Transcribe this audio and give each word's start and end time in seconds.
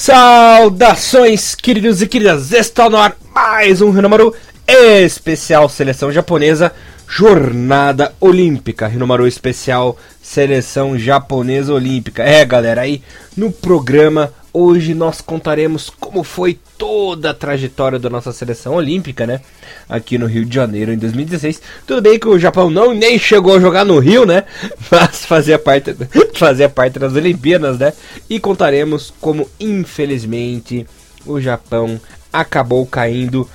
Saudações, 0.00 1.54
queridos 1.54 2.00
e 2.00 2.06
queridas! 2.06 2.52
Está 2.52 2.88
no 2.88 2.96
ar 2.96 3.14
mais 3.34 3.82
um 3.82 3.90
Rinomaru 3.90 4.34
especial 4.66 5.68
seleção 5.68 6.10
japonesa 6.10 6.72
Jornada 7.06 8.14
Olímpica. 8.18 8.88
Rinomaru 8.88 9.26
especial 9.26 9.98
seleção 10.22 10.98
japonesa 10.98 11.74
olímpica. 11.74 12.22
É, 12.22 12.42
galera, 12.46 12.80
aí 12.80 13.02
no 13.36 13.52
programa 13.52 14.32
hoje 14.52 14.94
nós 14.94 15.20
contaremos 15.20 15.90
como 15.90 16.22
foi 16.24 16.58
toda 16.76 17.30
a 17.30 17.34
trajetória 17.34 17.98
da 17.98 18.10
nossa 18.10 18.32
seleção 18.32 18.74
olímpica, 18.74 19.26
né? 19.26 19.40
Aqui 19.88 20.18
no 20.18 20.26
Rio 20.26 20.44
de 20.44 20.54
Janeiro 20.54 20.92
em 20.92 20.98
2016. 20.98 21.60
Tudo 21.86 22.02
bem 22.02 22.18
que 22.18 22.28
o 22.28 22.38
Japão 22.38 22.70
não 22.70 22.94
nem 22.94 23.18
chegou 23.18 23.56
a 23.56 23.60
jogar 23.60 23.84
no 23.84 23.98
Rio, 23.98 24.24
né? 24.24 24.44
Mas 24.90 25.24
fazia 25.24 25.58
parte, 25.58 25.94
fazia 26.34 26.68
parte 26.68 26.98
das 26.98 27.14
Olimpíadas, 27.14 27.78
né? 27.78 27.92
E 28.28 28.40
contaremos 28.40 29.12
como 29.20 29.48
infelizmente 29.58 30.86
o 31.26 31.40
Japão 31.40 32.00
acabou 32.32 32.86
caindo 32.86 33.48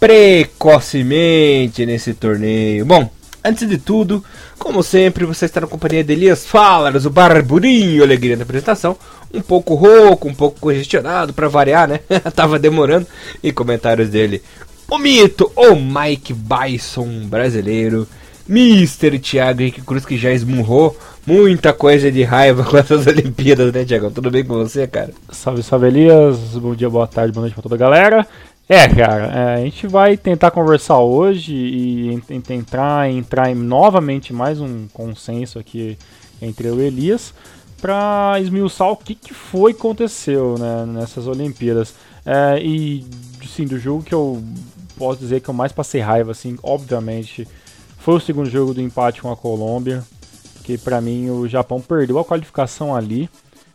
precocemente 0.00 1.86
nesse 1.86 2.14
torneio. 2.14 2.84
Bom, 2.84 3.08
antes 3.44 3.68
de 3.68 3.78
tudo, 3.78 4.24
como 4.58 4.82
sempre, 4.82 5.24
você 5.24 5.44
está 5.44 5.60
na 5.60 5.66
companhia 5.66 6.02
de 6.02 6.12
Elias 6.12 6.44
Falas, 6.44 7.06
o 7.06 7.10
barburinho 7.10 8.02
alegria 8.02 8.36
da 8.36 8.42
apresentação. 8.42 8.96
Um 9.32 9.40
pouco 9.40 9.74
rouco, 9.74 10.28
um 10.28 10.34
pouco 10.34 10.60
congestionado, 10.60 11.32
para 11.32 11.48
variar, 11.48 11.88
né? 11.88 12.00
Tava 12.34 12.58
demorando. 12.58 13.06
E 13.42 13.52
comentários 13.52 14.08
dele. 14.08 14.42
O 14.90 14.98
mito, 14.98 15.50
o 15.56 15.74
Mike 15.74 16.34
Bison 16.34 17.26
brasileiro. 17.26 18.06
Mr. 18.48 19.18
Thiago 19.18 19.62
Henrique 19.62 19.82
Cruz, 19.82 20.04
que 20.04 20.18
já 20.18 20.32
esmurrou 20.32 20.96
muita 21.26 21.72
coisa 21.72 22.10
de 22.10 22.22
raiva 22.22 22.64
com 22.68 22.76
essas 22.76 23.06
Olimpíadas, 23.06 23.72
né, 23.72 23.84
Thiago? 23.84 24.10
Tudo 24.10 24.30
bem 24.30 24.44
com 24.44 24.54
você, 24.54 24.86
cara? 24.86 25.12
Salve, 25.30 25.62
salve, 25.62 25.86
Elias. 25.86 26.38
Bom 26.56 26.74
dia, 26.74 26.90
boa 26.90 27.06
tarde, 27.06 27.32
boa 27.32 27.42
noite 27.42 27.54
pra 27.54 27.62
toda 27.62 27.76
a 27.76 27.78
galera. 27.78 28.26
É, 28.68 28.88
cara, 28.88 29.26
é, 29.26 29.54
a 29.54 29.64
gente 29.64 29.86
vai 29.86 30.16
tentar 30.16 30.50
conversar 30.50 30.98
hoje 30.98 31.54
e 31.54 32.22
tentar 32.42 33.08
entrar 33.10 33.50
em 33.50 33.54
novamente 33.54 34.32
mais 34.32 34.60
um 34.60 34.86
consenso 34.92 35.58
aqui 35.58 35.98
entre 36.40 36.68
eu 36.68 36.80
e 36.80 36.86
Elias 36.86 37.34
para 37.82 38.38
esmiuçar 38.40 38.88
o 38.88 38.96
que, 38.96 39.12
que 39.12 39.34
foi 39.34 39.74
que 39.74 39.80
aconteceu 39.80 40.56
né, 40.56 40.86
nessas 40.86 41.26
Olimpíadas. 41.26 41.94
É, 42.24 42.62
e, 42.62 43.04
sim, 43.44 43.66
do 43.66 43.76
jogo 43.76 44.04
que 44.04 44.14
eu 44.14 44.40
posso 44.96 45.18
dizer 45.18 45.40
que 45.40 45.50
eu 45.50 45.54
mais 45.54 45.72
passei 45.72 46.00
raiva, 46.00 46.30
assim, 46.30 46.56
obviamente, 46.62 47.46
foi 47.98 48.14
o 48.14 48.20
segundo 48.20 48.48
jogo 48.48 48.72
do 48.72 48.80
empate 48.80 49.20
com 49.20 49.32
a 49.32 49.36
Colômbia, 49.36 50.04
que 50.62 50.78
para 50.78 51.00
mim 51.00 51.28
o 51.28 51.48
Japão 51.48 51.80
perdeu 51.80 52.20
a 52.20 52.24
qualificação 52.24 52.94
ali, 52.94 53.28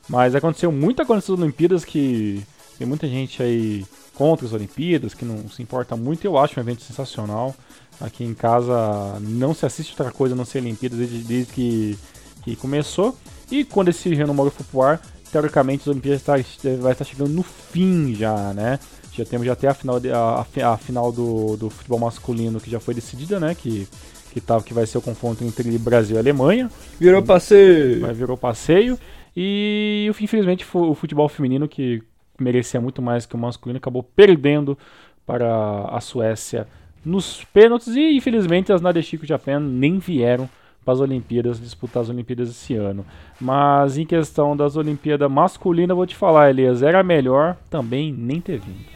mas 0.08 0.34
aconteceu 0.34 0.72
muita 0.72 1.06
coisa 1.06 1.18
nessas 1.18 1.38
Olimpíadas 1.38 1.84
que 1.84 2.42
tem 2.78 2.88
muita 2.88 3.10
gente 3.10 3.44
aí 3.44 3.86
contra 4.14 4.46
as 4.46 4.54
Olimpíadas, 4.54 5.14
que 5.14 5.26
não 5.26 5.50
se 5.50 5.62
importa 5.62 5.98
muito. 5.98 6.24
Eu 6.24 6.38
acho 6.38 6.58
um 6.58 6.64
evento 6.64 6.82
sensacional. 6.82 7.54
Aqui 8.00 8.24
em 8.24 8.34
casa 8.34 9.20
não 9.20 9.54
se 9.54 9.66
assiste 9.66 9.92
outra 9.92 10.12
coisa 10.12 10.34
a 10.34 10.38
não 10.38 10.46
ser 10.46 10.60
Olimpíadas 10.60 10.98
desde, 10.98 11.18
desde 11.20 11.52
que, 11.52 12.00
que 12.44 12.56
começou. 12.56 13.18
E 13.52 13.64
quando 13.64 13.90
esse 13.90 14.14
Renomaru 14.14 14.52
for 14.52 14.66
pro 14.66 14.82
ar, 14.82 15.02
teoricamente 15.32 15.82
as 15.82 15.88
Olimpíadas 15.88 16.24
tá, 16.24 16.34
vai 16.80 16.92
estar 16.92 17.06
chegando 17.06 17.30
no 17.30 17.44
fim 17.44 18.14
já, 18.14 18.54
né? 18.54 18.80
Já 19.14 19.26
temos 19.26 19.48
já 19.48 19.54
até 19.54 19.68
a 19.68 19.74
final, 19.74 20.00
de, 20.00 20.12
a, 20.12 20.46
a, 20.66 20.78
final 20.78 21.12
do, 21.12 21.58
do 21.58 21.70
futebol 21.70 22.00
masculino 22.00 22.60
que 22.60 22.70
já 22.70 22.80
foi 22.80 22.94
decidida, 22.94 23.40
né? 23.40 23.56
Que, 23.56 23.88
que, 24.32 24.40
tá, 24.40 24.62
que 24.62 24.74
vai 24.74 24.86
ser 24.86 24.98
o 25.00 25.02
confronto 25.02 25.44
entre 25.44 25.76
Brasil 25.78 26.16
e 26.16 26.20
Alemanha. 26.20 26.70
Virou 27.00 27.24
passeio. 27.24 28.02
Vai, 28.02 28.14
virou 28.14 28.38
passeio. 28.38 28.98
E 29.36 30.12
infelizmente 30.22 30.66
o 30.74 30.94
futebol 30.94 31.28
feminino 31.30 31.68
que 31.68 32.04
merecia 32.40 32.80
muito 32.80 33.02
mais 33.02 33.26
que 33.26 33.36
o 33.36 33.38
masculino, 33.38 33.78
acabou 33.78 34.04
perdendo 34.04 34.78
para 35.26 35.86
a 35.90 36.00
Suécia 36.00 36.68
nos 37.04 37.44
pênaltis 37.54 37.96
e 37.96 38.16
infelizmente 38.16 38.72
as 38.72 38.82
Nadeshiko 38.82 39.26
Japan 39.26 39.60
nem 39.60 39.98
vieram 39.98 40.50
para 40.88 40.94
as 40.94 41.02
Olimpíadas 41.02 41.60
disputar 41.60 42.02
as 42.02 42.08
Olimpíadas 42.08 42.50
esse 42.50 42.74
ano. 42.74 43.06
Mas 43.42 43.98
em 43.98 44.06
questão 44.06 44.56
das 44.56 44.78
Olimpíadas 44.78 45.30
masculinas, 45.30 45.98
vou 45.98 46.06
te 46.06 46.16
falar, 46.16 46.50
Elias, 46.50 46.82
era 46.82 47.04
melhor 47.04 47.58
também 47.70 48.16
nem 48.18 48.40
ter 48.40 48.58
vindo. 48.58 48.88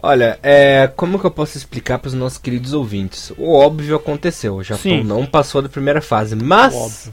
Olha, 0.00 0.38
é, 0.40 0.86
como 0.94 1.18
que 1.18 1.26
eu 1.26 1.30
posso 1.32 1.58
explicar 1.58 1.98
para 1.98 2.06
os 2.06 2.14
nossos 2.14 2.38
queridos 2.38 2.72
ouvintes? 2.72 3.32
O 3.36 3.52
óbvio 3.52 3.96
aconteceu, 3.96 4.54
o 4.54 4.62
Japão 4.62 4.82
Sim. 4.82 5.02
não 5.02 5.26
passou 5.26 5.60
da 5.60 5.68
primeira 5.68 6.00
fase, 6.00 6.36
mas 6.36 7.10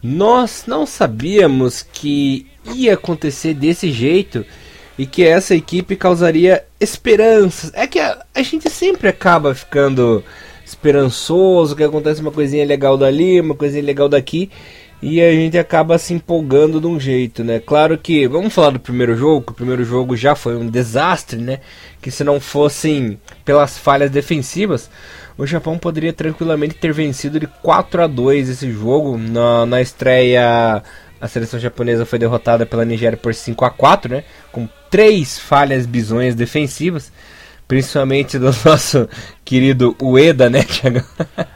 nós 0.00 0.62
não 0.68 0.86
sabíamos 0.86 1.82
que 1.82 2.46
ia 2.72 2.94
acontecer 2.94 3.52
desse 3.52 3.90
jeito 3.90 4.46
e 4.96 5.06
que 5.06 5.24
essa 5.24 5.56
equipe 5.56 5.96
causaria 5.96 6.64
esperanças. 6.78 7.72
É 7.74 7.84
que 7.88 7.98
a, 7.98 8.24
a 8.32 8.42
gente 8.42 8.70
sempre 8.70 9.08
acaba 9.08 9.56
ficando 9.56 10.22
esperançoso, 10.68 11.74
que 11.74 11.82
acontece 11.82 12.20
uma 12.20 12.30
coisinha 12.30 12.64
legal 12.64 12.96
dali, 12.96 13.40
uma 13.40 13.54
coisinha 13.54 13.82
legal 13.82 14.08
daqui, 14.08 14.50
e 15.00 15.20
a 15.20 15.30
gente 15.32 15.56
acaba 15.56 15.96
se 15.98 16.12
empolgando 16.12 16.80
de 16.80 16.86
um 16.86 16.98
jeito, 16.98 17.44
né? 17.44 17.60
Claro 17.60 17.96
que, 17.96 18.26
vamos 18.26 18.52
falar 18.52 18.70
do 18.70 18.80
primeiro 18.80 19.16
jogo, 19.16 19.46
que 19.46 19.52
o 19.52 19.54
primeiro 19.54 19.84
jogo 19.84 20.16
já 20.16 20.34
foi 20.34 20.56
um 20.56 20.68
desastre, 20.68 21.40
né? 21.40 21.60
Que 22.02 22.10
se 22.10 22.24
não 22.24 22.40
fossem 22.40 23.18
pelas 23.44 23.78
falhas 23.78 24.10
defensivas, 24.10 24.90
o 25.36 25.46
Japão 25.46 25.78
poderia 25.78 26.12
tranquilamente 26.12 26.74
ter 26.74 26.92
vencido 26.92 27.38
de 27.38 27.46
4 27.46 28.02
a 28.02 28.06
2 28.06 28.48
esse 28.48 28.70
jogo 28.72 29.16
na, 29.16 29.64
na 29.64 29.80
estreia 29.80 30.82
a 31.20 31.26
seleção 31.26 31.58
japonesa 31.58 32.06
foi 32.06 32.18
derrotada 32.18 32.64
pela 32.64 32.84
Nigéria 32.84 33.16
por 33.16 33.34
5 33.34 33.64
a 33.64 33.70
4 33.70 34.14
né? 34.14 34.24
Com 34.52 34.68
três 34.90 35.38
falhas 35.38 35.86
bizonhas 35.86 36.34
defensivas. 36.34 37.12
Principalmente 37.68 38.38
do 38.38 38.46
nosso 38.64 39.06
querido 39.44 39.94
Ueda, 40.00 40.48
né, 40.48 40.62
Thiago? 40.62 41.04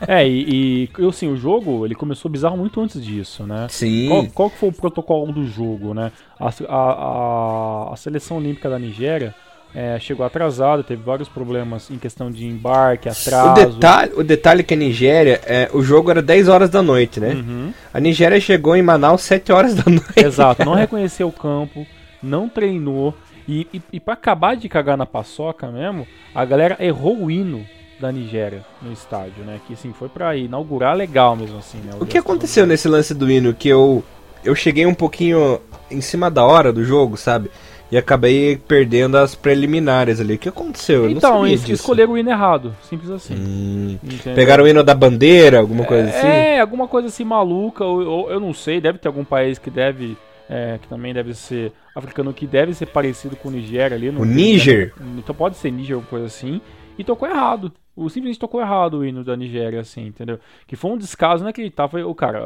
É, 0.06 0.28
e, 0.28 0.90
e 0.98 1.08
assim, 1.08 1.26
o 1.26 1.36
jogo 1.36 1.86
ele 1.86 1.94
começou 1.94 2.30
bizarro 2.30 2.56
muito 2.56 2.78
antes 2.78 3.02
disso, 3.02 3.44
né? 3.44 3.66
Sim. 3.70 4.08
Qual, 4.08 4.26
qual 4.26 4.50
foi 4.50 4.68
o 4.68 4.72
protocolo 4.72 5.32
do 5.32 5.46
jogo, 5.46 5.94
né? 5.94 6.12
A, 6.38 6.52
a, 6.68 7.92
a, 7.94 7.96
seleção 7.96 8.36
olímpica 8.36 8.68
da 8.68 8.78
Nigéria 8.78 9.34
é, 9.74 9.98
chegou 9.98 10.26
atrasado, 10.26 10.84
teve 10.84 11.02
vários 11.02 11.30
problemas 11.30 11.90
em 11.90 11.96
questão 11.96 12.30
de 12.30 12.44
embarque, 12.46 13.08
atraso. 13.08 13.52
O 13.52 13.54
detalhe, 13.54 14.12
o 14.16 14.22
detalhe 14.22 14.60
é 14.60 14.64
que 14.64 14.74
a 14.74 14.76
Nigéria, 14.76 15.40
é, 15.46 15.70
o 15.72 15.82
jogo 15.82 16.10
era 16.10 16.20
10 16.20 16.46
horas 16.48 16.68
da 16.68 16.82
noite, 16.82 17.20
né? 17.20 17.30
Uhum. 17.30 17.72
A 17.92 17.98
Nigéria 17.98 18.38
chegou 18.38 18.76
em 18.76 18.82
Manaus 18.82 19.22
7 19.22 19.50
horas 19.50 19.74
da 19.74 19.84
noite. 19.90 20.12
Exato, 20.22 20.62
não 20.62 20.74
reconheceu 20.74 21.28
o 21.28 21.32
campo, 21.32 21.86
não 22.22 22.50
treinou. 22.50 23.14
E, 23.46 23.66
e, 23.72 23.82
e 23.94 24.00
para 24.00 24.14
acabar 24.14 24.56
de 24.56 24.68
cagar 24.68 24.96
na 24.96 25.06
paçoca 25.06 25.68
mesmo, 25.68 26.06
a 26.34 26.44
galera 26.44 26.76
errou 26.80 27.24
o 27.24 27.30
hino 27.30 27.66
da 28.00 28.10
Nigéria 28.10 28.64
no 28.80 28.92
estádio, 28.92 29.44
né? 29.44 29.60
Que 29.66 29.74
assim, 29.74 29.92
foi 29.92 30.08
para 30.08 30.36
inaugurar 30.36 30.96
legal 30.96 31.36
mesmo 31.36 31.58
assim, 31.58 31.78
né? 31.78 31.92
O, 31.98 32.04
o 32.04 32.06
que 32.06 32.18
aconteceu 32.18 32.66
nesse 32.66 32.88
lance 32.88 33.14
do 33.14 33.30
hino 33.30 33.54
que 33.54 33.68
eu 33.68 34.02
eu 34.44 34.54
cheguei 34.56 34.84
um 34.86 34.94
pouquinho 34.94 35.60
em 35.88 36.00
cima 36.00 36.28
da 36.28 36.44
hora 36.44 36.72
do 36.72 36.84
jogo, 36.84 37.16
sabe? 37.16 37.48
e 37.92 37.96
acabei 37.98 38.56
perdendo 38.56 39.18
as 39.18 39.34
preliminares 39.34 40.18
ali. 40.18 40.36
O 40.36 40.38
que 40.38 40.48
aconteceu? 40.48 41.04
Eu 41.04 41.10
então, 41.10 41.46
eles 41.46 41.68
escolheram 41.68 42.14
o 42.14 42.18
hino 42.18 42.30
errado, 42.30 42.74
simples 42.88 43.10
assim. 43.10 43.34
Hum, 43.34 43.98
pegaram 44.34 44.64
o 44.64 44.66
hino 44.66 44.82
da 44.82 44.94
bandeira, 44.94 45.58
alguma 45.60 45.84
coisa 45.84 46.08
é, 46.08 46.18
assim? 46.18 46.26
É, 46.26 46.60
alguma 46.60 46.88
coisa 46.88 47.08
assim 47.08 47.22
maluca, 47.22 47.84
ou, 47.84 48.02
ou, 48.02 48.30
eu 48.30 48.40
não 48.40 48.54
sei, 48.54 48.80
deve 48.80 48.96
ter 48.96 49.08
algum 49.08 49.24
país 49.24 49.58
que 49.58 49.68
deve. 49.68 50.16
É, 50.54 50.76
que 50.76 50.86
também 50.86 51.14
deve 51.14 51.32
ser 51.32 51.72
africano, 51.96 52.34
que 52.34 52.46
deve 52.46 52.74
ser 52.74 52.84
parecido 52.84 53.36
com 53.36 53.48
o 53.48 53.50
Nigéria 53.50 53.96
ali. 53.96 54.10
o 54.10 54.24
Níger? 54.24 54.92
Então 55.16 55.34
pode 55.34 55.56
ser 55.56 55.70
Níger, 55.70 55.94
alguma 55.94 56.10
coisa 56.10 56.26
assim. 56.26 56.60
E 56.98 57.02
tocou 57.02 57.26
errado. 57.26 57.72
O 57.94 58.08
simplesmente 58.08 58.38
tocou 58.38 58.60
errado 58.60 58.98
o 58.98 59.04
hino 59.04 59.24
da 59.24 59.34
Nigéria, 59.34 59.80
assim, 59.80 60.06
entendeu? 60.06 60.38
Que 60.66 60.76
foi 60.76 60.90
um 60.90 60.98
descaso 60.98 61.42
inacreditável. 61.42 62.08
O 62.08 62.14
cara, 62.14 62.40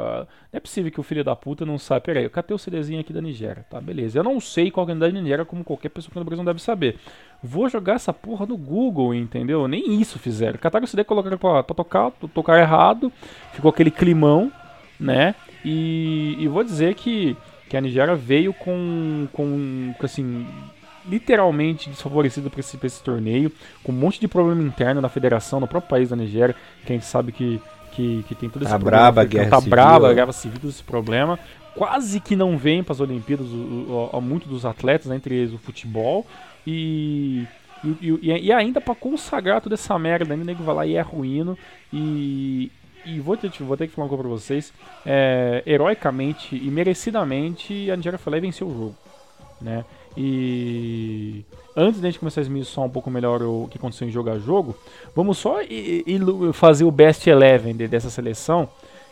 não 0.53 0.59
é 0.59 0.61
possível 0.61 0.91
que 0.91 1.01
o 1.01 1.05
filho 1.05 1.25
da 1.25 1.35
puta 1.35 1.65
não 1.65 1.79
saiba. 1.79 2.01
Peraí, 2.01 2.25
eu 2.25 2.31
catei 2.31 2.55
o 2.55 2.59
CDzinho 2.59 3.01
aqui 3.01 3.13
da 3.13 3.21
Nigéria, 3.21 3.65
tá? 3.69 3.81
Beleza. 3.81 4.19
Eu 4.19 4.25
não 4.25 4.41
sei 4.41 4.71
qual 4.73 4.89
é 4.89 4.93
a 4.93 4.95
da 4.95 5.09
Nigéria, 5.09 5.45
como 5.45 5.65
qualquer 5.65 5.89
pessoa 5.89 6.13
que 6.13 6.19
no 6.19 6.25
Brasil 6.25 6.45
não 6.45 6.53
deve 6.53 6.63
saber. 6.63 6.97
Vou 7.43 7.69
jogar 7.69 7.95
essa 7.95 8.13
porra 8.13 8.45
no 8.47 8.57
Google, 8.57 9.15
entendeu? 9.15 9.67
Nem 9.69 10.01
isso 10.01 10.19
fizeram. 10.19 10.59
Cataram 10.59 10.85
o 10.85 10.89
CD, 10.89 11.03
colocaram 11.05 11.39
pra, 11.39 11.63
pra 11.63 11.75
tocar, 11.75 12.11
tocar 12.35 12.59
errado. 12.61 13.13
Ficou 13.53 13.69
aquele 13.69 13.91
climão, 13.91 14.51
né? 14.99 15.35
E, 15.65 16.37
e 16.39 16.49
vou 16.49 16.65
dizer 16.65 16.95
que, 16.95 17.37
que 17.77 17.79
a 17.79 17.81
Nigéria 17.81 18.17
veio 18.17 18.55
com, 18.55 19.29
com 19.33 19.95
assim, 20.03 20.47
literalmente 21.07 21.91
desfavorecido 21.91 22.51
para 22.51 22.61
esse, 22.61 22.79
esse 22.83 23.03
torneio, 23.03 23.53
com 23.83 23.93
um 23.93 23.95
monte 23.95 24.19
de 24.19 24.27
problema 24.27 24.63
interno 24.63 25.01
na 25.01 25.09
federação, 25.09 25.61
no 25.61 25.69
próprio 25.69 25.91
país 25.91 26.09
da 26.09 26.17
Nigéria, 26.17 26.55
que 26.85 26.93
a 26.93 26.97
gente 26.97 27.05
sabe 27.05 27.33
que, 27.33 27.61
que, 27.93 28.25
que 28.27 28.35
tem 28.35 28.49
todo 28.49 28.63
esse 28.63 28.71
tá 28.71 28.79
problema. 28.79 28.99
Braba, 28.99 29.25
guerra 29.25 29.51
tá 29.51 29.59
civil. 29.59 29.71
braba, 29.71 30.15
guerra 30.15 30.33
civil, 30.33 30.71
esse 30.71 30.83
problema. 30.83 31.39
Quase 31.75 32.19
que 32.21 32.35
não 32.35 32.57
vem 32.57 32.83
para 32.83 32.95
as 32.95 33.01
Olimpíadas 33.01 33.47
o, 33.49 33.55
o, 33.55 34.11
o, 34.11 34.21
muito 34.23 34.49
dos 34.49 34.65
atletas, 34.65 35.07
né, 35.09 35.17
entre 35.17 35.35
eles 35.35 35.53
o 35.53 35.59
futebol. 35.59 36.27
E, 36.67 37.47
e, 37.85 38.19
e, 38.23 38.47
e 38.47 38.53
ainda 38.53 38.81
para 38.81 38.95
consagrar 38.95 39.61
toda 39.61 39.75
essa 39.75 39.99
merda, 39.99 40.33
ainda 40.33 40.43
o 40.43 40.47
nego 40.47 40.65
vai 40.65 40.75
lá 40.75 40.87
e 40.87 40.97
é 40.97 41.03
ruíno. 41.03 41.59
E, 41.93 42.73
e 43.07 43.21
vou 43.21 43.37
ter, 43.37 43.51
vou 43.61 43.77
ter 43.77 43.87
que 43.87 43.95
falar 43.95 44.07
uma 44.07 44.09
coisa 44.09 44.23
pra 44.23 44.33
vocês. 44.33 44.73
É, 45.05 45.63
heroicamente 45.67 46.57
e 46.57 46.71
merecidamente, 46.71 47.91
a 47.91 47.97
lá 48.31 48.37
e 48.37 48.41
venceu 48.41 48.67
o 48.67 48.73
jogo. 48.73 48.95
né? 49.61 49.85
E 50.17 51.45
antes 51.77 52.01
da 52.01 52.09
gente 52.09 52.19
começar 52.19 52.41
a 52.41 52.43
esmiuçar 52.43 52.85
um 52.85 52.91
pouco 52.91 53.11
melhor 53.11 53.43
o 53.43 53.69
que 53.71 53.77
aconteceu 53.77 54.09
em 54.09 54.11
jogo 54.11 54.31
a 54.31 54.39
jogo, 54.39 54.75
vamos 55.15 55.37
só 55.39 55.63
ir, 55.63 56.05
ir 56.07 56.21
fazer 56.55 56.85
o 56.85 56.91
best 56.91 57.27
eleven 57.29 57.75
dessa 57.75 58.09
seleção, 58.09 58.69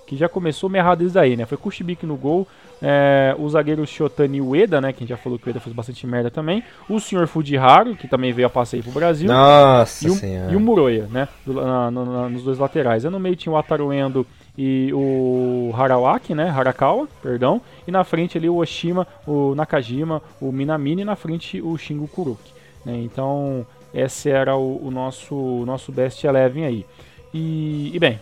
que 0.07 0.17
já 0.17 0.29
começou 0.29 0.71
meio 0.71 0.83
errado 0.83 0.99
desde 1.01 1.19
aí, 1.19 1.37
né? 1.37 1.45
Foi 1.45 1.59
Kushibik 1.59 2.07
no 2.07 2.17
gol, 2.17 2.49
é, 2.83 3.35
o 3.39 3.49
zagueiro 3.49 3.87
Shotani 3.87 4.41
Ueda, 4.41 4.81
né? 4.81 4.93
Que 4.93 4.99
a 4.99 5.01
gente 5.01 5.09
já 5.11 5.17
falou 5.17 5.39
que 5.39 5.45
o 5.45 5.49
Ueda 5.49 5.61
fez 5.61 5.75
bastante 5.75 6.07
merda 6.07 6.31
também. 6.31 6.63
O 6.89 7.01
senhor 7.01 7.27
Fujiharu, 7.27 7.97
que 7.97 8.09
também 8.09 8.33
veio 8.33 8.47
a 8.47 8.51
passeio 8.51 8.83
pro 8.83 8.93
Brasil. 8.93 9.29
Nossa 9.29 10.07
e 10.07 10.11
o, 10.11 10.15
senhora. 10.15 10.53
E 10.53 10.57
o 10.57 10.61
Muroya, 10.61 11.07
né? 11.11 11.29
Do, 11.47 11.55
na, 11.55 11.91
na, 11.91 12.29
nos 12.29 12.43
dois 12.43 12.59
laterais. 12.59 13.05
Aí 13.05 13.11
no 13.11 13.21
meio 13.21 13.37
tinha 13.37 13.53
o 13.53 13.57
Ataruendo 13.57 14.27
e 14.57 14.91
o 14.93 15.73
Harawaki, 15.77 16.35
né? 16.35 16.49
Harakawa, 16.49 17.09
perdão. 17.23 17.61
E 17.87 17.91
na 17.91 18.05
frente 18.05 18.39
ali 18.39 18.49
o 18.49 18.57
Oshima, 18.57 19.07
o 19.27 19.55
Nakajima, 19.55 20.23
o 20.41 20.53
Minamine 20.53 21.03
e 21.03 21.05
na 21.05 21.17
frente 21.17 21.61
o 21.61 21.77
Shingo 21.77 22.07
Kuruki. 22.09 22.53
Né? 22.85 22.99
Então, 22.99 23.67
esse 23.93 24.31
era 24.31 24.57
o, 24.57 24.87
o 24.87 24.91
nosso, 24.91 25.35
o 25.35 25.67
nosso 25.67 25.91
best 25.91 26.25
eleven 26.25 26.65
aí. 26.65 26.87
E, 27.33 27.91
e 27.95 27.99
bem, 27.99 28.21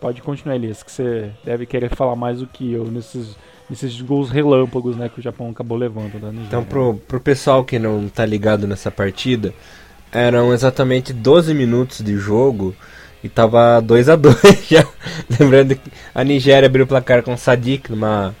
pode 0.00 0.20
continuar, 0.20 0.56
Elias, 0.56 0.82
que 0.82 0.90
você 0.90 1.30
deve 1.44 1.64
querer 1.66 1.94
falar 1.94 2.16
mais 2.16 2.40
do 2.40 2.46
que 2.46 2.72
eu 2.72 2.84
nesses 2.84 3.36
esses 3.70 4.00
gols 4.00 4.30
relâmpagos 4.30 4.96
né, 4.96 5.08
que 5.08 5.20
o 5.20 5.22
Japão 5.22 5.50
acabou 5.50 5.78
levando 5.78 6.14
Nigéria. 6.14 6.46
Então, 6.46 6.64
pro, 6.64 6.94
pro 7.06 7.20
pessoal 7.20 7.64
que 7.64 7.78
não 7.78 8.08
tá 8.08 8.26
ligado 8.26 8.66
nessa 8.66 8.90
partida, 8.90 9.54
eram 10.12 10.52
exatamente 10.52 11.12
12 11.12 11.54
minutos 11.54 12.00
de 12.02 12.16
jogo 12.16 12.74
e 13.22 13.28
tava 13.28 13.80
2 13.80 14.08
a 14.08 14.16
2 14.16 14.36
já. 14.68 14.86
Lembrando 15.38 15.76
que 15.76 15.90
a 16.14 16.24
Nigéria 16.24 16.66
abriu 16.66 16.84
o 16.84 16.88
placar 16.88 17.22
com 17.22 17.34
o 17.34 17.38
Sadik 17.38 17.90
numa 17.90 18.34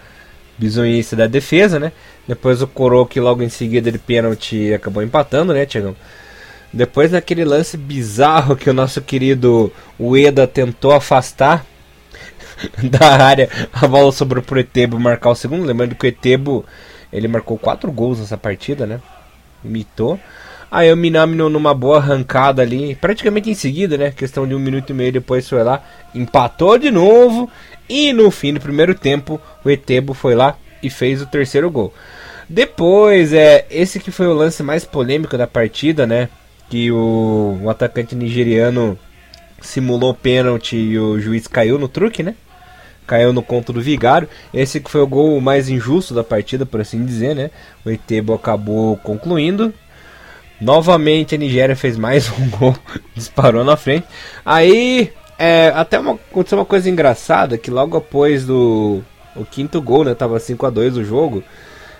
bizonhice 0.58 1.16
da 1.16 1.26
defesa, 1.26 1.78
né? 1.78 1.92
Depois 2.26 2.60
o 2.60 2.66
Koroki 2.66 3.18
logo 3.18 3.42
em 3.42 3.48
seguida 3.48 3.90
de 3.90 3.98
pênalti 3.98 4.74
acabou 4.74 5.02
empatando, 5.02 5.52
né, 5.52 5.64
Tiagão? 5.64 5.96
Depois 6.72 7.10
daquele 7.10 7.44
lance 7.44 7.76
bizarro 7.76 8.56
que 8.56 8.70
o 8.70 8.74
nosso 8.74 9.00
querido 9.00 9.72
Ueda 9.98 10.46
tentou 10.46 10.92
afastar 10.92 11.64
da 12.82 13.24
área, 13.24 13.48
a 13.72 13.86
bola 13.86 14.12
sobrou 14.12 14.42
pro 14.42 14.60
Etebo 14.60 14.98
marcar 14.98 15.30
o 15.30 15.34
segundo. 15.34 15.64
Lembrando 15.64 15.94
que 15.94 16.06
o 16.06 16.08
Etebo 16.08 16.64
ele 17.12 17.28
marcou 17.28 17.58
quatro 17.58 17.90
gols 17.90 18.20
nessa 18.20 18.36
partida, 18.36 18.86
né? 18.86 19.00
Imitou. 19.64 20.18
Aí 20.70 20.92
o 20.92 20.96
Minami 20.96 21.34
numa 21.34 21.74
boa 21.74 21.98
arrancada 21.98 22.62
ali, 22.62 22.94
praticamente 22.94 23.50
em 23.50 23.54
seguida, 23.54 23.98
né? 23.98 24.12
Questão 24.12 24.46
de 24.46 24.54
um 24.54 24.58
minuto 24.58 24.90
e 24.90 24.94
meio 24.94 25.12
depois 25.12 25.48
foi 25.48 25.64
lá, 25.64 25.82
empatou 26.14 26.78
de 26.78 26.90
novo. 26.90 27.50
E 27.88 28.12
no 28.12 28.30
fim 28.30 28.54
do 28.54 28.60
primeiro 28.60 28.94
tempo, 28.94 29.40
o 29.64 29.70
Etebo 29.70 30.14
foi 30.14 30.36
lá 30.36 30.56
e 30.80 30.88
fez 30.88 31.20
o 31.20 31.26
terceiro 31.26 31.68
gol. 31.70 31.92
Depois, 32.48 33.32
é 33.32 33.66
esse 33.68 33.98
que 33.98 34.12
foi 34.12 34.26
o 34.26 34.32
lance 34.32 34.62
mais 34.62 34.84
polêmico 34.84 35.36
da 35.36 35.46
partida, 35.46 36.06
né? 36.06 36.28
Que 36.68 36.90
o, 36.92 37.58
o 37.62 37.70
atacante 37.70 38.14
nigeriano 38.14 38.96
simulou 39.60 40.14
pênalti 40.14 40.76
e 40.76 40.98
o 40.98 41.18
juiz 41.18 41.48
caiu 41.48 41.78
no 41.78 41.88
truque, 41.88 42.22
né? 42.22 42.34
Caiu 43.10 43.32
no 43.32 43.42
conto 43.42 43.72
do 43.72 43.82
Vigário. 43.82 44.28
Esse 44.54 44.78
que 44.78 44.88
foi 44.88 45.00
o 45.00 45.06
gol 45.06 45.40
mais 45.40 45.68
injusto 45.68 46.14
da 46.14 46.22
partida, 46.22 46.64
por 46.64 46.80
assim 46.80 47.04
dizer, 47.04 47.34
né? 47.34 47.50
O 47.84 47.90
Etebo 47.90 48.32
acabou 48.34 48.96
concluindo. 48.98 49.74
Novamente 50.60 51.34
a 51.34 51.38
Nigéria 51.38 51.74
fez 51.74 51.96
mais 51.96 52.30
um 52.38 52.48
gol, 52.50 52.76
disparou 53.12 53.64
na 53.64 53.76
frente. 53.76 54.06
Aí, 54.46 55.12
é, 55.36 55.72
até 55.74 55.98
uma, 55.98 56.12
aconteceu 56.12 56.56
uma 56.56 56.64
coisa 56.64 56.88
engraçada, 56.88 57.58
que 57.58 57.68
logo 57.70 57.96
após 57.96 58.46
do 58.46 59.02
o 59.34 59.44
quinto 59.44 59.80
gol, 59.80 60.04
né, 60.04 60.14
tava 60.14 60.38
5 60.38 60.66
a 60.66 60.70
2 60.70 60.96
o 60.96 61.04
jogo, 61.04 61.42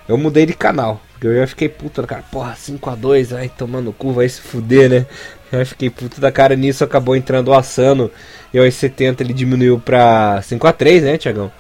eu 0.08 0.16
mudei 0.16 0.46
de 0.46 0.52
canal. 0.52 1.00
Porque 1.12 1.26
eu 1.26 1.36
já 1.36 1.46
fiquei 1.46 1.68
puto, 1.68 2.02
cara, 2.06 2.22
porra, 2.30 2.54
5x2, 2.54 3.36
ai, 3.36 3.48
tomando 3.48 3.92
cu, 3.92 4.12
vai 4.12 4.28
se 4.28 4.40
fuder, 4.40 4.88
né? 4.88 5.06
Eu 5.52 5.66
fiquei 5.66 5.90
puto 5.90 6.20
da 6.20 6.30
cara 6.32 6.56
nisso, 6.56 6.82
acabou 6.82 7.14
entrando 7.14 7.48
o 7.48 7.54
Asano. 7.54 8.10
E 8.52 8.58
aos 8.58 8.74
70 8.74 9.22
ele 9.22 9.32
diminuiu 9.32 9.78
pra 9.78 10.40
5x3, 10.42 11.02
né, 11.02 11.18
Tiagão? 11.18 11.50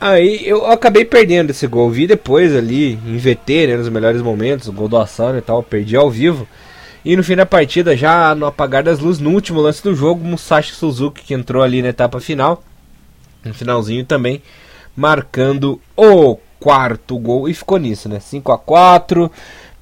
Aí 0.00 0.46
eu 0.46 0.66
acabei 0.66 1.04
perdendo 1.04 1.50
esse 1.50 1.66
gol. 1.66 1.88
Vi 1.88 2.08
depois 2.08 2.56
ali 2.56 2.94
em 3.06 3.16
VT, 3.16 3.68
né, 3.68 3.76
nos 3.76 3.88
melhores 3.88 4.20
momentos, 4.20 4.66
o 4.66 4.72
gol 4.72 4.88
do 4.88 4.96
Asano 4.96 5.38
e 5.38 5.42
tal. 5.42 5.62
Perdi 5.62 5.94
ao 5.94 6.10
vivo. 6.10 6.48
E 7.04 7.16
no 7.16 7.22
fim 7.22 7.36
da 7.36 7.46
partida, 7.46 7.96
já 7.96 8.34
no 8.34 8.46
apagar 8.46 8.82
das 8.82 8.98
luzes, 8.98 9.20
no 9.20 9.30
último 9.30 9.60
lance 9.60 9.82
do 9.82 9.94
jogo, 9.94 10.24
Musashi 10.24 10.72
Suzuki, 10.72 11.22
que 11.22 11.34
entrou 11.34 11.62
ali 11.62 11.82
na 11.82 11.88
etapa 11.88 12.20
final, 12.20 12.62
no 13.44 13.52
finalzinho 13.52 14.04
também, 14.04 14.42
marcando 14.96 15.80
o 15.96 16.36
quarto 16.60 17.18
gol. 17.18 17.48
E 17.48 17.54
ficou 17.54 17.78
nisso, 17.78 18.08
né? 18.08 18.20
5 18.20 18.52
a 18.52 18.58
4 18.58 19.30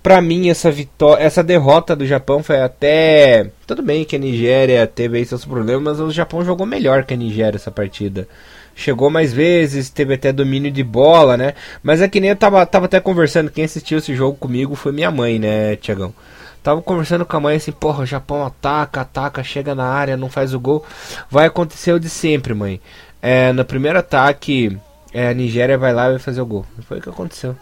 Pra 0.03 0.23
mim, 0.23 0.49
essa 0.49 0.71
vitória, 0.71 1.23
essa 1.23 1.43
derrota 1.43 1.95
do 1.95 2.07
Japão 2.07 2.43
foi 2.43 2.61
até. 2.61 3.51
Tudo 3.67 3.83
bem 3.83 4.05
que 4.05 4.17
a 4.17 4.19
Nigéria 4.19 4.87
teve 4.87 5.19
aí 5.19 5.27
seus 5.27 5.45
problemas, 5.45 5.99
mas 5.99 6.09
o 6.09 6.11
Japão 6.11 6.43
jogou 6.43 6.67
melhor 6.67 7.05
que 7.05 7.13
a 7.13 7.17
Nigéria 7.17 7.57
essa 7.57 7.71
partida. 7.71 8.27
Chegou 8.75 9.11
mais 9.11 9.31
vezes, 9.33 9.91
teve 9.91 10.15
até 10.15 10.33
domínio 10.33 10.71
de 10.71 10.83
bola, 10.83 11.37
né? 11.37 11.55
Mas 11.83 12.01
é 12.01 12.09
que 12.09 12.19
nem 12.19 12.31
eu 12.31 12.37
tava, 12.37 12.65
tava 12.65 12.87
até 12.87 12.99
conversando, 12.99 13.51
quem 13.51 13.65
assistiu 13.65 13.99
esse 13.99 14.15
jogo 14.15 14.39
comigo 14.39 14.75
foi 14.75 14.91
minha 14.91 15.11
mãe, 15.11 15.39
né, 15.39 15.77
Tiagão? 15.77 16.15
Tava 16.63 16.81
conversando 16.81 17.27
com 17.27 17.37
a 17.37 17.41
mãe 17.41 17.57
assim, 17.57 17.73
porra, 17.73 18.03
o 18.03 18.07
Japão 18.07 18.45
ataca, 18.45 19.03
ataca, 19.03 19.43
chega 19.43 19.75
na 19.75 19.85
área, 19.85 20.17
não 20.17 20.31
faz 20.31 20.55
o 20.55 20.61
gol. 20.61 20.85
Vai 21.31 21.47
acontecer 21.47 21.93
o 21.93 22.01
de 22.01 22.09
sempre, 22.09 22.55
mãe. 22.55 22.81
É, 23.21 23.53
no 23.53 23.65
primeiro 23.67 23.99
ataque, 23.99 24.79
é, 25.13 25.29
a 25.29 25.35
Nigéria 25.35 25.77
vai 25.77 25.93
lá 25.93 26.07
e 26.07 26.11
vai 26.13 26.19
fazer 26.19 26.41
o 26.41 26.47
gol. 26.47 26.65
Foi 26.87 26.99
o 26.99 27.03
que 27.03 27.09
aconteceu. 27.09 27.57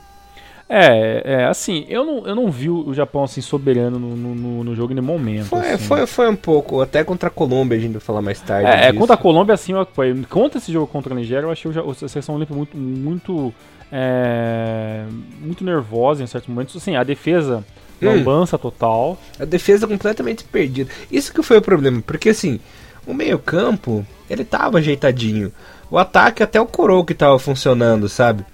É, 0.69 1.23
é, 1.25 1.45
assim, 1.47 1.87
eu 1.89 2.05
não, 2.05 2.27
eu 2.27 2.35
não 2.35 2.51
vi 2.51 2.69
o 2.69 2.93
Japão 2.93 3.25
assim 3.25 3.41
soberano 3.41 3.99
no, 3.99 4.15
no, 4.15 4.65
no 4.65 4.75
jogo 4.75 4.93
em 4.93 4.97
nenhum 4.97 5.07
momento. 5.07 5.47
Foi, 5.47 5.71
assim. 5.71 5.85
foi, 5.85 6.07
foi 6.07 6.29
um 6.29 6.37
pouco, 6.37 6.83
até 6.83 7.03
contra 7.03 7.29
a 7.29 7.31
Colômbia 7.31 7.79
a 7.79 7.81
gente 7.81 7.93
vai 7.93 8.01
falar 8.01 8.21
mais 8.21 8.39
tarde. 8.41 8.69
É, 8.69 8.89
é 8.89 8.93
contra 8.93 9.15
a 9.15 9.19
Colômbia 9.19 9.55
assim, 9.55 9.73
foi. 9.95 10.15
Contra 10.29 10.59
esse 10.59 10.71
jogo 10.71 10.87
contra 10.87 11.15
a 11.15 11.17
Nigéria, 11.17 11.47
eu 11.47 11.51
achei 11.51 11.71
a 11.71 12.09
seleção 12.09 12.35
olímpica 12.35 12.55
muito, 12.55 12.77
muito, 12.77 13.55
é, 13.91 15.05
muito 15.41 15.65
nervosa 15.65 16.23
em 16.23 16.27
certos 16.27 16.51
momentos. 16.51 16.77
Assim, 16.77 16.97
a 16.97 17.03
defesa 17.03 17.65
lambança 18.03 18.57
hum. 18.57 18.61
total. 18.61 19.19
A 19.41 19.47
defesa 19.47 19.87
completamente 19.87 20.45
perdida. 20.45 20.91
Isso 21.11 21.33
que 21.33 21.43
foi 21.43 21.59
o 21.59 21.63
problema, 21.63 22.03
porque 22.07 22.29
assim, 22.29 22.61
o 23.07 23.15
meio 23.15 23.39
campo, 23.39 24.07
ele 24.29 24.45
tava 24.45 24.79
ajeitadinho. 24.79 25.51
O 25.91 25.97
ataque 25.97 26.43
até 26.43 26.61
o 26.61 26.67
Coro 26.67 27.03
que 27.05 27.15
tava 27.15 27.39
funcionando, 27.39 28.07
sabe? 28.07 28.45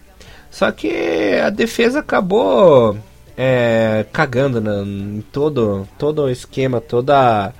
Só 0.54 0.70
que 0.70 1.34
a 1.44 1.50
defesa 1.50 1.98
acabou 1.98 2.96
é, 3.36 4.06
cagando 4.12 4.60
né, 4.60 4.84
em 4.84 5.24
todo, 5.32 5.84
todo 5.98 6.22
o 6.22 6.30
esquema, 6.30 6.80
toda 6.80 7.52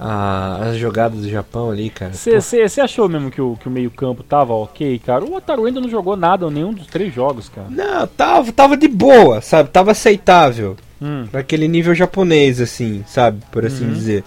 a, 0.00 0.56
as 0.62 0.78
jogadas 0.78 1.20
do 1.20 1.28
Japão 1.28 1.70
ali, 1.70 1.90
cara. 1.90 2.14
Você 2.14 2.80
achou 2.80 3.10
mesmo 3.10 3.30
que 3.30 3.42
o, 3.42 3.56
que 3.56 3.68
o 3.68 3.70
meio-campo 3.70 4.22
tava 4.22 4.54
ok, 4.54 4.98
cara? 5.00 5.22
O 5.22 5.36
Ataru 5.36 5.66
ainda 5.66 5.82
não 5.82 5.88
jogou 5.90 6.16
nada 6.16 6.48
nenhum 6.50 6.72
dos 6.72 6.86
três 6.86 7.12
jogos, 7.12 7.50
cara. 7.50 7.66
Não, 7.68 8.06
tava, 8.06 8.50
tava 8.52 8.74
de 8.74 8.88
boa, 8.88 9.42
sabe? 9.42 9.68
Tava 9.68 9.90
aceitável. 9.90 10.78
Hum. 11.02 11.26
Naquele 11.30 11.68
nível 11.68 11.94
japonês, 11.94 12.58
assim, 12.58 13.04
sabe? 13.06 13.42
Por 13.52 13.66
assim 13.66 13.84
uhum. 13.84 13.92
dizer. 13.92 14.24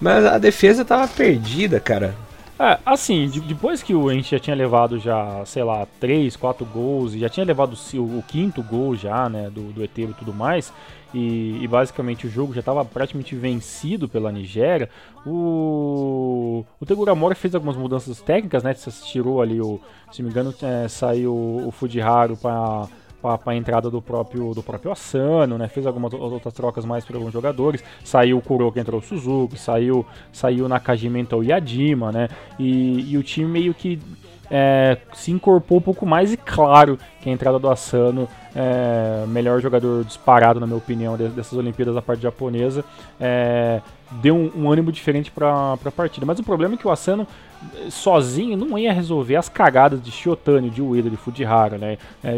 Mas 0.00 0.24
a 0.24 0.38
defesa 0.38 0.82
tava 0.82 1.06
perdida, 1.06 1.78
cara. 1.78 2.14
É, 2.60 2.76
assim, 2.84 3.28
de, 3.28 3.40
depois 3.40 3.84
que 3.84 3.94
o, 3.94 4.10
gente 4.10 4.32
já 4.32 4.38
tinha 4.40 4.56
levado 4.56 4.98
já, 4.98 5.44
sei 5.46 5.62
lá, 5.62 5.86
3, 6.00 6.34
4 6.34 6.66
gols, 6.66 7.14
e 7.14 7.20
já 7.20 7.28
tinha 7.28 7.46
levado 7.46 7.76
o, 7.94 8.18
o 8.18 8.24
quinto 8.26 8.64
gol 8.64 8.96
já, 8.96 9.28
né, 9.28 9.48
do, 9.48 9.72
do 9.72 9.84
Etebo 9.84 10.10
e 10.10 10.14
tudo 10.14 10.34
mais, 10.34 10.72
e, 11.14 11.56
e, 11.62 11.68
basicamente 11.68 12.26
o 12.26 12.30
jogo 12.30 12.52
já 12.52 12.58
estava 12.58 12.84
praticamente 12.84 13.36
vencido 13.36 14.08
pela 14.08 14.32
Nigéria, 14.32 14.90
o, 15.24 16.64
o 16.80 16.84
Tegura 16.84 17.14
fez 17.36 17.54
algumas 17.54 17.76
mudanças 17.76 18.20
técnicas, 18.20 18.64
né, 18.64 18.74
tirou 19.06 19.40
ali 19.40 19.60
o, 19.60 19.80
se 20.10 20.20
me 20.20 20.28
engano, 20.28 20.52
é, 20.60 20.88
saiu 20.88 21.32
o 21.32 21.70
Fujiharu 21.70 22.36
para 22.36 22.88
para 23.20 23.52
a 23.52 23.56
entrada 23.56 23.90
do 23.90 24.00
próprio 24.00 24.54
do 24.54 24.62
próprio 24.62 24.92
Asano, 24.92 25.58
né? 25.58 25.68
Fez 25.68 25.86
algumas 25.86 26.12
outras 26.12 26.54
trocas 26.54 26.84
mais 26.84 27.04
para 27.04 27.16
alguns 27.16 27.32
jogadores. 27.32 27.82
Saiu 28.04 28.38
o 28.38 28.42
Kuroki, 28.42 28.78
entrou 28.78 29.00
o 29.00 29.02
Suzuki, 29.02 29.58
saiu 29.58 30.06
saiu 30.32 30.68
Nakajima, 30.68 31.18
entrou 31.18 31.40
o 31.40 31.44
Yadima, 31.44 32.12
né? 32.12 32.28
E, 32.58 33.12
e 33.12 33.18
o 33.18 33.22
time 33.22 33.48
meio 33.48 33.74
que 33.74 34.00
é, 34.50 34.96
se 35.12 35.30
incorporou 35.30 35.78
um 35.78 35.82
pouco 35.82 36.06
mais 36.06 36.32
e 36.32 36.36
claro 36.36 36.98
que 37.20 37.28
a 37.28 37.32
entrada 37.32 37.58
do 37.58 37.68
Asano, 37.68 38.28
é, 38.54 39.26
melhor 39.26 39.60
jogador 39.60 40.04
disparado 40.04 40.58
na 40.58 40.66
minha 40.66 40.78
opinião 40.78 41.16
dessas 41.16 41.52
Olimpíadas 41.52 41.94
da 41.94 42.02
parte 42.02 42.22
japonesa, 42.22 42.84
é, 43.20 43.80
deu 44.22 44.34
um, 44.34 44.64
um, 44.64 44.72
ânimo 44.72 44.90
diferente 44.90 45.30
para 45.30 45.72
a 45.72 45.90
partida. 45.90 46.24
Mas 46.24 46.38
o 46.38 46.42
problema 46.42 46.74
é 46.74 46.78
que 46.78 46.86
o 46.86 46.90
Asano 46.90 47.26
sozinho 47.90 48.56
não 48.56 48.78
ia 48.78 48.92
resolver 48.92 49.36
as 49.36 49.48
cagadas 49.48 50.02
de 50.02 50.10
Shiotani, 50.10 50.70
de 50.70 50.80
Ueda, 50.80 51.10
de 51.10 51.16
Fujihara, 51.16 51.78
né? 51.78 51.98
É, 52.22 52.36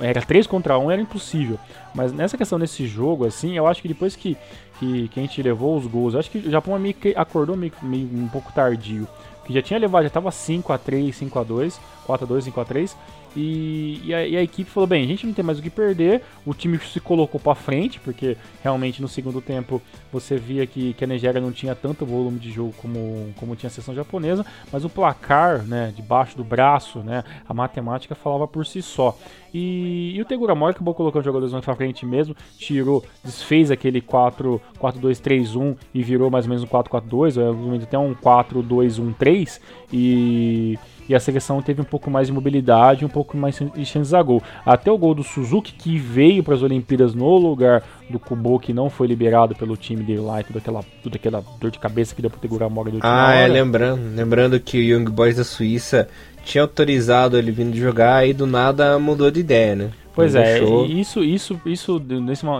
era 0.00 0.20
3 0.22 0.46
contra 0.46 0.78
1, 0.78 0.90
era 0.90 1.00
impossível. 1.00 1.58
Mas 1.94 2.12
nessa 2.12 2.36
questão 2.36 2.58
desse 2.58 2.86
jogo, 2.86 3.26
assim, 3.26 3.56
eu 3.56 3.66
acho 3.66 3.80
que 3.80 3.88
depois 3.88 4.16
que, 4.16 4.36
que, 4.78 5.08
que 5.08 5.20
a 5.20 5.22
gente 5.22 5.42
levou 5.42 5.76
os 5.76 5.86
gols, 5.86 6.14
acho 6.14 6.30
que 6.30 6.38
o 6.38 6.50
Japão 6.50 6.78
meio 6.78 6.94
que 6.94 7.14
acordou 7.16 7.56
meio, 7.56 7.72
meio 7.82 8.08
um 8.12 8.28
pouco 8.28 8.52
tardio. 8.52 9.06
Que 9.44 9.52
já 9.52 9.62
tinha 9.62 9.78
levado, 9.78 10.02
já 10.02 10.08
estava 10.08 10.30
5 10.30 10.72
a 10.72 10.78
3 10.78 11.16
5 11.16 11.38
a 11.38 11.42
2 11.42 11.80
4 12.06 12.24
a 12.24 12.28
2 12.28 12.44
5 12.44 12.60
a 12.60 12.64
3 12.64 12.96
E, 13.36 14.00
e, 14.04 14.14
a, 14.14 14.26
e, 14.26 14.36
a, 14.36 14.42
equipe 14.42 14.70
falou: 14.70 14.86
bem, 14.86 15.04
a 15.04 15.06
gente 15.06 15.26
não 15.26 15.32
tem 15.32 15.44
mais 15.44 15.58
o 15.58 15.62
que 15.62 15.70
perder. 15.70 16.22
O 16.44 16.52
time 16.52 16.78
se 16.78 17.00
colocou 17.00 17.40
para 17.40 17.54
frente, 17.54 17.98
porque 18.00 18.36
realmente 18.62 19.00
no 19.00 19.08
segundo 19.08 19.40
tempo 19.40 19.80
você 20.12 20.36
via 20.36 20.66
que, 20.66 20.92
que 20.92 21.04
a 21.04 21.06
Nigéria 21.06 21.40
não 21.40 21.50
tinha 21.52 21.74
tanto 21.74 22.04
volume 22.04 22.38
de 22.38 22.50
jogo 22.50 22.74
como, 22.76 23.32
como 23.36 23.56
tinha 23.56 23.68
a 23.68 23.70
seleção 23.70 23.94
japonesa, 23.94 24.44
mas 24.70 24.84
o 24.84 24.90
placar, 24.90 25.62
né, 25.62 25.92
debaixo 25.96 26.36
do 26.36 26.44
braço, 26.44 26.98
né, 26.98 27.24
a 27.48 27.54
matemática 27.54 28.14
falava 28.14 28.46
por 28.46 28.66
si 28.66 28.82
só. 28.82 29.16
E, 29.54 30.12
e 30.14 30.20
o 30.20 30.24
Tegura 30.24 30.54
Mori 30.54 30.72
acabou 30.72 30.94
colocando 30.94 31.24
jogadores 31.24 31.52
mais 31.52 31.64
pra 31.64 31.74
frente 31.76 32.06
mesmo, 32.06 32.34
tirou, 32.58 33.04
desfez 33.22 33.70
aquele 33.70 34.00
4-2-3-1 34.00 35.76
e 35.94 36.02
virou 36.02 36.30
mais 36.30 36.46
ou 36.46 36.50
menos 36.50 36.64
um 36.64 36.66
4-4-2, 36.66 37.82
até 37.82 37.98
um 37.98 38.14
4-2-1-3 38.14 39.60
e 39.92 40.78
e 41.12 41.14
a 41.14 41.20
seleção 41.20 41.60
teve 41.60 41.80
um 41.80 41.84
pouco 41.84 42.10
mais 42.10 42.26
de 42.26 42.32
mobilidade, 42.32 43.04
um 43.04 43.08
pouco 43.08 43.36
mais 43.36 43.58
de 43.58 43.84
chances 43.84 44.14
a 44.14 44.22
gol. 44.22 44.42
Até 44.64 44.90
o 44.90 44.96
gol 44.96 45.14
do 45.14 45.22
Suzuki, 45.22 45.72
que 45.72 45.98
veio 45.98 46.42
para 46.42 46.54
as 46.54 46.62
Olimpíadas 46.62 47.14
no 47.14 47.36
lugar 47.36 47.82
do 48.08 48.18
Kubo, 48.18 48.58
que 48.58 48.72
não 48.72 48.88
foi 48.88 49.06
liberado 49.06 49.54
pelo 49.54 49.76
time 49.76 50.02
dele 50.02 50.20
lá, 50.20 50.40
e 50.40 50.44
toda 50.44 50.58
aquela, 50.58 50.84
toda 51.02 51.16
aquela 51.16 51.44
dor 51.60 51.70
de 51.70 51.78
cabeça 51.78 52.14
que 52.14 52.22
deu 52.22 52.30
para 52.30 52.40
segurar 52.40 52.66
a 52.66 52.70
mora 52.70 52.90
do 52.90 52.98
time. 52.98 53.02
Ah, 53.04 53.34
é, 53.34 53.46
lembrando, 53.46 54.14
lembrando 54.14 54.58
que 54.58 54.78
o 54.78 54.82
Young 54.82 55.10
Boys 55.10 55.36
da 55.36 55.44
Suíça 55.44 56.08
tinha 56.44 56.62
autorizado 56.62 57.36
ele 57.36 57.52
vindo 57.52 57.76
jogar 57.76 58.26
e 58.26 58.32
do 58.32 58.46
nada 58.46 58.98
mudou 58.98 59.30
de 59.30 59.40
ideia, 59.40 59.76
né? 59.76 59.90
Pois 60.14 60.34
é, 60.34 60.62
isso, 60.88 61.24
isso, 61.24 61.60
isso 61.64 61.98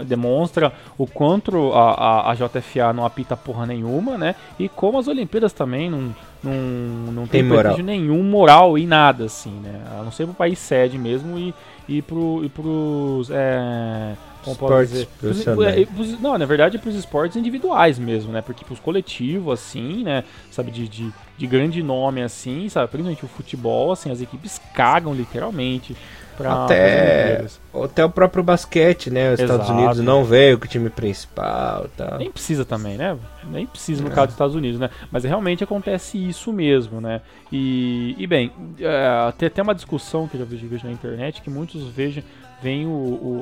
demonstra 0.06 0.72
o 0.96 1.06
quanto 1.06 1.72
a, 1.72 1.90
a, 1.92 2.30
a, 2.32 2.34
JFA 2.34 2.92
não 2.94 3.04
apita 3.04 3.36
porra 3.36 3.66
nenhuma, 3.66 4.16
né? 4.16 4.34
E 4.58 4.70
como 4.70 4.98
as 4.98 5.06
Olimpíadas 5.06 5.52
também 5.52 5.90
não, 5.90 6.14
não, 6.42 6.52
não 7.12 7.26
tem, 7.26 7.42
tem 7.42 7.42
moral. 7.42 7.76
nenhum 7.78 8.22
moral 8.22 8.78
e 8.78 8.86
nada, 8.86 9.26
assim, 9.26 9.52
né? 9.62 9.82
A 9.98 10.02
não 10.02 10.10
ser 10.10 10.24
pro 10.24 10.34
país 10.34 10.58
sede 10.58 10.96
mesmo 10.96 11.38
e, 11.38 11.54
e, 11.86 12.00
pro, 12.00 12.42
e 12.42 12.48
pros. 12.48 13.30
É, 13.30 14.14
como 14.42 14.82
dizer? 14.82 15.08
É, 15.22 15.84
pros, 15.84 16.20
não, 16.20 16.36
na 16.38 16.46
verdade 16.46 16.76
é 16.76 16.80
pros 16.80 16.94
esportes 16.94 17.36
individuais 17.36 17.98
mesmo, 17.98 18.32
né? 18.32 18.40
Porque 18.40 18.64
pros 18.64 18.80
coletivos, 18.80 19.60
assim, 19.60 20.02
né? 20.04 20.24
Sabe, 20.50 20.70
de, 20.70 20.88
de, 20.88 21.12
de 21.36 21.46
grande 21.46 21.82
nome, 21.82 22.22
assim, 22.22 22.66
sabe? 22.70 22.88
Principalmente 22.88 23.24
o 23.24 23.28
futebol, 23.28 23.92
assim, 23.92 24.10
as 24.10 24.22
equipes 24.22 24.58
cagam 24.74 25.14
literalmente 25.14 25.94
pra 26.42 26.64
até, 26.64 27.44
até 27.84 28.04
o 28.04 28.10
próprio 28.10 28.42
basquete, 28.42 29.10
né? 29.10 29.32
Os 29.32 29.40
Exato. 29.40 29.60
Estados 29.60 29.70
Unidos 29.70 29.98
não 29.98 30.24
veio 30.24 30.58
com 30.58 30.64
o 30.64 30.68
time 30.68 30.90
principal 30.90 31.86
tal. 31.96 32.18
Nem 32.18 32.30
precisa 32.30 32.64
também, 32.64 32.96
né? 32.96 33.16
Nem 33.44 33.66
precisa 33.66 34.02
no 34.02 34.10
é. 34.10 34.12
caso 34.12 34.26
dos 34.28 34.34
Estados 34.34 34.54
Unidos, 34.54 34.78
né? 34.78 34.90
Mas 35.10 35.24
realmente 35.24 35.64
acontece 35.64 36.18
isso 36.18 36.52
mesmo, 36.52 37.00
né? 37.00 37.20
E, 37.50 38.14
e 38.18 38.26
bem, 38.26 38.52
é, 38.80 39.32
tem 39.38 39.46
até 39.46 39.62
uma 39.62 39.74
discussão 39.74 40.28
que 40.28 40.36
eu 40.36 40.40
já 40.40 40.46
vejo, 40.46 40.66
vejo 40.66 40.86
na 40.86 40.92
internet 40.92 41.42
que 41.42 41.50
muitos 41.50 41.82
vejam 41.88 42.22
veem 42.62 42.86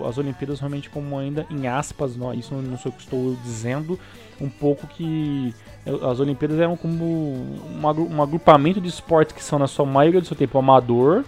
as 0.08 0.16
Olimpíadas 0.16 0.58
realmente 0.58 0.88
como 0.88 1.18
ainda 1.18 1.46
em 1.50 1.68
aspas, 1.68 2.16
não, 2.16 2.32
isso 2.32 2.54
não, 2.54 2.62
não 2.62 2.78
sou 2.78 2.90
o 2.90 2.94
que 2.94 3.02
estou 3.02 3.36
dizendo, 3.44 4.00
um 4.40 4.48
pouco 4.48 4.86
que 4.86 5.54
as 6.10 6.18
Olimpíadas 6.18 6.58
eram 6.58 6.76
como 6.76 7.04
um, 7.04 7.80
um 8.10 8.22
agrupamento 8.22 8.80
de 8.80 8.88
esportes 8.88 9.34
que 9.34 9.44
são 9.44 9.58
na 9.58 9.66
sua 9.66 9.84
maioria 9.84 10.20
do 10.20 10.26
seu 10.26 10.36
tempo 10.36 10.58
amador, 10.58 11.24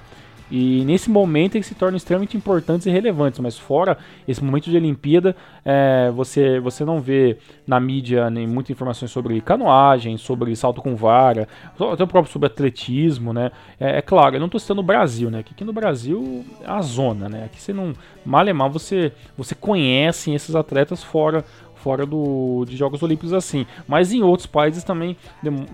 e 0.55 0.85
nesse 0.85 1.09
momento 1.09 1.55
eles 1.55 1.67
se 1.67 1.75
tornam 1.75 1.97
extremamente 1.97 2.37
importantes 2.37 2.87
e 2.87 2.91
relevantes, 2.91 3.41
mas 3.41 3.57
fora 3.57 3.97
esse 4.29 4.45
momento 4.45 4.69
de 4.69 4.77
Olimpíada, 4.77 5.35
é, 5.65 6.11
você, 6.15 6.61
você 6.61 6.85
não 6.85 7.01
vê 7.01 7.39
na 7.67 7.81
mídia 7.81 8.29
nem 8.29 8.47
muitas 8.47 8.69
informações 8.69 9.11
sobre 9.11 9.41
canoagem, 9.41 10.19
sobre 10.19 10.55
salto 10.55 10.83
com 10.83 10.95
vara, 10.95 11.49
até 11.75 12.05
o 12.05 12.07
próprio 12.07 12.31
sobre 12.31 12.49
atletismo, 12.49 13.33
né? 13.33 13.51
É, 13.81 13.97
é 13.97 14.03
claro, 14.03 14.37
eu 14.37 14.41
não 14.41 14.47
estou 14.47 14.61
citando 14.61 14.83
o 14.83 14.85
Brasil, 14.85 15.31
né? 15.31 15.43
Que 15.43 15.55
aqui 15.55 15.65
no 15.65 15.73
Brasil 15.73 16.45
é 16.61 16.71
a 16.71 16.83
zona, 16.83 17.31
né? 17.31 17.45
Aqui 17.47 17.59
você 17.59 17.73
não. 17.73 17.95
Mal 18.23 18.47
é 18.47 18.53
mal, 18.53 18.71
você, 18.71 19.11
você 19.39 19.55
conhece 19.55 20.35
esses 20.35 20.55
atletas 20.55 21.03
fora 21.03 21.47
fora 21.83 22.07
do, 22.07 22.65
de 22.67 22.77
Jogos 22.77 23.03
Olímpicos 23.03 23.33
assim. 23.33 23.67
Mas 23.87 24.13
em 24.13 24.23
outros 24.23 24.47
países 24.47 24.85
também, 24.85 25.17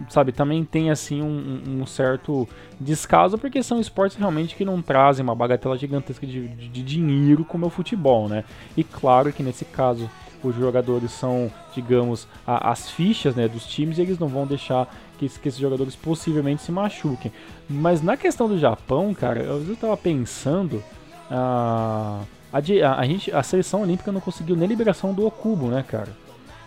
sabe, 0.09 0.33
também 0.33 0.65
tem 0.65 0.91
assim 0.91 1.23
um, 1.23 1.81
um 1.81 1.87
certo 1.87 2.49
descaso, 2.81 3.37
porque 3.37 3.63
são 3.63 3.79
esportes 3.79 4.17
realmente 4.17 4.57
que 4.57 4.65
não 4.65 4.81
trazem 4.81 5.23
uma 5.23 5.35
bagatela 5.35 5.77
gigantesca 5.77 6.27
de, 6.27 6.49
de, 6.49 6.69
de 6.69 6.83
dinheiro 6.83 7.45
como 7.45 7.65
é 7.65 7.69
o 7.69 7.71
futebol, 7.71 8.29
né? 8.29 8.45
E 8.77 8.83
claro 8.83 9.33
que 9.33 9.43
nesse 9.43 9.65
caso 9.65 10.11
os 10.43 10.55
jogadores 10.55 11.11
são, 11.11 11.51
digamos, 11.75 12.27
a, 12.47 12.71
as 12.71 12.91
fichas 12.91 13.35
né, 13.35 13.49
dos 13.49 13.67
times 13.67 13.99
e 13.99 14.03
eles 14.03 14.19
não 14.19 14.29
vão 14.29 14.47
deixar 14.47 14.93
que, 15.19 15.29
que, 15.29 15.49
esses 15.49 15.61
jogadores 15.61 15.97
possivelmente 15.97 16.63
se 16.63 16.73
machuquem. 16.73 17.33
Mas 17.69 18.03
na 18.03 18.17
questão 18.17 18.49
do 18.49 18.59
Japão, 18.59 19.13
cara, 19.15 19.41
eu 19.41 19.73
estava 19.73 19.97
pensando. 19.97 20.83
Ah, 21.31 22.23
a, 22.53 22.59
a, 22.59 23.01
a, 23.01 23.05
gente, 23.05 23.33
a 23.33 23.43
seleção 23.43 23.83
olímpica 23.83 24.13
não 24.13 24.21
conseguiu 24.21 24.57
nem 24.57 24.69
liberação 24.69 25.13
do 25.13 25.27
Okubo, 25.27 25.69
né, 25.69 25.85
cara? 25.87 26.09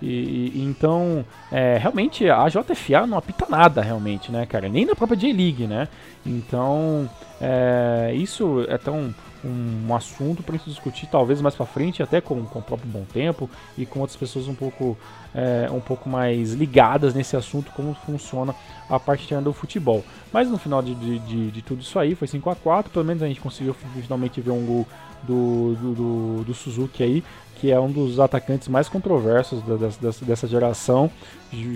E, 0.01 0.51
e 0.55 0.63
então, 0.63 1.23
é, 1.51 1.77
realmente, 1.77 2.27
a 2.29 2.47
JFA 2.47 3.05
não 3.05 3.17
apita 3.17 3.45
nada, 3.47 3.81
realmente, 3.81 4.31
né, 4.31 4.45
cara? 4.45 4.67
Nem 4.67 4.85
na 4.85 4.95
própria 4.95 5.17
J-League, 5.17 5.67
né? 5.67 5.87
Então, 6.25 7.09
é, 7.39 8.11
isso 8.15 8.65
é 8.67 8.77
tão 8.77 9.13
um, 9.43 9.93
assunto 9.95 10.43
para 10.43 10.55
gente 10.55 10.69
discutir, 10.69 11.07
talvez 11.07 11.41
mais 11.41 11.55
para 11.55 11.65
frente, 11.65 12.01
até 12.01 12.21
com, 12.21 12.43
com 12.45 12.59
o 12.59 12.61
próprio 12.61 12.89
Bom 12.89 13.05
Tempo 13.11 13.49
e 13.77 13.85
com 13.85 13.99
outras 13.99 14.17
pessoas 14.17 14.47
um 14.47 14.55
pouco, 14.55 14.97
é, 15.33 15.69
um 15.71 15.79
pouco 15.79 16.09
mais 16.09 16.53
ligadas 16.53 17.13
nesse 17.13 17.35
assunto, 17.35 17.71
como 17.71 17.93
funciona 17.93 18.55
a 18.89 18.99
parte 18.99 19.33
do 19.35 19.53
futebol. 19.53 20.03
Mas 20.31 20.49
no 20.49 20.57
final 20.57 20.81
de, 20.81 20.93
de, 20.95 21.19
de, 21.19 21.51
de 21.51 21.61
tudo 21.61 21.81
isso 21.81 21.97
aí, 21.97 22.15
foi 22.15 22.27
5 22.27 22.49
a 22.49 22.55
4 22.55 22.91
pelo 22.91 23.05
menos 23.05 23.23
a 23.23 23.27
gente 23.27 23.39
conseguiu 23.39 23.73
finalmente 23.73 24.41
ver 24.41 24.51
um 24.51 24.65
gol 24.65 24.87
do, 25.23 25.75
do, 25.75 25.93
do, 25.93 26.43
do 26.43 26.53
Suzuki 26.53 27.03
aí, 27.03 27.23
que 27.55 27.71
é 27.71 27.79
um 27.79 27.91
dos 27.91 28.19
atacantes 28.19 28.67
mais 28.67 28.89
controversos 28.89 29.61
da, 29.63 29.75
dessa, 29.75 30.25
dessa 30.25 30.47
geração, 30.47 31.11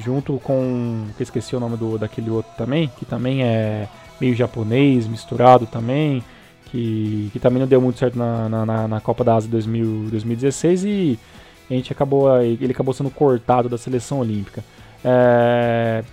junto 0.04 0.40
com. 0.40 1.06
que 1.16 1.24
esqueci 1.24 1.56
o 1.56 1.60
nome 1.60 1.78
do, 1.78 1.98
daquele 1.98 2.30
outro 2.30 2.52
também, 2.58 2.92
que 2.98 3.06
também 3.06 3.44
é 3.44 3.88
meio 4.20 4.36
japonês, 4.36 5.08
misturado 5.08 5.68
também, 5.68 6.24
que, 6.76 7.30
que 7.32 7.40
também 7.40 7.62
não 7.62 7.68
deu 7.68 7.80
muito 7.80 7.98
certo 7.98 8.18
na, 8.18 8.50
na, 8.50 8.88
na 8.88 9.00
Copa 9.00 9.24
da 9.24 9.36
Ásia 9.36 9.50
2000, 9.50 10.10
2016 10.12 10.84
e 10.84 11.20
a 11.70 11.74
gente 11.74 11.92
acabou, 11.92 12.42
ele 12.42 12.72
acabou 12.72 12.94
sendo 12.94 13.10
cortado 13.10 13.70
da 13.70 13.78
seleção 13.78 14.20
olímpica. 14.20 14.62
É, 15.04 16.04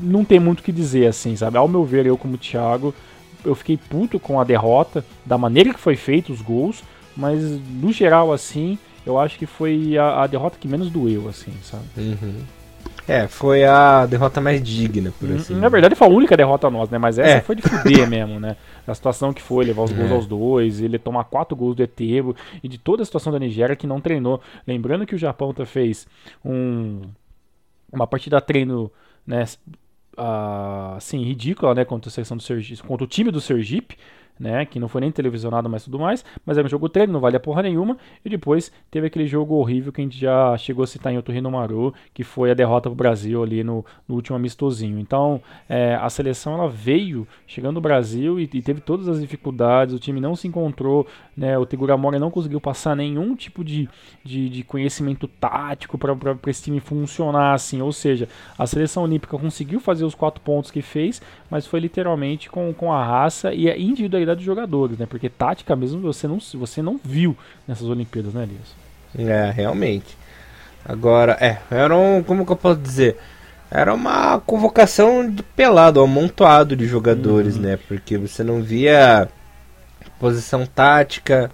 não 0.00 0.24
tem 0.24 0.38
muito 0.38 0.60
o 0.60 0.62
que 0.62 0.70
dizer 0.70 1.08
assim, 1.08 1.34
sabe? 1.34 1.58
Ao 1.58 1.66
meu 1.66 1.84
ver, 1.84 2.06
eu 2.06 2.16
como 2.16 2.38
Thiago, 2.38 2.94
eu 3.44 3.54
fiquei 3.56 3.76
puto 3.76 4.20
com 4.20 4.40
a 4.40 4.44
derrota, 4.44 5.04
da 5.26 5.36
maneira 5.36 5.74
que 5.74 5.80
foi 5.80 5.96
feito 5.96 6.32
os 6.32 6.40
gols, 6.40 6.84
mas 7.16 7.42
no 7.42 7.92
geral, 7.92 8.32
assim, 8.32 8.78
eu 9.04 9.18
acho 9.18 9.36
que 9.36 9.46
foi 9.46 9.98
a, 9.98 10.22
a 10.22 10.26
derrota 10.28 10.56
que 10.58 10.68
menos 10.68 10.88
doeu, 10.88 11.28
assim, 11.28 11.52
sabe? 11.64 11.84
Uhum. 11.96 12.42
É, 13.08 13.26
foi 13.26 13.64
a 13.64 14.06
derrota 14.06 14.40
mais 14.40 14.62
digna, 14.62 15.12
por 15.18 15.28
hum, 15.28 15.36
assim. 15.36 15.54
Na 15.54 15.68
verdade, 15.68 15.96
foi 15.96 16.06
a 16.06 16.10
única 16.10 16.36
derrota 16.36 16.70
nossa, 16.70 16.92
né? 16.92 16.98
Mas 16.98 17.18
essa 17.18 17.38
é. 17.38 17.40
foi 17.40 17.56
de 17.56 17.62
fuder 17.62 18.06
mesmo, 18.08 18.38
né? 18.38 18.56
A 18.86 18.94
situação 18.94 19.32
que 19.32 19.40
foi, 19.40 19.64
levar 19.64 19.82
os 19.82 19.92
gols 19.92 20.10
é. 20.10 20.14
aos 20.14 20.26
dois, 20.26 20.80
ele 20.80 20.98
tomar 20.98 21.24
quatro 21.24 21.56
gols 21.56 21.76
do 21.76 21.82
Etebo 21.82 22.34
e 22.62 22.68
de 22.68 22.78
toda 22.78 23.02
a 23.02 23.06
situação 23.06 23.32
da 23.32 23.38
Nigéria 23.38 23.76
que 23.76 23.86
não 23.86 24.00
treinou. 24.00 24.40
Lembrando 24.66 25.06
que 25.06 25.14
o 25.14 25.18
Japão 25.18 25.54
tá 25.54 25.64
fez 25.64 26.06
um, 26.44 27.02
uma 27.92 28.06
partida 28.06 28.40
treino, 28.40 28.90
né? 29.26 29.44
assim, 30.96 31.22
ridícula, 31.22 31.74
né, 31.74 31.84
contra 31.84 32.08
a 32.08 32.12
seleção 32.12 32.36
do 32.36 32.42
Sergipe, 32.42 32.82
contra 32.82 33.04
o 33.04 33.08
time 33.08 33.30
do 33.30 33.40
Sergipe, 33.40 33.96
né, 34.38 34.64
que 34.64 34.80
não 34.80 34.88
foi 34.88 35.00
nem 35.00 35.10
televisionado, 35.10 35.68
mas 35.68 35.84
tudo 35.84 35.98
mais, 35.98 36.24
mas 36.44 36.58
era 36.58 36.66
um 36.66 36.70
jogo 36.70 36.88
treino, 36.88 37.12
não 37.12 37.20
valia 37.20 37.38
porra 37.38 37.62
nenhuma, 37.62 37.96
e 38.24 38.28
depois 38.28 38.72
teve 38.90 39.06
aquele 39.06 39.26
jogo 39.26 39.54
horrível 39.54 39.92
que 39.92 40.00
a 40.00 40.04
gente 40.04 40.18
já 40.18 40.56
chegou 40.58 40.82
a 40.82 40.86
citar 40.86 41.12
em 41.12 41.16
outro 41.16 41.32
Maru, 41.50 41.94
que 42.14 42.24
foi 42.24 42.50
a 42.50 42.54
derrota 42.54 42.88
pro 42.88 42.96
Brasil 42.96 43.42
ali 43.42 43.64
no, 43.64 43.84
no 44.08 44.14
último 44.14 44.36
amistosinho. 44.36 44.98
Então, 44.98 45.40
é, 45.68 45.94
a 45.94 46.08
seleção 46.08 46.54
ela 46.54 46.68
veio 46.68 47.26
chegando 47.46 47.74
no 47.74 47.80
Brasil 47.80 48.38
e, 48.38 48.44
e, 48.52 48.62
teve 48.62 48.80
todas 48.80 49.08
as 49.08 49.20
dificuldades, 49.20 49.94
o 49.94 49.98
time 49.98 50.20
não 50.20 50.34
se 50.34 50.46
encontrou, 50.48 51.06
né, 51.36 51.58
o 51.58 51.66
Tegura 51.66 51.96
Mora 51.96 52.18
não 52.18 52.30
conseguiu 52.30 52.60
passar 52.60 52.96
nenhum 52.96 53.34
tipo 53.34 53.64
de, 53.64 53.88
de, 54.24 54.48
de 54.48 54.62
conhecimento 54.62 55.26
tático 55.26 55.98
para 55.98 56.16
esse 56.46 56.64
time 56.64 56.80
funcionar 56.80 57.54
assim, 57.54 57.80
ou 57.80 57.92
seja, 57.92 58.28
a 58.58 58.66
seleção 58.66 59.04
olímpica 59.04 59.38
conseguiu 59.38 59.80
fazer 59.80 60.04
os 60.04 60.14
quatro 60.14 60.40
pontos 60.40 60.70
que 60.70 60.82
fez, 60.82 61.22
mas 61.50 61.66
foi 61.66 61.80
literalmente 61.80 62.50
com, 62.50 62.72
com 62.72 62.92
a 62.92 63.04
raça 63.04 63.52
e 63.54 63.70
a 63.70 63.76
individualidade 63.76 64.21
dos 64.26 64.44
jogadores, 64.44 64.98
né? 64.98 65.06
Porque 65.06 65.28
tática 65.28 65.74
mesmo 65.76 66.00
você 66.00 66.26
não, 66.26 66.38
você 66.54 66.80
não 66.80 67.00
viu 67.02 67.36
nessas 67.66 67.88
Olimpíadas, 67.88 68.32
né, 68.34 68.44
Elias? 68.44 68.74
É, 69.30 69.50
realmente. 69.50 70.16
Agora, 70.84 71.36
é, 71.40 71.58
era 71.70 71.96
um, 71.96 72.22
como 72.22 72.44
que 72.44 72.52
eu 72.52 72.56
posso 72.56 72.80
dizer? 72.80 73.16
Era 73.70 73.94
uma 73.94 74.40
convocação 74.40 75.28
de 75.28 75.42
pelado, 75.42 76.00
um 76.00 76.04
amontoado 76.04 76.76
de 76.76 76.86
jogadores, 76.86 77.56
uhum. 77.56 77.62
né? 77.62 77.78
Porque 77.88 78.18
você 78.18 78.42
não 78.42 78.62
via 78.62 79.28
posição 80.18 80.66
tática, 80.66 81.50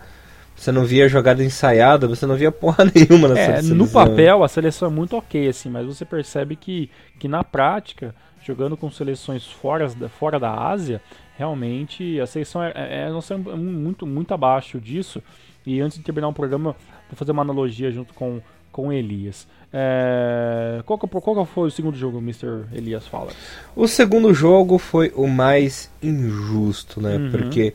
você 0.58 0.72
não 0.72 0.84
via 0.84 1.08
jogada 1.08 1.44
ensaiada, 1.44 2.08
você 2.08 2.26
não 2.26 2.34
via 2.34 2.50
porra 2.50 2.84
nenhuma 2.92 3.28
na 3.28 3.38
é, 3.38 3.62
No 3.62 3.86
papel, 3.86 4.42
a 4.42 4.48
seleção 4.48 4.88
é 4.88 4.90
muito 4.90 5.16
ok, 5.16 5.48
assim, 5.48 5.70
mas 5.70 5.86
você 5.86 6.04
percebe 6.04 6.56
que, 6.56 6.90
que 7.18 7.28
na 7.28 7.44
prática, 7.44 8.14
jogando 8.44 8.76
com 8.76 8.90
seleções 8.90 9.46
fora, 9.46 9.88
fora 10.18 10.40
da 10.40 10.52
Ásia, 10.52 11.00
realmente 11.38 12.20
a 12.20 12.26
seleção 12.26 12.62
é, 12.62 12.72
é, 12.74 13.08
é 13.08 13.56
muito, 13.56 14.04
muito 14.04 14.34
abaixo 14.34 14.80
disso. 14.80 15.22
E 15.64 15.80
antes 15.80 15.96
de 15.96 16.04
terminar 16.04 16.28
o 16.28 16.32
programa, 16.32 16.74
vou 17.08 17.16
fazer 17.16 17.30
uma 17.30 17.42
analogia 17.42 17.92
junto 17.92 18.12
com, 18.12 18.40
com 18.72 18.92
Elias. 18.92 19.46
É, 19.72 20.82
qual, 20.84 20.98
qual 20.98 21.46
foi 21.46 21.68
o 21.68 21.70
segundo 21.70 21.96
jogo, 21.96 22.18
Mr. 22.18 22.64
Elias 22.72 23.06
fala? 23.06 23.30
O 23.76 23.86
segundo 23.86 24.34
jogo 24.34 24.78
foi 24.78 25.12
o 25.14 25.28
mais 25.28 25.92
injusto, 26.02 27.00
né? 27.00 27.16
Uhum. 27.16 27.30
Porque 27.30 27.74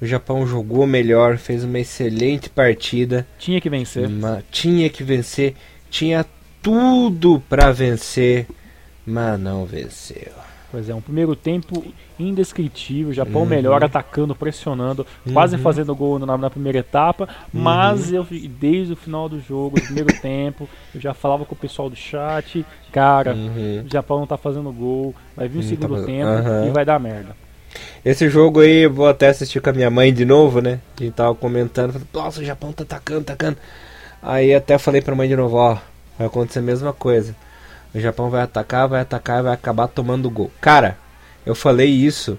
o 0.00 0.06
Japão 0.06 0.46
jogou 0.46 0.86
melhor, 0.86 1.38
fez 1.38 1.64
uma 1.64 1.80
excelente 1.80 2.48
partida. 2.50 3.26
Tinha 3.38 3.60
que 3.60 3.70
vencer. 3.70 4.06
Uma, 4.06 4.44
tinha 4.50 4.88
que 4.88 5.02
vencer. 5.02 5.54
Tinha 5.90 6.24
tudo 6.62 7.42
para 7.48 7.72
vencer, 7.72 8.46
mas 9.04 9.40
não 9.40 9.64
venceu. 9.64 10.41
Pois 10.72 10.88
é, 10.88 10.94
um 10.94 11.02
primeiro 11.02 11.36
tempo 11.36 11.84
indescritível, 12.18 13.10
o 13.10 13.12
Japão 13.12 13.42
uhum. 13.42 13.48
melhor 13.48 13.84
atacando, 13.84 14.34
pressionando, 14.34 15.06
uhum. 15.26 15.34
quase 15.34 15.58
fazendo 15.58 15.94
gol 15.94 16.18
na, 16.18 16.38
na 16.38 16.48
primeira 16.48 16.78
etapa, 16.78 17.28
mas 17.52 18.08
uhum. 18.08 18.16
eu 18.16 18.26
desde 18.48 18.94
o 18.94 18.96
final 18.96 19.28
do 19.28 19.38
jogo, 19.38 19.78
primeiro 19.78 20.08
tempo, 20.22 20.66
eu 20.94 20.98
já 20.98 21.12
falava 21.12 21.44
com 21.44 21.54
o 21.54 21.58
pessoal 21.58 21.90
do 21.90 21.94
chat, 21.94 22.64
cara, 22.90 23.34
uhum. 23.34 23.84
o 23.86 23.92
Japão 23.92 24.20
não 24.20 24.26
tá 24.26 24.38
fazendo 24.38 24.72
gol, 24.72 25.14
vai 25.36 25.46
vir 25.46 25.58
o 25.58 25.62
segundo 25.62 26.00
tá 26.00 26.06
tempo 26.06 26.30
e 26.66 26.70
vai 26.70 26.86
dar 26.86 26.98
merda. 26.98 27.36
Esse 28.02 28.30
jogo 28.30 28.60
aí 28.60 28.84
eu 28.84 28.92
vou 28.92 29.06
até 29.06 29.28
assistir 29.28 29.60
com 29.60 29.68
a 29.68 29.74
minha 29.74 29.90
mãe 29.90 30.12
de 30.12 30.24
novo, 30.24 30.62
né? 30.62 30.80
A 30.98 31.04
gente 31.04 31.12
tava 31.12 31.34
comentando, 31.34 32.00
nossa, 32.14 32.40
o 32.40 32.44
Japão 32.44 32.72
tá 32.72 32.82
atacando, 32.82 33.20
atacando. 33.20 33.58
Aí 34.22 34.54
até 34.54 34.78
falei 34.78 35.02
pra 35.02 35.14
mãe 35.14 35.28
de 35.28 35.36
novo, 35.36 35.56
ó, 35.56 35.76
vai 36.18 36.28
acontecer 36.28 36.60
a 36.60 36.62
mesma 36.62 36.94
coisa. 36.94 37.36
O 37.94 38.00
Japão 38.00 38.30
vai 38.30 38.42
atacar, 38.42 38.88
vai 38.88 39.00
atacar 39.00 39.40
e 39.40 39.42
vai 39.42 39.52
acabar 39.52 39.88
tomando 39.88 40.30
gol. 40.30 40.50
Cara, 40.60 40.96
eu 41.44 41.54
falei 41.54 41.88
isso. 41.88 42.38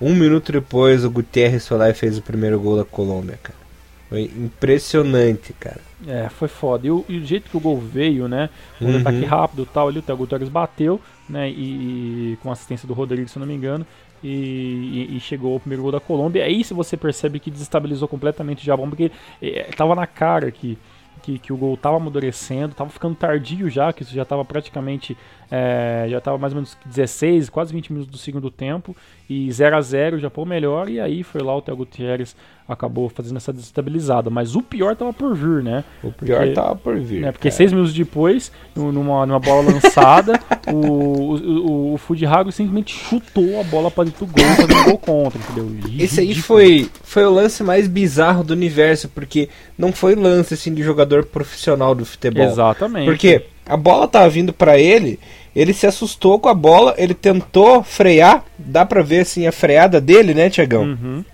Um 0.00 0.14
minuto 0.14 0.52
depois 0.52 1.04
o 1.04 1.10
Gutierrez 1.10 1.66
foi 1.66 1.78
lá 1.78 1.90
e 1.90 1.94
fez 1.94 2.18
o 2.18 2.22
primeiro 2.22 2.60
gol 2.60 2.76
da 2.76 2.84
Colômbia, 2.84 3.38
cara. 3.42 3.66
Foi 4.08 4.22
impressionante, 4.22 5.52
cara. 5.54 5.80
É, 6.06 6.28
foi 6.28 6.48
foda. 6.48 6.86
E 6.86 6.90
o, 6.90 7.04
e 7.08 7.18
o 7.18 7.26
jeito 7.26 7.50
que 7.50 7.56
o 7.56 7.60
gol 7.60 7.78
veio, 7.78 8.28
né? 8.28 8.50
Um 8.80 8.92
uhum. 8.92 9.00
ataque 9.00 9.24
rápido 9.24 9.62
e 9.64 9.66
tal, 9.66 9.88
ali 9.88 9.98
o 9.98 10.02
Thiago 10.02 10.20
Gutierrez 10.20 10.48
bateu, 10.48 11.00
né? 11.28 11.50
E, 11.50 12.32
e, 12.32 12.38
com 12.42 12.52
assistência 12.52 12.86
do 12.86 12.94
Rodrigo, 12.94 13.28
se 13.28 13.38
não 13.38 13.46
me 13.46 13.54
engano. 13.54 13.84
E, 14.22 15.16
e, 15.16 15.20
chegou 15.20 15.56
o 15.56 15.60
primeiro 15.60 15.82
gol 15.82 15.92
da 15.92 16.00
Colômbia. 16.00 16.44
Aí 16.44 16.62
você 16.62 16.96
percebe 16.96 17.40
que 17.40 17.50
desestabilizou 17.50 18.06
completamente 18.06 18.62
o 18.62 18.64
Japão, 18.64 18.88
porque 18.88 19.10
é, 19.42 19.64
tava 19.76 19.94
na 19.94 20.06
cara 20.06 20.50
que 20.50 20.78
que, 21.22 21.38
que 21.38 21.52
o 21.52 21.56
gol 21.56 21.74
estava 21.74 21.96
amadurecendo, 21.96 22.72
estava 22.72 22.90
ficando 22.90 23.14
tardio 23.14 23.68
já, 23.68 23.92
que 23.92 24.02
isso 24.02 24.14
já 24.14 24.22
estava 24.22 24.44
praticamente, 24.44 25.16
é, 25.50 26.06
já 26.08 26.18
estava 26.18 26.38
mais 26.38 26.52
ou 26.52 26.56
menos 26.56 26.76
16, 26.86 27.48
quase 27.48 27.72
20 27.72 27.92
minutos 27.92 28.10
do 28.10 28.18
segundo 28.18 28.50
tempo, 28.50 28.96
e 29.28 29.50
0 29.50 29.76
a 29.76 29.80
0 29.80 30.16
o 30.16 30.20
Japão 30.20 30.44
melhor, 30.44 30.88
e 30.88 31.00
aí 31.00 31.22
foi 31.22 31.42
lá 31.42 31.56
o 31.56 31.62
Theo 31.62 31.76
Gutierrez 31.76 32.36
acabou 32.68 33.08
fazendo 33.08 33.36
essa 33.36 33.52
desestabilizada. 33.52 34.28
Mas 34.28 34.56
o 34.56 34.62
pior 34.62 34.92
estava 34.92 35.12
por 35.12 35.34
vir, 35.34 35.62
né? 35.62 35.84
O 36.02 36.10
pior 36.10 36.46
estava 36.46 36.74
por 36.74 36.98
vir. 36.98 37.20
Né? 37.20 37.32
Porque 37.32 37.50
seis 37.50 37.72
minutos 37.72 37.94
depois, 37.94 38.50
numa, 38.74 39.24
numa 39.24 39.38
bola 39.38 39.72
lançada, 39.72 40.38
o, 40.72 41.34
o, 41.34 41.94
o 41.94 41.98
Fujiharu 41.98 42.50
simplesmente 42.50 42.94
chutou 42.94 43.60
a 43.60 43.64
bola 43.64 43.90
para 43.90 44.04
dentro 44.04 44.26
do 44.26 44.32
gol, 44.32 44.44
fazendo 44.44 44.84
gol 44.84 44.98
contra, 44.98 45.38
entendeu? 45.38 45.76
Esse 45.98 46.20
aí 46.20 46.34
foi, 46.34 46.90
foi 47.02 47.24
o 47.24 47.30
lance 47.30 47.62
mais 47.62 47.86
bizarro 47.86 48.42
do 48.42 48.52
universo, 48.52 49.08
porque 49.08 49.48
não 49.78 49.92
foi 49.92 50.14
lance 50.14 50.54
assim 50.54 50.74
de 50.74 50.82
jogador 50.82 51.24
profissional 51.24 51.94
do 51.94 52.04
futebol. 52.04 52.44
Exatamente. 52.44 53.06
Porque 53.06 53.44
a 53.64 53.76
bola 53.76 54.08
tava 54.08 54.28
vindo 54.28 54.52
para 54.52 54.78
ele, 54.78 55.18
ele 55.56 55.72
se 55.72 55.86
assustou 55.86 56.38
com 56.38 56.50
a 56.50 56.54
bola, 56.54 56.94
ele 56.98 57.14
tentou 57.14 57.82
frear, 57.82 58.44
dá 58.58 58.84
pra 58.84 59.00
ver 59.00 59.20
assim 59.20 59.46
a 59.46 59.52
freada 59.52 59.98
dele, 60.02 60.34
né, 60.34 60.50
Tiagão? 60.50 60.82
Uhum. 60.82 61.24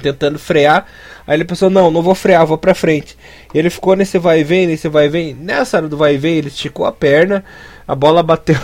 Tentando 0.00 0.38
frear, 0.38 0.86
aí 1.26 1.36
ele 1.36 1.44
pensou: 1.44 1.68
não, 1.68 1.90
não 1.90 2.00
vou 2.00 2.14
frear, 2.14 2.46
vou 2.46 2.56
pra 2.56 2.76
frente. 2.76 3.18
Ele 3.52 3.68
ficou 3.68 3.96
nesse 3.96 4.20
vai 4.20 4.40
e 4.40 4.44
vem, 4.44 4.68
nesse 4.68 4.88
vai 4.88 5.06
e 5.06 5.08
vem. 5.08 5.34
Nessa 5.34 5.78
hora 5.78 5.88
do 5.88 5.96
vai 5.96 6.14
e 6.14 6.18
vem, 6.18 6.36
ele 6.36 6.46
esticou 6.46 6.86
a 6.86 6.92
perna, 6.92 7.44
a 7.88 7.94
bola 7.96 8.22
bateu 8.22 8.54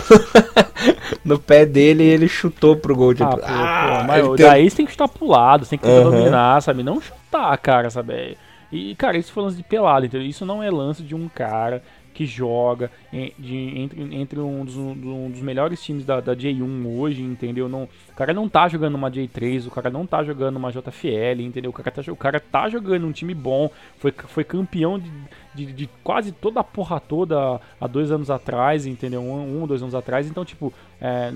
no 1.25 1.37
pé 1.37 1.65
dele 1.65 2.03
e 2.03 2.07
ele 2.07 2.29
chutou 2.29 2.77
pro 2.77 2.95
gol. 2.95 3.13
Tipo, 3.13 3.25
ah, 3.25 3.35
pô, 3.35 3.43
ah, 3.45 3.97
pô, 3.99 4.07
mas 4.07 4.27
tem... 4.37 4.45
daí 4.45 4.69
você 4.69 4.77
tem 4.77 4.85
que 4.85 4.93
chutar 4.93 5.09
pro 5.09 5.27
lado, 5.27 5.65
você 5.65 5.71
tem 5.71 5.79
que 5.79 5.87
uhum. 5.87 6.11
dominar, 6.11 6.61
sabe? 6.61 6.81
Não 6.81 7.01
chutar, 7.01 7.57
cara, 7.57 7.89
sabe? 7.89 8.37
E, 8.71 8.95
cara, 8.95 9.17
isso 9.17 9.33
foi 9.33 9.43
lance 9.43 9.57
de 9.57 9.63
pelado, 9.63 10.05
entendeu? 10.05 10.25
Isso 10.25 10.45
não 10.45 10.63
é 10.63 10.71
lance 10.71 11.03
de 11.03 11.13
um 11.13 11.27
cara 11.27 11.83
que 12.13 12.25
joga 12.25 12.91
de, 13.11 13.79
entre, 13.79 14.15
entre 14.15 14.39
um, 14.39 14.63
dos, 14.63 14.75
um, 14.75 15.29
dos, 15.31 15.41
melhores 15.41 15.81
times 15.83 16.05
da, 16.05 16.21
da, 16.21 16.35
J1 16.35 16.85
hoje, 16.97 17.21
entendeu? 17.21 17.67
Não, 17.67 17.83
o 17.83 18.15
cara 18.15 18.33
não 18.33 18.47
tá 18.47 18.67
jogando 18.67 18.95
uma 18.95 19.09
J3, 19.09 19.67
o 19.67 19.71
cara 19.71 19.89
não 19.89 20.05
tá 20.05 20.23
jogando 20.23 20.57
uma 20.57 20.71
JFL, 20.71 21.41
entendeu? 21.41 21.71
O 21.71 21.73
cara 21.73 21.91
tá, 21.91 22.11
o 22.11 22.15
cara 22.15 22.39
tá 22.39 22.69
jogando 22.69 23.07
um 23.07 23.11
time 23.11 23.33
bom, 23.33 23.69
foi, 23.97 24.11
foi 24.11 24.43
campeão 24.43 24.99
de, 24.99 25.11
de, 25.53 25.73
de 25.73 25.89
quase 26.03 26.31
toda 26.31 26.59
a 26.59 26.63
porra 26.63 26.99
toda 26.99 27.59
há 27.81 27.87
dois 27.87 28.11
anos 28.11 28.29
atrás, 28.29 28.85
entendeu? 28.85 29.21
Um, 29.21 29.63
um 29.63 29.67
dois 29.67 29.81
anos 29.81 29.95
atrás, 29.95 30.27
então, 30.27 30.45
tipo, 30.45 30.71
é, 31.01 31.31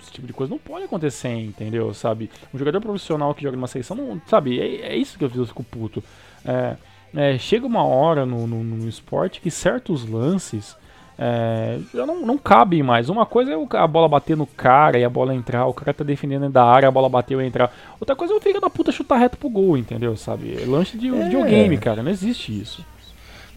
esse 0.00 0.12
tipo 0.12 0.26
de 0.26 0.32
coisa 0.32 0.50
não 0.50 0.58
pode 0.58 0.84
acontecer, 0.84 1.28
entendeu? 1.28 1.92
Sabe? 1.92 2.30
Um 2.52 2.58
jogador 2.58 2.80
profissional 2.80 3.34
que 3.34 3.42
joga 3.42 3.56
numa 3.56 3.66
seleção, 3.66 3.96
não, 3.96 4.22
sabe? 4.26 4.60
É, 4.60 4.92
é 4.92 4.96
isso 4.96 5.18
que 5.18 5.24
eu 5.24 5.46
fico 5.46 5.64
puto. 5.64 6.02
É, 6.44 6.76
é, 7.14 7.38
chega 7.38 7.66
uma 7.66 7.84
hora 7.84 8.26
no, 8.26 8.46
no, 8.46 8.62
no, 8.62 8.88
esporte 8.88 9.40
que 9.40 9.50
certos 9.50 10.08
lances 10.08 10.76
é, 11.18 11.78
já 11.94 12.04
não, 12.04 12.26
não 12.26 12.36
cabem 12.36 12.82
mais. 12.82 13.08
Uma 13.08 13.24
coisa 13.24 13.52
é 13.52 13.76
a 13.76 13.86
bola 13.86 14.08
bater 14.08 14.36
no 14.36 14.46
cara 14.46 14.98
e 14.98 15.04
a 15.04 15.08
bola 15.08 15.34
entrar, 15.34 15.66
o 15.66 15.74
cara 15.74 15.94
tá 15.94 16.04
defendendo 16.04 16.48
da 16.48 16.64
área, 16.64 16.88
a 16.88 16.92
bola 16.92 17.08
bateu 17.08 17.40
e 17.40 17.46
entrar. 17.46 17.72
Outra 18.00 18.16
coisa 18.16 18.34
é 18.34 18.36
o 18.36 18.40
filho 18.40 18.60
da 18.60 18.68
puta 18.68 18.90
chutar 18.90 19.18
reto 19.18 19.38
pro 19.38 19.48
gol, 19.48 19.76
entendeu? 19.76 20.16
Sabe? 20.16 20.60
É 20.60 20.66
lanche 20.66 20.98
de 20.98 21.08
é. 21.08 21.24
videogame, 21.24 21.78
cara, 21.78 22.02
não 22.02 22.10
existe 22.10 22.58
isso. 22.58 22.84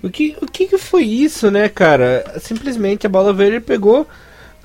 O 0.03 0.09
que, 0.09 0.37
o 0.39 0.45
que 0.45 0.77
foi 0.77 1.03
isso, 1.03 1.49
né, 1.49 1.67
cara? 1.67 2.39
Simplesmente 2.39 3.07
a 3.07 3.09
bola 3.09 3.33
veio 3.33 3.55
e 3.55 3.59
pegou 3.59 4.07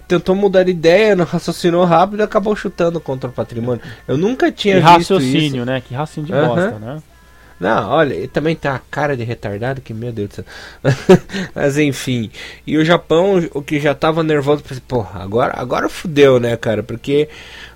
tentou 0.06 0.34
mudar 0.34 0.64
de 0.64 0.70
ideia, 0.70 1.16
não 1.16 1.24
raciocinou 1.24 1.84
rápido 1.84 2.20
e 2.20 2.22
acabou 2.22 2.54
chutando 2.54 3.00
contra 3.00 3.30
o 3.30 3.32
patrimônio. 3.32 3.82
Eu 4.06 4.18
nunca 4.18 4.52
tinha 4.52 4.74
que 4.74 4.98
visto 4.98 5.14
raciocínio, 5.14 5.64
né? 5.64 5.80
Que 5.80 5.94
raciocínio 5.94 6.26
de 6.26 6.46
bosta, 6.46 6.78
né? 6.78 7.02
Não, 7.58 7.90
olha, 7.90 8.14
ele 8.14 8.28
também 8.28 8.56
tem 8.56 8.70
a 8.70 8.80
cara 8.90 9.16
de 9.16 9.24
retardado 9.24 9.80
que, 9.80 9.94
meu 9.94 10.12
Deus 10.12 10.30
do 10.30 10.34
céu. 10.36 10.44
Mas 11.54 11.78
enfim. 11.78 12.30
E 12.66 12.76
o 12.76 12.84
Japão, 12.84 13.48
o 13.54 13.62
que 13.62 13.78
já 13.80 13.94
tava 13.94 14.22
nervoso, 14.22 14.62
porra, 14.86 15.22
agora, 15.22 15.52
agora 15.56 15.88
fudeu, 15.88 16.40
né, 16.40 16.56
cara? 16.56 16.82
Porque 16.82 17.28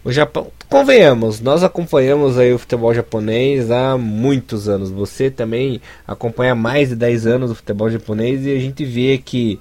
o 0.04 0.12
Japão, 0.12 0.50
convenhamos, 0.68 1.40
nós 1.40 1.62
acompanhamos 1.62 2.38
aí 2.38 2.52
o 2.52 2.58
futebol 2.58 2.92
japonês 2.94 3.70
há 3.70 3.96
muitos 3.96 4.68
anos. 4.68 4.90
Você 4.90 5.30
também 5.30 5.80
acompanha 6.06 6.54
mais 6.54 6.88
de 6.90 6.96
10 6.96 7.26
anos 7.26 7.50
o 7.50 7.54
futebol 7.54 7.90
japonês 7.90 8.44
e 8.46 8.52
a 8.52 8.60
gente 8.60 8.84
vê 8.84 9.18
que 9.18 9.60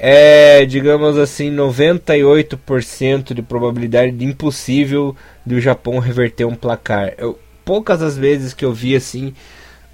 é, 0.00 0.64
digamos 0.64 1.18
assim, 1.18 1.50
98% 1.50 3.34
de 3.34 3.42
probabilidade 3.42 4.12
de 4.12 4.24
impossível 4.24 5.14
do 5.44 5.60
Japão 5.60 5.98
reverter 5.98 6.44
um 6.44 6.54
placar. 6.54 7.14
Eu, 7.18 7.36
poucas 7.68 8.00
as 8.00 8.16
vezes 8.16 8.54
que 8.54 8.64
eu 8.64 8.72
vi 8.72 8.96
assim 8.96 9.34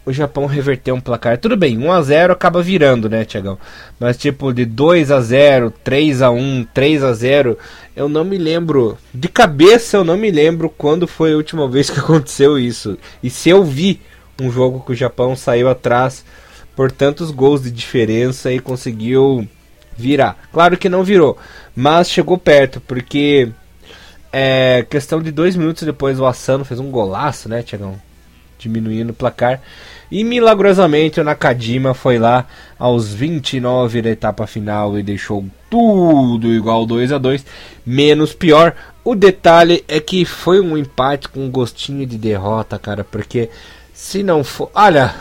o 0.07 0.13
Japão 0.13 0.47
reverter 0.47 0.93
um 0.93 1.01
placar. 1.01 1.39
Tudo 1.39 1.57
bem, 1.57 1.77
1 1.77 1.91
a 1.91 2.03
0 2.03 2.33
acaba 2.33 2.63
virando, 2.63 3.11
né, 3.11 3.25
Tiagão? 3.25 3.59
Mas 3.99 4.17
tipo 4.17 4.53
de 4.53 4.65
2 4.65 5.11
a 5.11 5.21
0, 5.21 5.73
3 5.83 6.23
a 6.23 6.31
1, 6.31 6.67
3 6.73 7.03
a 7.03 7.13
0, 7.13 7.59
eu 7.97 8.09
não 8.09 8.23
me 8.23 8.39
lembro, 8.39 8.97
de 9.13 9.27
cabeça 9.27 9.97
eu 9.97 10.05
não 10.05 10.17
me 10.17 10.31
lembro 10.31 10.71
quando 10.71 11.09
foi 11.09 11.33
a 11.33 11.37
última 11.37 11.67
vez 11.67 11.91
que 11.91 11.99
aconteceu 12.01 12.57
isso. 12.57 12.97
E 13.21 13.29
se 13.29 13.49
eu 13.49 13.65
vi 13.65 14.01
um 14.41 14.53
jogo 14.53 14.85
que 14.87 14.93
o 14.93 14.97
Japão 14.97 15.35
saiu 15.35 15.69
atrás 15.69 16.25
por 16.77 16.93
tantos 16.93 17.33
gols 17.33 17.61
de 17.61 17.73
diferença 17.73 18.53
e 18.53 18.61
conseguiu 18.61 19.49
virar. 19.97 20.37
Claro 20.53 20.77
que 20.77 20.89
não 20.89 21.03
virou, 21.03 21.37
mas 21.75 22.09
chegou 22.09 22.39
perto, 22.39 22.81
porque 22.81 23.51
é, 24.37 24.85
questão 24.91 25.23
de 25.23 25.31
dois 25.31 25.55
minutos 25.55 25.85
depois 25.85 26.19
o 26.19 26.27
Asano 26.27 26.65
fez 26.65 26.81
um 26.81 26.91
golaço, 26.91 27.49
né, 27.49 27.63
Tiagão? 27.63 27.95
Diminuindo 28.59 29.11
o 29.11 29.15
placar. 29.15 29.61
E 30.11 30.25
milagrosamente 30.25 31.21
o 31.21 31.25
Nakajima 31.25 31.95
foi 31.95 32.19
lá 32.19 32.45
aos 32.77 33.15
29 33.15 34.03
da 34.03 34.11
etapa 34.11 34.45
final 34.45 34.99
e 34.99 35.05
deixou 35.05 35.45
tudo 35.71 36.53
igual 36.53 36.85
2 36.85 37.13
a 37.13 37.19
2 37.19 37.47
menos 37.87 38.33
pior. 38.33 38.75
O 39.05 39.15
detalhe 39.15 39.85
é 39.87 40.01
que 40.01 40.25
foi 40.25 40.61
um 40.61 40.77
empate 40.77 41.29
com 41.29 41.45
um 41.45 41.51
gostinho 41.51 42.05
de 42.05 42.19
derrota, 42.19 42.77
cara, 42.77 43.05
porque 43.05 43.51
se 43.93 44.25
não 44.25 44.43
for. 44.43 44.69
Olha, 44.75 45.15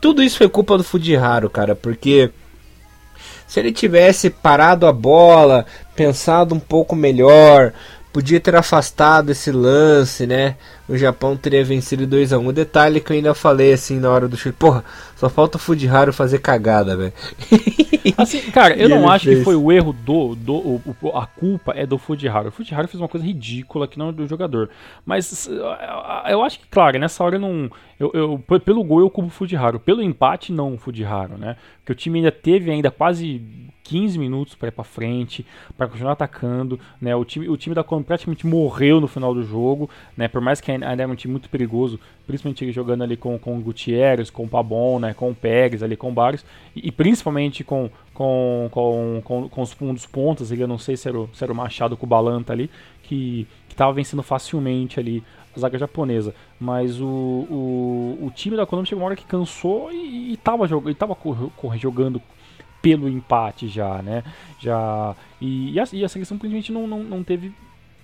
tudo 0.00 0.22
isso 0.22 0.38
foi 0.38 0.48
culpa 0.48 0.78
do 0.78 0.84
Fujiharo, 0.84 1.50
cara, 1.50 1.74
porque 1.74 2.30
se 3.46 3.60
ele 3.60 3.72
tivesse 3.72 4.30
parado 4.30 4.86
a 4.86 4.92
bola, 4.92 5.66
pensado 5.94 6.54
um 6.54 6.58
pouco 6.58 6.96
melhor, 6.96 7.74
podia 8.12 8.38
ter 8.38 8.54
afastado 8.54 9.30
esse 9.30 9.50
lance, 9.50 10.26
né? 10.26 10.56
O 10.88 10.96
Japão 10.96 11.36
teria 11.36 11.64
vencido 11.64 12.06
2 12.06 12.32
a 12.32 12.38
1 12.38 12.48
um. 12.48 12.52
Detalhe 12.52 13.00
que 13.00 13.12
eu 13.12 13.16
ainda 13.16 13.34
falei 13.34 13.72
assim 13.72 13.98
na 13.98 14.10
hora 14.10 14.28
do 14.28 14.36
chute. 14.36 14.56
Porra, 14.56 14.84
só 15.16 15.30
falta 15.30 15.56
o 15.56 15.60
Fujiharo 15.60 16.12
fazer 16.12 16.38
cagada, 16.38 16.96
velho. 16.96 17.12
Assim, 18.18 18.40
cara, 18.50 18.74
eu 18.76 18.88
não 18.88 19.08
acho 19.08 19.26
fez. 19.26 19.38
que 19.38 19.44
foi 19.44 19.54
o 19.54 19.70
erro 19.70 19.92
do. 19.92 20.34
do 20.34 20.54
o, 20.54 21.16
a 21.16 21.24
culpa 21.24 21.72
é 21.76 21.86
do 21.86 21.96
Fujiharo. 21.98 22.48
O 22.48 22.52
Fujiharo 22.52 22.88
fez 22.88 23.00
uma 23.00 23.08
coisa 23.08 23.24
ridícula 23.24 23.86
que 23.86 23.96
não 23.96 24.08
é 24.08 24.12
do 24.12 24.26
jogador. 24.26 24.70
Mas 25.06 25.48
eu 26.28 26.42
acho 26.42 26.58
que, 26.58 26.66
claro, 26.66 26.98
nessa 26.98 27.22
hora 27.22 27.36
eu 27.36 27.40
não. 27.40 27.70
Eu, 28.00 28.10
eu, 28.12 28.60
pelo 28.60 28.82
gol 28.82 29.00
eu 29.00 29.08
culpo 29.08 29.28
o 29.28 29.32
Fujiharo. 29.32 29.78
Pelo 29.78 30.02
empate, 30.02 30.52
não 30.52 30.74
o 30.74 30.78
Fujiharo, 30.78 31.38
né? 31.38 31.56
Porque 31.78 31.92
o 31.92 31.94
time 31.94 32.18
ainda 32.18 32.32
teve 32.32 32.72
ainda 32.72 32.90
quase 32.90 33.40
15 33.84 34.18
minutos 34.18 34.54
para 34.54 34.68
ir 34.68 34.72
para 34.72 34.84
frente, 34.84 35.44
para 35.76 35.88
continuar 35.88 36.12
atacando, 36.12 36.78
né? 37.00 37.14
O 37.16 37.24
time, 37.24 37.48
o 37.48 37.56
time 37.56 37.74
da 37.74 37.82
Colômbia 37.82 38.06
praticamente 38.06 38.46
morreu 38.46 39.00
no 39.00 39.08
final 39.08 39.34
do 39.34 39.42
jogo, 39.42 39.90
né? 40.16 40.28
Por 40.28 40.40
mais 40.40 40.60
que 40.60 40.70
ainda 40.70 40.86
era 40.86 41.08
um 41.08 41.14
time 41.14 41.32
muito 41.32 41.48
perigoso, 41.48 41.98
principalmente 42.26 42.70
jogando 42.72 43.02
ali 43.02 43.16
com, 43.16 43.38
com 43.38 43.58
o 43.58 43.60
Gutierrez, 43.60 44.30
com 44.30 44.44
o 44.44 44.48
Pabon, 44.48 44.98
né? 45.00 45.14
Com 45.14 45.30
o 45.30 45.34
Pérez 45.34 45.82
ali, 45.82 45.96
com 45.96 46.10
o 46.10 46.12
Barrios, 46.12 46.44
e, 46.76 46.88
e, 46.88 46.92
principalmente 46.92 47.64
com, 47.64 47.90
com, 48.14 48.68
com, 48.70 49.20
com, 49.24 49.48
com 49.48 49.62
os 49.62 49.72
fundos 49.72 50.06
pontas, 50.06 50.52
eu 50.52 50.68
não 50.68 50.78
sei 50.78 50.96
se 50.96 51.08
era, 51.08 51.18
o, 51.18 51.28
se 51.32 51.42
era 51.42 51.52
o 51.52 51.56
Machado 51.56 51.96
com 51.96 52.06
o 52.06 52.08
Balanta 52.08 52.52
ali, 52.52 52.70
que 53.02 53.46
estava 53.68 53.92
vencendo 53.92 54.22
facilmente 54.22 55.00
ali 55.00 55.22
a 55.56 55.60
zaga 55.60 55.78
japonesa. 55.78 56.34
Mas 56.58 57.00
o, 57.00 57.06
o, 57.06 58.18
o 58.22 58.30
time 58.34 58.56
da 58.56 58.64
Colômbia 58.64 58.88
chegou 58.88 59.02
uma 59.02 59.06
hora 59.06 59.16
que 59.16 59.24
cansou 59.24 59.90
e, 59.92 60.32
estava 60.34 60.66
jogando, 60.68 60.96
jogando 61.76 62.22
pelo 62.82 63.08
empate 63.08 63.68
já, 63.68 64.02
né? 64.02 64.22
Já 64.58 65.14
e, 65.40 65.72
e, 65.72 65.80
a, 65.80 65.84
e 65.92 66.04
a 66.04 66.08
seleção 66.08 66.36
simplesmente 66.36 66.72
não, 66.72 66.86
não, 66.86 67.02
não 67.02 67.24
teve 67.24 67.52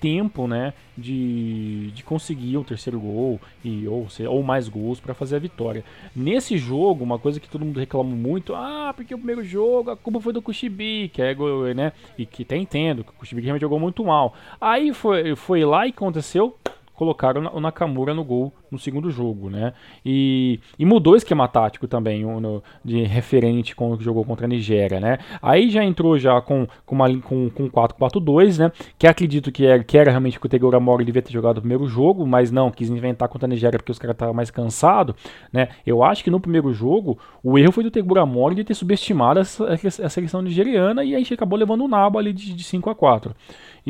tempo, 0.01 0.47
né, 0.47 0.73
de, 0.97 1.91
de 1.91 2.03
conseguir 2.03 2.57
o 2.57 2.65
terceiro 2.65 2.99
gol 2.99 3.41
e 3.65 3.87
ou, 3.87 4.07
ou 4.29 4.43
mais 4.43 4.69
gols 4.69 5.01
para 5.01 5.15
fazer 5.15 5.37
a 5.37 5.41
vitória. 5.41 5.85
Nesse 6.15 6.57
jogo, 6.57 7.05
uma 7.05 7.19
coisa 7.19 7.41
que 7.41 7.49
todo 7.49 7.65
mundo 7.65 7.81
reclama 7.81 8.15
muito, 8.15 8.55
ah, 8.55 8.93
porque 8.95 9.15
o 9.15 9.19
primeiro 9.19 9.45
jogo 9.45 9.91
a 9.91 9.97
culpa 9.97 10.21
foi 10.21 10.33
do 10.33 10.43
Kushibi, 10.43 11.11
que 11.13 11.21
é, 11.21 11.35
né, 11.75 11.93
e 12.17 12.25
que 12.25 12.43
até 12.43 12.57
entendo 12.57 13.05
que 13.05 13.11
o 13.11 13.15
Kushibi 13.15 13.43
realmente 13.43 13.63
jogou 13.63 13.81
muito 13.81 14.05
mal. 14.05 14.35
Aí 14.61 14.93
foi, 14.95 15.35
foi 15.35 15.65
lá 15.65 15.87
e 15.87 15.91
aconteceu, 15.91 16.57
colocaram 16.99 17.49
o 17.55 17.61
Nakamura 17.61 18.13
no 18.13 18.25
gol 18.25 18.53
no 18.71 18.79
segundo 18.79 19.09
jogo, 19.09 19.49
né? 19.49 19.73
E, 20.05 20.59
e 20.77 20.85
mudou 20.85 21.13
o 21.13 21.17
esquema 21.17 21.47
tático 21.47 21.87
também 21.87 22.25
no, 22.25 22.63
de 22.85 23.05
referente 23.05 23.75
com 23.75 23.93
o 23.93 23.97
que 23.97 24.03
jogou 24.03 24.25
contra 24.25 24.47
a 24.47 24.49
Nigéria, 24.49 24.99
né? 24.99 25.19
Aí 25.41 25.71
já 25.71 25.85
entrou 25.85 26.19
já 26.19 26.41
com 26.41 26.67
com 26.85 26.95
uma 26.97 27.09
com, 27.21 27.49
com 27.51 27.71
4-4-2, 27.71 28.59
né? 28.59 28.73
Que 28.99 29.07
acredito 29.07 29.53
que 29.53 29.65
era, 29.65 29.85
que 29.85 29.97
era 29.97 30.11
realmente 30.11 30.41
que 30.41 30.47
o 30.47 30.49
Tegura 30.49 30.81
Mori 30.81 31.05
devia 31.05 31.23
ter 31.23 31.33
jogado 31.33 31.59
o 31.59 31.61
primeiro 31.61 31.87
jogo, 31.87 32.27
mas 32.27 32.51
não, 32.51 32.69
quis 32.69 32.91
inventar 32.91 33.29
contra 33.29 33.47
a 33.47 33.49
Nigéria 33.49 33.79
porque 33.79 33.93
os 33.93 33.99
caras 33.99 34.15
estavam 34.15 34.35
mais 34.35 34.51
cansados, 34.51 35.15
né? 35.53 35.69
Eu 35.87 36.03
acho 36.03 36.25
que 36.25 36.31
no 36.31 36.41
primeiro 36.41 36.73
jogo 36.73 37.17
o 37.45 37.57
erro 37.57 37.71
foi 37.71 37.85
do 37.85 37.93
Tegura 37.93 38.27
Mori 38.27 38.57
de 38.57 38.65
ter 38.65 38.75
subestimado 38.75 39.39
a 39.39 39.45
seleção 39.45 40.43
nigeriana 40.43 41.05
e 41.05 41.15
a 41.15 41.19
gente 41.19 41.33
acabou 41.33 41.57
levando 41.57 41.85
um 41.85 41.89
nabo 41.89 42.19
ali 42.19 42.33
de, 42.33 42.53
de 42.53 42.65
5 42.65 42.91
a 42.91 42.95
4 42.95 43.35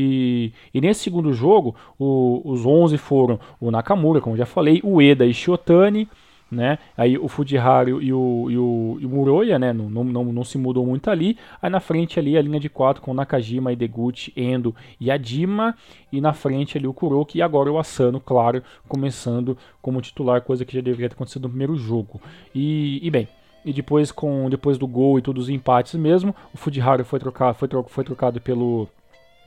e, 0.01 0.53
e 0.73 0.81
nesse 0.81 1.01
segundo 1.01 1.33
jogo, 1.33 1.75
o, 1.99 2.41
os 2.45 2.65
11 2.65 2.97
foram 2.97 3.41
o 3.61 3.69
Nakamura, 3.69 4.21
como 4.21 4.37
já 4.37 4.47
falei, 4.47 4.81
o 4.85 5.03
Eda 5.03 5.27
e 5.27 5.35
Shotani, 5.35 6.09
né? 6.49 6.79
Aí 6.97 7.19
o 7.19 7.27
Fujihara 7.27 7.91
e 7.91 7.95
o, 7.95 8.01
e 8.01 8.13
o, 8.13 8.97
e 9.01 9.05
o 9.05 9.09
Muroya, 9.09 9.59
né? 9.59 9.73
Não, 9.73 9.91
não, 9.91 10.05
não, 10.05 10.45
se 10.45 10.57
mudou 10.57 10.87
muito 10.87 11.11
ali. 11.11 11.37
Aí 11.61 11.69
na 11.69 11.81
frente 11.81 12.17
ali 12.17 12.39
a 12.39 12.43
linha 12.43 12.61
de 12.61 12.69
quatro 12.69 13.03
com 13.03 13.13
Nakajima, 13.13 13.73
Ideguchi, 13.73 14.33
Endo 14.37 14.73
e 15.01 15.11
Adima. 15.11 15.75
E 16.13 16.21
na 16.21 16.33
frente 16.33 16.79
ali 16.79 16.87
o 16.87 16.95
Kuroki 16.95 17.39
e 17.39 17.43
agora 17.43 17.71
o 17.73 17.77
Asano, 17.77 18.21
claro, 18.21 18.63
começando 18.87 19.59
como 19.83 20.01
titular, 20.01 20.43
coisa 20.43 20.65
que 20.65 20.75
já 20.75 20.81
deveria 20.81 21.09
ter 21.09 21.17
acontecido 21.17 21.43
no 21.43 21.49
primeiro 21.49 21.75
jogo. 21.75 22.21
E, 22.55 23.01
e 23.03 23.11
bem, 23.11 23.27
e 23.65 23.73
depois 23.73 24.13
com 24.13 24.49
depois 24.49 24.79
do 24.79 24.87
gol 24.87 25.19
e 25.19 25.23
todos 25.23 25.45
os 25.45 25.51
empates 25.51 25.95
mesmo, 25.95 26.35
o 26.55 26.57
Fujihara 26.57 27.05
foi 27.05 27.19
trocado, 27.19 27.59
foi, 27.59 27.67
tro, 27.67 27.85
foi 27.89 28.05
trocado 28.05 28.41
pelo 28.41 28.89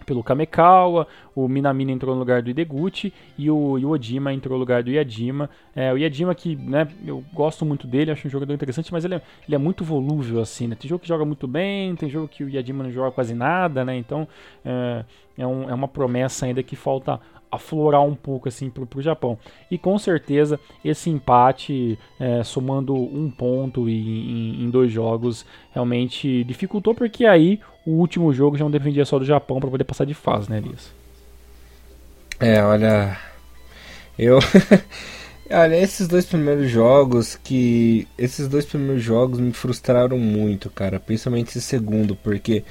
pelo 0.05 0.23
Kamekawa, 0.23 1.07
o 1.35 1.47
Minamina 1.47 1.91
entrou 1.91 2.13
no 2.13 2.19
lugar 2.19 2.41
do 2.41 2.49
Ideguchi 2.49 3.13
e 3.37 3.49
o, 3.49 3.77
e 3.77 3.85
o 3.85 3.89
Odima 3.89 4.33
entrou 4.33 4.55
no 4.55 4.59
lugar 4.59 4.83
do 4.83 4.91
Yadima. 4.91 5.49
É, 5.75 5.91
o 5.93 5.97
Yadima 5.97 6.35
que, 6.35 6.55
né, 6.55 6.87
eu 7.05 7.23
gosto 7.33 7.65
muito 7.65 7.87
dele, 7.87 8.11
acho 8.11 8.27
um 8.27 8.31
jogador 8.31 8.53
interessante, 8.53 8.91
mas 8.91 9.05
ele 9.05 9.15
é, 9.15 9.21
ele 9.47 9.55
é 9.55 9.57
muito 9.57 9.83
volúvel, 9.83 10.41
assim, 10.41 10.67
né? 10.67 10.75
Tem 10.75 10.89
jogo 10.89 11.01
que 11.01 11.07
joga 11.07 11.25
muito 11.25 11.47
bem, 11.47 11.95
tem 11.95 12.09
jogo 12.09 12.27
que 12.27 12.43
o 12.43 12.49
Yadima 12.49 12.83
não 12.83 12.91
joga 12.91 13.11
quase 13.11 13.33
nada, 13.33 13.85
né? 13.85 13.95
Então, 13.95 14.27
é, 14.65 15.05
é, 15.37 15.47
um, 15.47 15.69
é 15.69 15.73
uma 15.73 15.87
promessa 15.87 16.45
ainda 16.45 16.61
que 16.61 16.75
falta 16.75 17.19
aflorar 17.51 18.01
um 18.01 18.15
pouco 18.15 18.47
assim 18.47 18.69
para 18.69 18.97
o 18.97 19.01
Japão. 19.01 19.37
E 19.69 19.77
com 19.77 19.97
certeza 19.99 20.59
esse 20.83 21.09
empate, 21.09 21.99
é, 22.19 22.43
somando 22.43 22.95
um 22.95 23.29
ponto 23.29 23.89
em, 23.89 23.93
em, 23.93 24.63
em, 24.63 24.69
dois 24.69 24.91
jogos, 24.91 25.45
realmente 25.71 26.43
dificultou, 26.45 26.95
porque 26.95 27.25
aí 27.25 27.59
o 27.85 27.91
último 27.91 28.33
jogo 28.33 28.57
já 28.57 28.63
não 28.63 28.71
dependia 28.71 29.05
só 29.05 29.17
do 29.17 29.25
Japão 29.25 29.59
para 29.59 29.69
poder 29.69 29.83
passar 29.83 30.05
de 30.05 30.13
fase, 30.13 30.49
né, 30.49 30.57
Elias? 30.57 30.91
É, 32.39 32.63
olha. 32.63 33.17
Eu. 34.17 34.39
olha, 35.51 35.75
esses 35.75 36.07
dois 36.07 36.25
primeiros 36.25 36.69
jogos 36.69 37.35
que. 37.35 38.07
Esses 38.17 38.47
dois 38.47 38.65
primeiros 38.65 39.03
jogos 39.03 39.39
me 39.39 39.53
frustraram 39.53 40.17
muito, 40.17 40.69
cara. 40.69 40.99
Principalmente 40.99 41.49
esse 41.49 41.61
segundo, 41.61 42.15
porque 42.15 42.63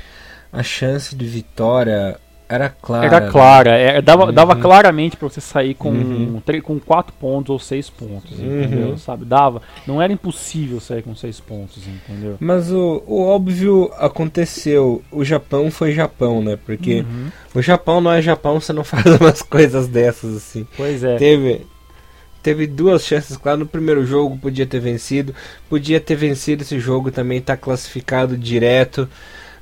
a 0.52 0.62
chance 0.62 1.14
de 1.14 1.24
vitória 1.24 2.18
era 2.50 2.68
clara. 2.68 3.06
Era 3.06 3.20
né? 3.20 3.30
clara. 3.30 3.70
É, 3.78 4.02
dava, 4.02 4.24
uhum. 4.24 4.32
dava 4.32 4.56
claramente 4.56 5.16
para 5.16 5.28
você 5.28 5.40
sair 5.40 5.72
com, 5.72 5.90
uhum. 5.90 6.42
com 6.64 6.80
quatro 6.80 7.12
pontos 7.12 7.50
ou 7.50 7.60
seis 7.60 7.88
pontos, 7.88 8.36
uhum. 8.40 8.62
entendeu? 8.64 8.98
Sabe? 8.98 9.24
Dava. 9.24 9.62
Não 9.86 10.02
era 10.02 10.12
impossível 10.12 10.80
sair 10.80 11.02
com 11.02 11.14
seis 11.14 11.38
pontos, 11.38 11.86
entendeu? 11.86 12.36
Mas 12.40 12.68
o, 12.72 13.04
o 13.06 13.24
óbvio 13.24 13.88
aconteceu. 13.96 15.00
O 15.12 15.24
Japão 15.24 15.70
foi 15.70 15.92
Japão, 15.92 16.42
né? 16.42 16.58
Porque 16.66 17.02
uhum. 17.02 17.30
o 17.54 17.62
Japão 17.62 18.00
não 18.00 18.12
é 18.12 18.20
Japão, 18.20 18.60
você 18.60 18.72
não 18.72 18.82
faz 18.84 19.06
umas 19.06 19.42
coisas 19.42 19.86
dessas 19.86 20.36
assim. 20.36 20.66
Pois 20.76 21.04
é. 21.04 21.16
Teve. 21.16 21.66
Teve 22.42 22.66
duas 22.66 23.04
chances, 23.04 23.36
claro, 23.36 23.58
no 23.58 23.66
primeiro 23.66 24.06
jogo 24.06 24.38
podia 24.38 24.64
ter 24.64 24.80
vencido, 24.80 25.34
podia 25.68 26.00
ter 26.00 26.14
vencido 26.14 26.62
esse 26.62 26.80
jogo 26.80 27.10
também, 27.10 27.38
tá 27.38 27.54
classificado 27.54 28.34
direto 28.34 29.06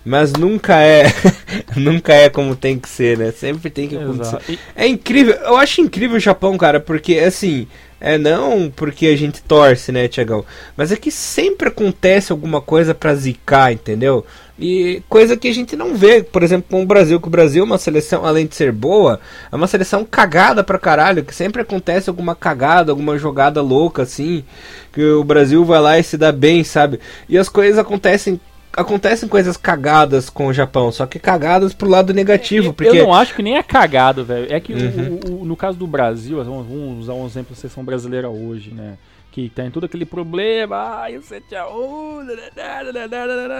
mas 0.04 0.32
nunca 0.32 0.80
é 0.80 1.04
nunca 1.76 2.12
é 2.12 2.28
como 2.28 2.56
tem 2.56 2.78
que 2.78 2.88
ser, 2.88 3.18
né? 3.18 3.32
Sempre 3.32 3.70
tem 3.70 3.88
que 3.88 3.96
acontecer. 3.96 4.58
É 4.74 4.86
incrível, 4.86 5.34
eu 5.34 5.56
acho 5.56 5.80
incrível 5.80 6.16
o 6.16 6.20
Japão, 6.20 6.56
cara, 6.56 6.80
porque 6.80 7.18
assim, 7.18 7.66
é 8.00 8.16
não 8.16 8.70
porque 8.74 9.06
a 9.06 9.16
gente 9.16 9.42
torce, 9.42 9.90
né, 9.90 10.06
Tiagão? 10.08 10.44
Mas 10.76 10.92
é 10.92 10.96
que 10.96 11.10
sempre 11.10 11.68
acontece 11.68 12.30
alguma 12.32 12.60
coisa 12.60 12.94
pra 12.94 13.14
zicar, 13.14 13.72
entendeu? 13.72 14.24
E 14.58 15.02
coisa 15.08 15.36
que 15.36 15.46
a 15.46 15.54
gente 15.54 15.76
não 15.76 15.94
vê, 15.94 16.22
por 16.22 16.42
exemplo, 16.42 16.66
com 16.70 16.82
o 16.82 16.86
Brasil, 16.86 17.20
que 17.20 17.28
o 17.28 17.30
Brasil 17.30 17.62
é 17.62 17.66
uma 17.66 17.78
seleção, 17.78 18.26
além 18.26 18.44
de 18.46 18.56
ser 18.56 18.72
boa, 18.72 19.20
é 19.50 19.54
uma 19.54 19.68
seleção 19.68 20.04
cagada 20.04 20.64
pra 20.64 20.78
caralho, 20.78 21.24
que 21.24 21.34
sempre 21.34 21.62
acontece 21.62 22.08
alguma 22.08 22.34
cagada, 22.34 22.90
alguma 22.90 23.16
jogada 23.18 23.62
louca 23.62 24.02
assim, 24.02 24.44
que 24.92 25.02
o 25.02 25.22
Brasil 25.22 25.64
vai 25.64 25.80
lá 25.80 25.98
e 25.98 26.02
se 26.02 26.16
dá 26.16 26.32
bem, 26.32 26.64
sabe? 26.64 26.98
E 27.28 27.38
as 27.38 27.48
coisas 27.48 27.78
acontecem 27.78 28.40
acontecem 28.78 29.28
coisas 29.28 29.56
cagadas 29.56 30.30
com 30.30 30.46
o 30.46 30.52
Japão, 30.52 30.92
só 30.92 31.04
que 31.06 31.18
cagadas 31.18 31.74
pro 31.74 31.88
lado 31.88 32.14
negativo. 32.14 32.72
Porque... 32.72 32.96
Eu 32.96 33.06
não 33.06 33.14
acho 33.14 33.34
que 33.34 33.42
nem 33.42 33.56
é 33.56 33.62
cagado, 33.62 34.24
velho. 34.24 34.46
É 34.52 34.60
que 34.60 34.72
uhum. 34.72 35.20
o, 35.26 35.42
o, 35.42 35.44
no 35.44 35.56
caso 35.56 35.76
do 35.76 35.86
Brasil, 35.86 36.42
vamos 36.42 37.00
usar 37.00 37.14
um 37.14 37.26
exemplo 37.26 37.54
da 37.54 37.60
seleção 37.60 37.84
brasileira 37.84 38.28
hoje, 38.28 38.72
né? 38.72 38.96
Que 39.32 39.48
tem 39.48 39.70
todo 39.70 39.84
aquele 39.84 40.06
problema, 40.06 40.76
ai, 41.00 41.16
o 41.16 41.20
7x1, 41.20 42.38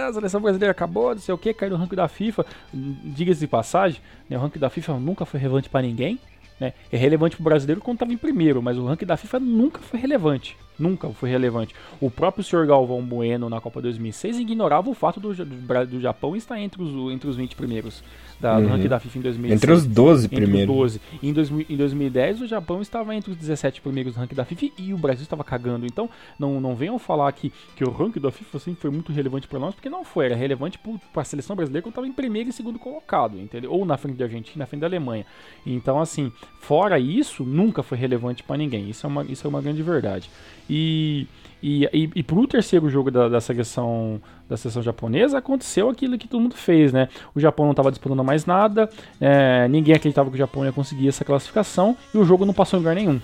a 0.09 0.13
seleção 0.13 0.41
brasileira 0.41 0.71
acabou, 0.71 1.13
não 1.13 1.21
sei 1.21 1.33
o 1.33 1.37
que, 1.37 1.53
caiu 1.53 1.71
no 1.71 1.77
ranking 1.77 1.95
da 1.95 2.07
FIFA. 2.07 2.45
Diga-se 2.73 3.39
de 3.39 3.47
passagem, 3.47 4.01
né, 4.29 4.37
o 4.37 4.41
ranking 4.41 4.59
da 4.59 4.69
FIFA 4.69 4.93
nunca 4.93 5.25
foi 5.25 5.39
relevante 5.39 5.69
para 5.69 5.81
ninguém. 5.81 6.19
Né? 6.59 6.73
É 6.91 6.97
relevante 6.97 7.35
para 7.35 7.43
o 7.43 7.45
brasileiro 7.45 7.81
quando 7.81 7.95
estava 7.95 8.11
em 8.11 8.17
primeiro, 8.17 8.61
mas 8.61 8.77
o 8.77 8.85
ranking 8.85 9.05
da 9.05 9.15
FIFA 9.15 9.39
nunca 9.39 9.79
foi 9.79 9.99
relevante. 9.99 10.57
Nunca 10.79 11.09
foi 11.09 11.29
relevante. 11.29 11.75
O 11.99 12.09
próprio 12.09 12.43
Sr. 12.43 12.65
Galvão 12.65 13.03
Bueno 13.03 13.49
na 13.49 13.59
Copa 13.59 13.81
2006 13.81 14.39
ignorava 14.39 14.89
o 14.89 14.93
fato 14.93 15.19
do, 15.19 15.35
do, 15.35 15.85
do 15.85 15.99
Japão 15.99 16.35
estar 16.37 16.59
entre 16.59 16.81
os, 16.81 17.11
entre 17.11 17.29
os 17.29 17.35
20 17.35 17.55
primeiros 17.55 18.01
da, 18.39 18.55
uhum. 18.55 18.63
do 18.63 18.67
ranking 18.69 18.87
da 18.87 18.99
FIFA 18.99 19.17
em 19.17 19.21
2006. 19.21 19.61
Entre 19.61 19.71
os 19.71 19.85
12 19.85 20.29
primeiros. 20.29 20.75
Os 20.75 20.93
12. 20.93 21.01
Em, 21.21 21.33
dois, 21.33 21.51
em 21.51 21.75
2010 21.75 22.41
o 22.41 22.47
Japão 22.47 22.81
estava 22.81 23.13
entre 23.15 23.31
os 23.31 23.37
17 23.37 23.81
primeiros 23.81 24.13
do 24.13 24.19
ranking 24.19 24.35
da 24.35 24.45
FIFA 24.45 24.73
e 24.77 24.93
o 24.93 24.97
Brasil 24.97 25.23
estava 25.23 25.43
cagando. 25.43 25.85
Então 25.85 26.09
não, 26.37 26.59
não 26.61 26.75
venham 26.75 26.97
falar 26.97 27.31
que, 27.33 27.51
que 27.75 27.83
o 27.83 27.91
ranking 27.91 28.19
da 28.19 28.31
FIFA 28.31 28.57
assim, 28.57 28.75
foi 28.75 28.89
muito 28.89 29.11
relevante 29.11 29.47
para 29.47 29.59
nós, 29.59 29.75
porque 29.75 29.89
não 29.89 30.03
foi. 30.03 30.25
Era 30.25 30.35
relevante 30.35 30.79
para 31.13 31.21
a 31.21 31.25
seleção 31.25 31.55
brasileira 31.55 31.83
quando 31.83 31.91
estava 31.91 32.07
em 32.07 32.13
primeiro 32.13 32.49
e 32.49 32.53
segundo 32.53 32.79
colocado, 32.79 33.39
entendeu? 33.39 33.71
Ou 33.71 33.85
na 33.85 33.97
frente 33.97 34.17
da 34.17 34.25
Argentina, 34.25 34.59
na 34.59 34.65
frente 34.65 34.81
da 34.81 34.87
Alemanha. 34.87 35.25
Então 35.65 35.99
assim, 35.99 36.31
fora 36.59 36.99
isso, 36.99 37.43
nunca 37.43 37.83
foi 37.83 37.97
relevante 37.97 38.43
para 38.43 38.57
ninguém. 38.57 38.89
Isso 38.89 39.05
é 39.05 39.09
uma, 39.09 39.23
isso 39.23 39.45
é 39.45 39.49
uma 39.49 39.61
grande 39.61 39.83
verdade. 39.83 40.29
E, 40.69 41.27
e, 41.61 41.85
e, 41.93 42.09
e 42.15 42.23
pro 42.23 42.47
terceiro 42.47 42.89
jogo 42.89 43.11
da, 43.11 43.27
da 43.27 43.41
seleção 43.41 44.21
da 44.47 44.57
seleção 44.57 44.81
japonesa, 44.81 45.37
aconteceu 45.37 45.89
aquilo 45.89 46.17
que 46.17 46.27
todo 46.27 46.41
mundo 46.41 46.55
fez, 46.55 46.91
né? 46.91 47.07
O 47.35 47.39
Japão 47.39 47.65
não 47.65 47.71
estava 47.71 47.91
disputando 47.91 48.23
mais 48.23 48.45
nada, 48.45 48.89
é, 49.21 49.67
ninguém 49.67 49.93
acreditava 49.93 50.29
que 50.29 50.35
o 50.35 50.39
Japão 50.39 50.65
ia 50.65 50.71
conseguir 50.71 51.07
essa 51.07 51.23
classificação 51.23 51.95
e 52.13 52.17
o 52.17 52.25
jogo 52.25 52.45
não 52.45 52.53
passou 52.53 52.77
em 52.77 52.81
lugar 52.81 52.95
nenhum. 52.95 53.19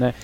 Né? 0.00 0.14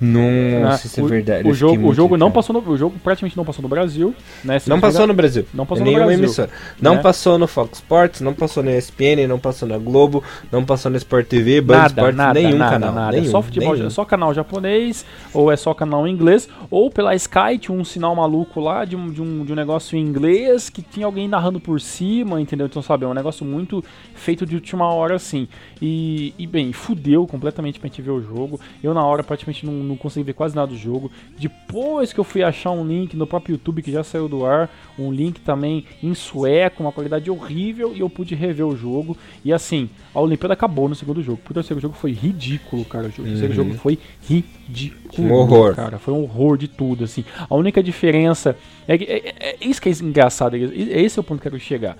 Nossa, 0.00 0.86
isso 0.86 1.00
é 1.00 1.04
verdade. 1.04 1.48
O 1.48 1.52
jogo, 1.52 1.88
o 1.88 1.94
jogo 1.94 2.16
não 2.16 2.30
passou 2.30 2.54
no, 2.54 2.70
o 2.70 2.76
jogo 2.76 2.96
praticamente 3.04 3.36
não 3.36 3.44
passou 3.44 3.62
no 3.62 3.68
Brasil, 3.68 4.14
né? 4.42 4.56
não 4.66 4.80
passou 4.80 5.06
no 5.06 5.12
Brasil. 5.12 5.46
Não 5.52 5.66
passou 5.66 5.84
no 5.84 5.92
Brasil. 5.92 6.12
Emissora. 6.12 6.50
Não 6.80 6.94
né? 6.94 7.02
passou 7.02 7.38
no 7.38 7.46
Fox 7.46 7.78
Sports, 7.78 8.20
não 8.22 8.32
passou 8.32 8.62
na 8.62 8.72
ESPN, 8.72 9.26
não 9.28 9.38
passou 9.38 9.68
na 9.68 9.76
Globo, 9.76 10.24
não 10.50 10.64
passou 10.64 10.90
no 10.90 10.96
Sport 10.96 11.26
TV, 11.26 11.60
Band 11.60 11.76
nada, 11.76 11.88
Sports, 11.88 12.16
nada, 12.16 12.40
nenhum 12.40 12.58
nada, 12.58 12.70
canal. 12.72 12.94
Nada. 12.94 13.12
Nenhum, 13.12 13.28
é 13.28 13.30
só 13.30 13.42
futebol, 13.42 13.74
nenhum. 13.74 13.86
é 13.86 13.90
só 13.90 14.04
canal 14.04 14.32
japonês, 14.32 15.04
ou 15.34 15.52
é 15.52 15.56
só 15.56 15.74
canal 15.74 16.08
inglês, 16.08 16.48
ou 16.70 16.90
pela 16.90 17.14
Sky 17.14 17.58
tinha 17.60 17.76
um 17.76 17.84
sinal 17.84 18.14
maluco 18.16 18.58
lá 18.58 18.84
de 18.84 18.96
um, 18.96 19.10
de 19.10 19.20
um, 19.20 19.44
de 19.44 19.52
um 19.52 19.56
negócio 19.56 19.98
em 19.98 20.00
inglês 20.00 20.70
que 20.70 20.80
tinha 20.80 21.04
alguém 21.04 21.28
narrando 21.28 21.60
por 21.60 21.80
cima, 21.80 22.40
entendeu? 22.40 22.66
Então, 22.66 22.80
sabe, 22.80 23.04
é 23.04 23.08
um 23.08 23.14
negócio 23.14 23.44
muito 23.44 23.84
feito 24.14 24.46
de 24.46 24.54
última 24.54 24.86
hora 24.92 25.16
assim. 25.16 25.46
E, 25.80 26.32
e 26.38 26.46
bem, 26.46 26.72
fudeu 26.72 27.26
completamente 27.26 27.78
pra 27.78 27.88
gente 27.88 28.00
ver 28.00 28.10
o 28.10 28.22
jogo. 28.22 28.60
Eu 28.82 28.94
na 28.94 29.04
hora 29.04 29.22
praticamente 29.26 29.66
não, 29.66 29.72
não 29.72 29.96
consegui 29.96 30.24
ver 30.24 30.32
quase 30.32 30.54
nada 30.54 30.68
do 30.68 30.76
jogo. 30.76 31.10
Depois 31.38 32.12
que 32.12 32.20
eu 32.20 32.24
fui 32.24 32.42
achar 32.42 32.70
um 32.70 32.86
link 32.86 33.16
no 33.16 33.26
próprio 33.26 33.54
YouTube 33.54 33.82
que 33.82 33.92
já 33.92 34.02
saiu 34.02 34.28
do 34.28 34.46
ar, 34.46 34.70
um 34.98 35.12
link 35.12 35.40
também 35.40 35.84
em 36.02 36.14
sueco, 36.14 36.82
uma 36.82 36.92
qualidade 36.92 37.30
horrível, 37.30 37.92
e 37.94 38.00
eu 38.00 38.08
pude 38.08 38.34
rever 38.34 38.66
o 38.66 38.76
jogo. 38.76 39.16
E 39.44 39.52
assim, 39.52 39.90
a 40.14 40.20
Olimpíada 40.20 40.54
acabou 40.54 40.88
no 40.88 40.94
segundo 40.94 41.22
jogo. 41.22 41.40
O 41.48 41.54
terceiro 41.54 41.80
jogo 41.80 41.94
foi 41.94 42.12
ridículo, 42.12 42.84
cara. 42.84 43.08
O 43.08 43.10
terceiro 43.10 43.48
uhum. 43.48 43.52
jogo 43.52 43.74
foi 43.74 43.98
ridículo. 44.22 45.28
Um 45.28 45.32
horror. 45.32 45.74
Cara, 45.74 45.98
foi 45.98 46.14
um 46.14 46.22
horror 46.22 46.56
de 46.56 46.68
tudo, 46.68 47.04
assim. 47.04 47.24
A 47.48 47.54
única 47.54 47.82
diferença. 47.82 48.56
É, 48.88 48.94
é, 48.94 49.28
é, 49.28 49.56
é 49.60 49.66
isso 49.66 49.80
que 49.82 49.88
é 49.88 49.92
engraçado. 49.92 50.56
É, 50.56 50.60
esse 50.60 51.18
é 51.18 51.20
o 51.20 51.24
ponto 51.24 51.40
que 51.40 51.48
eu 51.48 51.52
quero 51.52 51.62
chegar. 51.62 51.96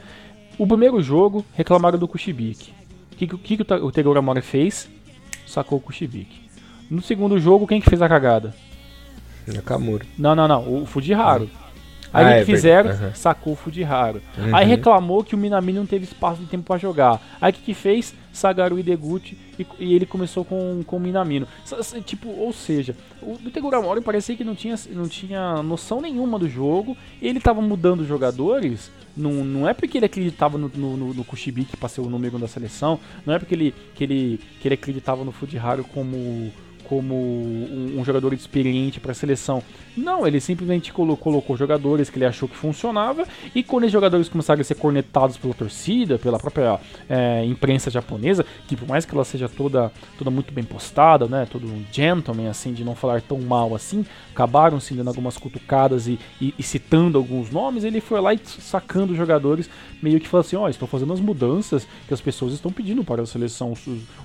O 0.58 0.66
primeiro 0.66 1.02
jogo, 1.02 1.44
reclamaram 1.54 1.98
do 1.98 2.08
Kushibiki. 2.08 2.72
O 3.12 3.16
que, 3.16 3.26
que, 3.26 3.56
que 3.56 3.74
o 3.74 3.92
Tegura 3.92 4.22
Mori 4.22 4.40
fez? 4.40 4.88
Sacou 5.46 5.78
o 5.78 5.80
Kushibiki. 5.80 6.45
No 6.90 7.02
segundo 7.02 7.38
jogo, 7.38 7.66
quem 7.66 7.80
que 7.80 7.88
fez 7.88 8.00
a 8.00 8.08
cagada? 8.08 8.54
Nakamura. 9.46 10.04
Não, 10.18 10.34
não, 10.34 10.48
não. 10.48 10.82
O 10.82 10.86
Fujiharo. 10.86 11.44
Uhum. 11.44 11.66
Aí 12.12 12.24
ah, 12.24 12.28
o 12.28 12.32
que 12.32 12.52
é 12.52 12.54
fizeram? 12.56 12.90
Uhum. 12.90 13.14
Sacou 13.14 13.52
o 13.52 13.56
Fujiharo. 13.56 14.22
Uhum. 14.38 14.54
Aí 14.54 14.66
reclamou 14.66 15.22
que 15.22 15.34
o 15.34 15.38
Minami 15.38 15.72
não 15.72 15.86
teve 15.86 16.04
espaço 16.04 16.40
de 16.40 16.46
tempo 16.46 16.64
para 16.64 16.78
jogar. 16.78 17.20
Aí 17.40 17.50
o 17.50 17.54
que, 17.54 17.62
que 17.62 17.74
fez? 17.74 18.14
Sagaru 18.32 18.78
Ideguchi 18.78 19.36
e, 19.58 19.66
e 19.78 19.94
ele 19.94 20.04
começou 20.04 20.44
com, 20.44 20.82
com 20.86 20.96
o 20.96 21.00
Minamino. 21.00 21.48
Tipo, 22.04 22.28
ou 22.28 22.52
seja, 22.52 22.94
o 23.22 23.36
Tegura 23.50 23.80
Mori 23.80 24.00
parecia 24.00 24.36
que 24.36 24.44
não 24.44 24.54
tinha, 24.54 24.76
não 24.90 25.08
tinha 25.08 25.62
noção 25.62 26.00
nenhuma 26.00 26.38
do 26.38 26.48
jogo. 26.48 26.96
Ele 27.20 27.40
tava 27.40 27.60
mudando 27.60 28.06
jogadores. 28.06 28.90
Não, 29.16 29.32
não 29.32 29.68
é 29.68 29.72
porque 29.72 29.98
ele 29.98 30.06
acreditava 30.06 30.58
no, 30.58 30.70
no, 30.74 31.14
no 31.14 31.24
Kushibiki 31.24 31.76
para 31.76 31.88
ser 31.88 32.02
o 32.02 32.10
número 32.10 32.38
da 32.38 32.46
seleção. 32.46 33.00
Não 33.24 33.34
é 33.34 33.38
porque 33.38 33.54
ele, 33.54 33.74
que 33.94 34.04
ele, 34.04 34.40
que 34.60 34.68
ele 34.68 34.74
acreditava 34.74 35.24
no 35.24 35.32
Fujiharo 35.32 35.84
como 35.84 36.52
como 36.88 37.14
um, 37.14 37.96
um 37.98 38.04
jogador 38.04 38.32
experiente 38.32 39.00
para 39.00 39.12
a 39.12 39.14
seleção. 39.14 39.62
Não, 39.96 40.26
ele 40.26 40.40
simplesmente 40.40 40.92
colocou, 40.92 41.32
colocou, 41.32 41.56
jogadores 41.56 42.10
que 42.10 42.18
ele 42.18 42.24
achou 42.24 42.48
que 42.48 42.56
funcionava 42.56 43.26
e 43.54 43.62
quando 43.62 43.84
os 43.84 43.92
jogadores 43.92 44.28
começaram 44.28 44.60
a 44.60 44.64
ser 44.64 44.74
cornetados 44.74 45.36
pela 45.36 45.54
torcida, 45.54 46.18
pela 46.18 46.38
própria 46.38 46.78
é, 47.08 47.44
imprensa 47.44 47.90
japonesa, 47.90 48.44
que 48.66 48.76
por 48.76 48.88
mais 48.88 49.04
que 49.04 49.14
ela 49.14 49.24
seja 49.24 49.48
toda, 49.48 49.90
toda 50.18 50.30
muito 50.30 50.52
bem 50.52 50.64
postada, 50.64 51.26
né, 51.26 51.46
todo 51.50 51.66
um 51.66 51.84
gentleman 51.90 52.48
assim, 52.48 52.72
de 52.72 52.84
não 52.84 52.94
falar 52.94 53.22
tão 53.22 53.38
mal 53.40 53.74
assim, 53.74 54.04
acabaram 54.32 54.78
se 54.78 54.94
dando 54.94 55.08
algumas 55.08 55.38
cutucadas 55.38 56.06
e, 56.06 56.18
e, 56.40 56.54
e, 56.58 56.62
citando 56.62 57.16
alguns 57.18 57.50
nomes, 57.50 57.84
ele 57.84 58.00
foi 58.00 58.20
lá 58.20 58.34
e 58.34 58.40
sacando 58.44 59.12
os 59.12 59.18
jogadores, 59.18 59.68
meio 60.02 60.20
que 60.20 60.28
falou 60.28 60.42
assim, 60.42 60.56
ó, 60.56 60.64
oh, 60.64 60.68
estou 60.68 60.86
fazendo 60.86 61.12
as 61.12 61.20
mudanças 61.20 61.86
que 62.06 62.12
as 62.12 62.20
pessoas 62.20 62.52
estão 62.52 62.70
pedindo 62.70 63.02
para 63.02 63.22
a 63.22 63.26
seleção 63.26 63.72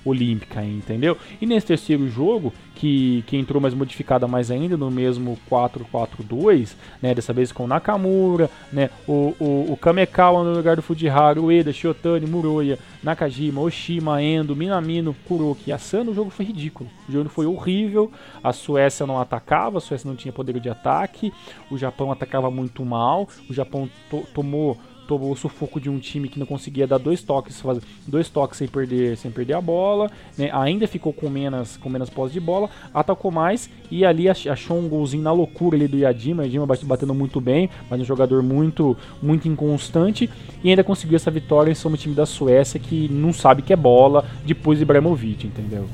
olímpica, 0.04 0.62
entendeu? 0.62 1.16
E 1.40 1.46
nesse 1.46 1.66
terceiro 1.66 2.08
jogo, 2.08 2.51
que, 2.74 3.22
que 3.28 3.36
entrou 3.36 3.60
mais 3.60 3.74
modificada 3.74 4.26
mais 4.26 4.50
ainda, 4.50 4.76
no 4.76 4.90
mesmo 4.90 5.38
4-4-2, 5.48 6.74
né, 7.00 7.14
dessa 7.14 7.32
vez 7.32 7.52
com 7.52 7.66
Nakamura, 7.66 8.50
né, 8.72 8.90
o, 9.06 9.34
o, 9.38 9.72
o 9.72 9.76
Kamekawa 9.76 10.42
no 10.42 10.56
lugar 10.56 10.74
do 10.74 10.82
Fujiharu, 10.82 11.44
Ueda, 11.44 11.72
Shiotani, 11.72 12.26
Muroya, 12.26 12.78
Nakajima, 13.00 13.60
Oshima, 13.60 14.20
Endo, 14.20 14.56
Minamino, 14.56 15.14
Kuroki 15.28 15.70
Asano, 15.70 16.10
o 16.10 16.14
jogo 16.14 16.30
foi 16.30 16.44
ridículo. 16.46 16.90
O 17.08 17.12
jogo 17.12 17.28
foi 17.28 17.46
horrível, 17.46 18.10
a 18.42 18.52
Suécia 18.52 19.06
não 19.06 19.20
atacava, 19.20 19.78
a 19.78 19.80
Suécia 19.80 20.08
não 20.08 20.16
tinha 20.16 20.32
poder 20.32 20.58
de 20.58 20.68
ataque, 20.68 21.32
o 21.70 21.78
Japão 21.78 22.10
atacava 22.10 22.50
muito 22.50 22.84
mal, 22.84 23.28
o 23.48 23.54
Japão 23.54 23.88
to 24.10 24.24
tomou 24.34 24.76
tomou 25.06 25.32
o 25.32 25.36
sufoco 25.36 25.80
de 25.80 25.90
um 25.90 25.98
time 25.98 26.28
que 26.28 26.38
não 26.38 26.46
conseguia 26.46 26.86
dar 26.86 26.98
dois 26.98 27.22
toques, 27.22 27.60
fazer 27.60 27.82
dois 28.06 28.28
toques 28.28 28.58
sem 28.58 28.68
perder, 28.68 29.16
sem 29.16 29.30
perder 29.30 29.54
a 29.54 29.60
bola, 29.60 30.10
né? 30.36 30.50
ainda 30.52 30.86
ficou 30.86 31.12
com 31.12 31.28
menos, 31.28 31.76
com 31.76 31.88
menos 31.88 32.10
posse 32.10 32.32
de 32.32 32.40
bola, 32.40 32.70
atacou 32.92 33.30
mais 33.30 33.68
e 33.90 34.04
ali 34.04 34.28
achou 34.28 34.78
um 34.78 34.88
golzinho 34.88 35.22
na 35.22 35.32
loucura 35.32 35.76
ali 35.76 35.88
do 35.88 35.98
Yadima, 35.98 36.44
Yadima 36.44 36.66
batendo 36.82 37.14
muito 37.14 37.40
bem, 37.40 37.68
mas 37.90 38.00
um 38.00 38.04
jogador 38.04 38.42
muito, 38.42 38.96
muito 39.22 39.48
inconstante 39.48 40.28
e 40.62 40.70
ainda 40.70 40.84
conseguiu 40.84 41.16
essa 41.16 41.30
vitória 41.30 41.70
em 41.70 41.74
cima 41.74 41.92
do 41.92 41.96
time 41.96 42.14
da 42.14 42.26
Suécia 42.26 42.78
que 42.80 43.08
não 43.08 43.32
sabe 43.32 43.62
que 43.62 43.72
é 43.72 43.76
bola 43.76 44.24
depois 44.44 44.78
de 44.78 44.84
Ibrahimovic, 44.84 45.46
entendeu? 45.46 45.86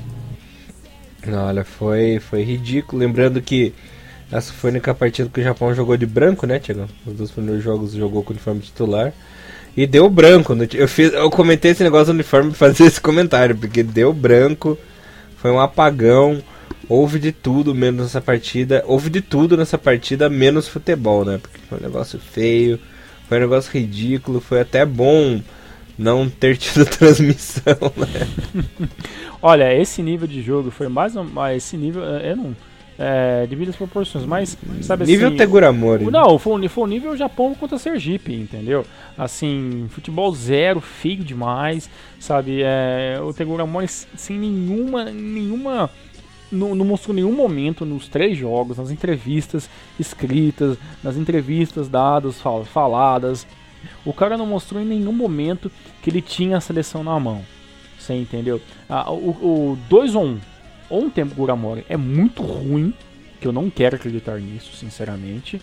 Olha, 1.26 1.64
foi, 1.64 2.20
foi 2.20 2.42
ridículo, 2.42 3.00
lembrando 3.00 3.42
que 3.42 3.74
essa 4.30 4.52
foi 4.52 4.70
a 4.70 4.72
única 4.72 4.94
partida 4.94 5.30
que 5.32 5.40
o 5.40 5.44
Japão 5.44 5.74
jogou 5.74 5.96
de 5.96 6.04
branco, 6.04 6.46
né, 6.46 6.58
Tiago? 6.58 6.86
Os 7.06 7.14
dois 7.14 7.30
primeiros 7.30 7.64
jogos 7.64 7.92
jogou 7.92 8.22
com 8.22 8.30
o 8.30 8.32
uniforme 8.34 8.60
titular. 8.60 9.12
E 9.74 9.86
deu 9.86 10.10
branco. 10.10 10.54
Eu, 10.74 10.88
fiz, 10.88 11.12
eu 11.12 11.30
comentei 11.30 11.70
esse 11.70 11.82
negócio 11.82 12.06
do 12.06 12.16
uniforme 12.16 12.50
pra 12.50 12.58
fazer 12.58 12.84
esse 12.84 13.00
comentário, 13.00 13.56
porque 13.56 13.82
deu 13.82 14.12
branco. 14.12 14.76
Foi 15.36 15.50
um 15.50 15.60
apagão. 15.60 16.42
Houve 16.88 17.18
de 17.18 17.32
tudo 17.32 17.74
menos 17.74 18.02
nessa 18.02 18.20
partida. 18.20 18.82
Houve 18.86 19.08
de 19.08 19.22
tudo 19.22 19.56
nessa 19.56 19.78
partida, 19.78 20.28
menos 20.28 20.68
futebol, 20.68 21.24
né? 21.24 21.38
Porque 21.40 21.58
foi 21.68 21.78
um 21.78 21.82
negócio 21.82 22.18
feio. 22.18 22.78
Foi 23.28 23.38
um 23.38 23.42
negócio 23.42 23.72
ridículo. 23.72 24.40
Foi 24.40 24.60
até 24.60 24.84
bom 24.84 25.40
não 25.96 26.28
ter 26.28 26.56
tido 26.58 26.84
transmissão, 26.84 27.78
né? 27.96 28.28
Olha, 29.40 29.74
esse 29.74 30.02
nível 30.02 30.26
de 30.26 30.42
jogo 30.42 30.70
foi 30.70 30.88
mais 30.88 31.16
um. 31.16 31.26
Esse 31.54 31.76
nível. 31.78 32.02
Eu 32.02 32.36
não 32.36 32.56
é, 32.98 33.46
devido 33.46 33.68
às 33.68 33.76
proporções, 33.76 34.24
mas 34.24 34.58
sabe 34.82 35.06
nível 35.06 35.28
assim, 35.28 35.36
Tegura 35.36 35.72
Mori. 35.72 36.04
Não, 36.06 36.38
foi, 36.38 36.68
foi 36.68 36.84
o 36.84 36.86
nível 36.86 37.16
Japão 37.16 37.54
contra 37.54 37.78
Sergipe, 37.78 38.34
entendeu? 38.34 38.84
Assim, 39.16 39.86
futebol 39.90 40.34
zero, 40.34 40.80
feio 40.80 41.22
demais, 41.22 41.88
sabe? 42.18 42.60
É, 42.62 43.20
o 43.22 43.32
Tegura 43.32 43.64
Mori 43.64 43.86
sem 43.88 44.38
nenhuma, 44.38 45.04
nenhuma 45.04 45.88
não, 46.50 46.74
não, 46.74 46.84
mostrou 46.84 47.14
nenhum 47.14 47.32
momento 47.32 47.84
nos 47.84 48.08
três 48.08 48.36
jogos, 48.36 48.78
nas 48.78 48.90
entrevistas 48.90 49.70
escritas, 49.98 50.76
nas 51.02 51.16
entrevistas 51.16 51.88
dadas, 51.88 52.40
fal 52.40 52.64
faladas. 52.64 53.46
O 54.04 54.12
cara 54.12 54.36
não 54.36 54.46
mostrou 54.46 54.82
em 54.82 54.86
nenhum 54.86 55.12
momento 55.12 55.70
que 56.02 56.10
ele 56.10 56.20
tinha 56.20 56.56
a 56.56 56.60
seleção 56.60 57.04
na 57.04 57.18
mão. 57.20 57.44
Você 57.98 58.14
entendeu? 58.14 58.60
Ah, 58.88 59.10
o 59.12 59.78
2 59.88 60.14
ou 60.14 60.24
1. 60.24 60.26
Um, 60.26 60.40
Ontem 60.90 61.24
Guramori 61.24 61.84
é 61.88 61.96
muito 61.96 62.42
ruim, 62.42 62.94
que 63.40 63.46
eu 63.46 63.52
não 63.52 63.68
quero 63.70 63.96
acreditar 63.96 64.40
nisso, 64.40 64.76
sinceramente. 64.76 65.60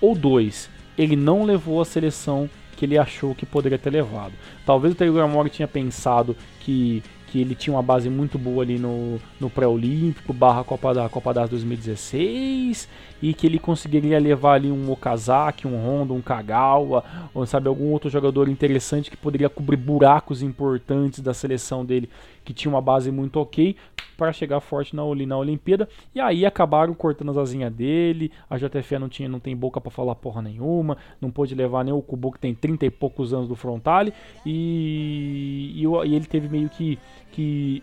Ou 0.00 0.14
dois, 0.14 0.70
ele 0.96 1.16
não 1.16 1.44
levou 1.44 1.80
a 1.80 1.84
seleção 1.84 2.48
que 2.76 2.84
ele 2.84 2.98
achou 2.98 3.34
que 3.34 3.46
poderia 3.46 3.78
ter 3.78 3.90
levado. 3.90 4.32
Talvez 4.64 4.94
o 4.94 5.12
Guramori 5.12 5.50
tinha 5.50 5.68
pensado 5.68 6.36
que 6.60 7.02
que 7.26 7.40
ele 7.40 7.54
tinha 7.54 7.74
uma 7.74 7.82
base 7.82 8.08
muito 8.08 8.38
boa 8.38 8.62
ali 8.62 8.78
no, 8.78 9.20
no 9.40 9.50
pré-olímpico, 9.50 10.32
barra 10.32 10.64
Copa 10.64 10.94
da 10.94 11.08
Copa 11.08 11.34
das 11.34 11.50
2016, 11.50 12.88
e 13.22 13.32
que 13.32 13.46
ele 13.46 13.58
conseguiria 13.58 14.18
levar 14.18 14.54
ali 14.54 14.70
um 14.70 14.90
Okazaki, 14.90 15.66
um 15.66 15.76
Honda, 15.76 16.12
um 16.12 16.20
Kagawa, 16.20 17.04
ou 17.34 17.46
sabe, 17.46 17.68
algum 17.68 17.90
outro 17.90 18.10
jogador 18.10 18.48
interessante 18.48 19.10
que 19.10 19.16
poderia 19.16 19.48
cobrir 19.48 19.76
buracos 19.76 20.42
importantes 20.42 21.20
da 21.20 21.32
seleção 21.32 21.84
dele, 21.84 22.08
que 22.44 22.52
tinha 22.52 22.72
uma 22.72 22.80
base 22.80 23.10
muito 23.10 23.40
ok, 23.40 23.76
para 24.16 24.32
chegar 24.32 24.60
forte 24.60 24.94
na, 24.96 25.02
na 25.26 25.36
Olimpíada. 25.36 25.88
E 26.14 26.20
aí 26.20 26.46
acabaram 26.46 26.94
cortando 26.94 27.30
as 27.30 27.36
asinhas 27.36 27.72
dele, 27.72 28.32
a 28.48 28.56
JFE 28.56 28.98
não, 28.98 29.08
tinha, 29.08 29.28
não 29.28 29.40
tem 29.40 29.56
boca 29.56 29.80
para 29.80 29.90
falar 29.90 30.14
porra 30.14 30.40
nenhuma, 30.40 30.96
não 31.20 31.30
pôde 31.30 31.54
levar 31.54 31.84
nem 31.84 31.92
o 31.92 32.00
Kubo 32.00 32.32
que 32.32 32.38
tem 32.38 32.54
30 32.54 32.86
e 32.86 32.90
poucos 32.90 33.32
anos 33.32 33.48
do 33.48 33.54
Frontale, 33.54 34.12
e, 34.44 35.72
e, 35.76 35.82
e 35.82 36.14
ele 36.14 36.26
teve 36.26 36.48
meio 36.48 36.68
que 36.68 36.98
que 37.36 37.82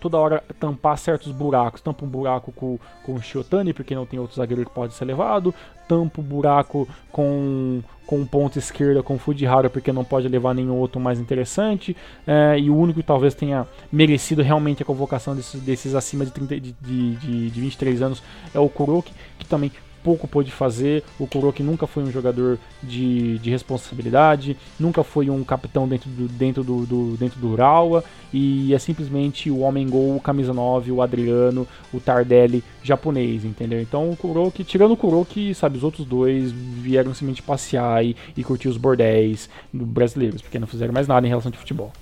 toda 0.00 0.18
hora 0.18 0.42
tampar 0.58 0.96
certos 0.98 1.32
buracos. 1.32 1.80
Tampa 1.80 2.04
um 2.04 2.08
buraco 2.08 2.52
com, 2.52 2.78
com 3.04 3.14
o 3.14 3.22
Shiotani, 3.22 3.72
porque 3.72 3.94
não 3.94 4.06
tem 4.06 4.18
outro 4.18 4.36
zagueiro 4.36 4.64
que 4.64 4.74
pode 4.74 4.94
ser 4.94 5.04
levado. 5.04 5.54
Tampa 5.88 6.20
um 6.20 6.24
buraco 6.24 6.88
com, 7.10 7.82
com 8.06 8.24
ponta 8.24 8.58
esquerda 8.58 9.02
com 9.02 9.14
o 9.14 9.18
Fujihara, 9.18 9.68
porque 9.68 9.92
não 9.92 10.04
pode 10.04 10.28
levar 10.28 10.54
nenhum 10.54 10.76
outro 10.76 11.00
mais 11.00 11.18
interessante. 11.18 11.96
É, 12.26 12.58
e 12.58 12.70
o 12.70 12.76
único 12.76 13.00
que 13.00 13.06
talvez 13.06 13.34
tenha 13.34 13.66
merecido 13.90 14.42
realmente 14.42 14.82
a 14.82 14.86
convocação 14.86 15.34
desses, 15.34 15.60
desses 15.60 15.94
acima 15.94 16.24
de, 16.24 16.32
30, 16.32 16.60
de, 16.60 16.72
de, 16.72 17.16
de, 17.16 17.50
de 17.50 17.60
23 17.60 18.02
anos 18.02 18.22
é 18.54 18.58
o 18.58 18.68
Kuroki, 18.68 19.12
que 19.38 19.46
também 19.46 19.70
pouco 20.02 20.26
pôde 20.28 20.50
fazer. 20.50 21.02
O 21.18 21.26
Kuroki 21.26 21.62
nunca 21.62 21.86
foi 21.86 22.02
um 22.02 22.10
jogador 22.10 22.58
de, 22.82 23.38
de 23.38 23.50
responsabilidade, 23.50 24.56
nunca 24.78 25.02
foi 25.02 25.30
um 25.30 25.42
capitão 25.44 25.88
dentro 25.88 26.10
do, 26.10 26.28
dentro 26.28 26.64
do, 26.64 26.86
do, 26.86 27.16
dentro 27.16 27.38
do 27.38 27.48
Urawa, 27.48 28.04
e 28.32 28.74
é 28.74 28.78
simplesmente 28.78 29.50
o 29.50 29.60
homem 29.60 29.88
gol, 29.88 30.16
o 30.16 30.20
camisa 30.20 30.52
9, 30.52 30.92
o 30.92 31.02
Adriano, 31.02 31.66
o 31.92 32.00
Tardelli 32.00 32.62
japonês, 32.82 33.44
entendeu? 33.44 33.80
Então 33.80 34.10
o 34.10 34.16
Kuroki, 34.16 34.64
tirando 34.64 34.92
o 34.92 34.96
Kuroki, 34.96 35.54
sabe, 35.54 35.76
os 35.76 35.84
outros 35.84 36.06
dois 36.06 36.52
vieram 36.52 37.12
simplesmente 37.12 37.42
passear 37.42 38.04
e, 38.04 38.16
e 38.36 38.42
curtir 38.42 38.68
os 38.68 38.76
bordéis 38.76 39.48
brasileiros, 39.72 40.42
porque 40.42 40.58
não 40.58 40.66
fizeram 40.66 40.92
mais 40.92 41.06
nada 41.06 41.26
em 41.26 41.30
relação 41.30 41.50
de 41.50 41.58
futebol. 41.58 41.92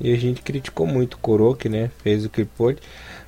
E 0.00 0.12
a 0.12 0.16
gente 0.16 0.42
criticou 0.42 0.86
muito 0.86 1.14
o 1.14 1.18
Kuroki, 1.18 1.68
né? 1.68 1.90
Fez 2.02 2.24
o 2.24 2.28
que 2.28 2.44
pôde. 2.44 2.80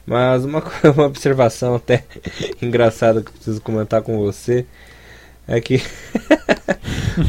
Mas 0.07 0.45
uma, 0.45 0.63
uma 0.95 1.07
observação 1.07 1.75
até 1.75 2.05
engraçada 2.63 3.23
que 3.23 3.33
preciso 3.33 3.61
comentar 3.61 4.03
com 4.03 4.19
você 4.19 4.65
é 5.49 5.61
que 5.61 5.83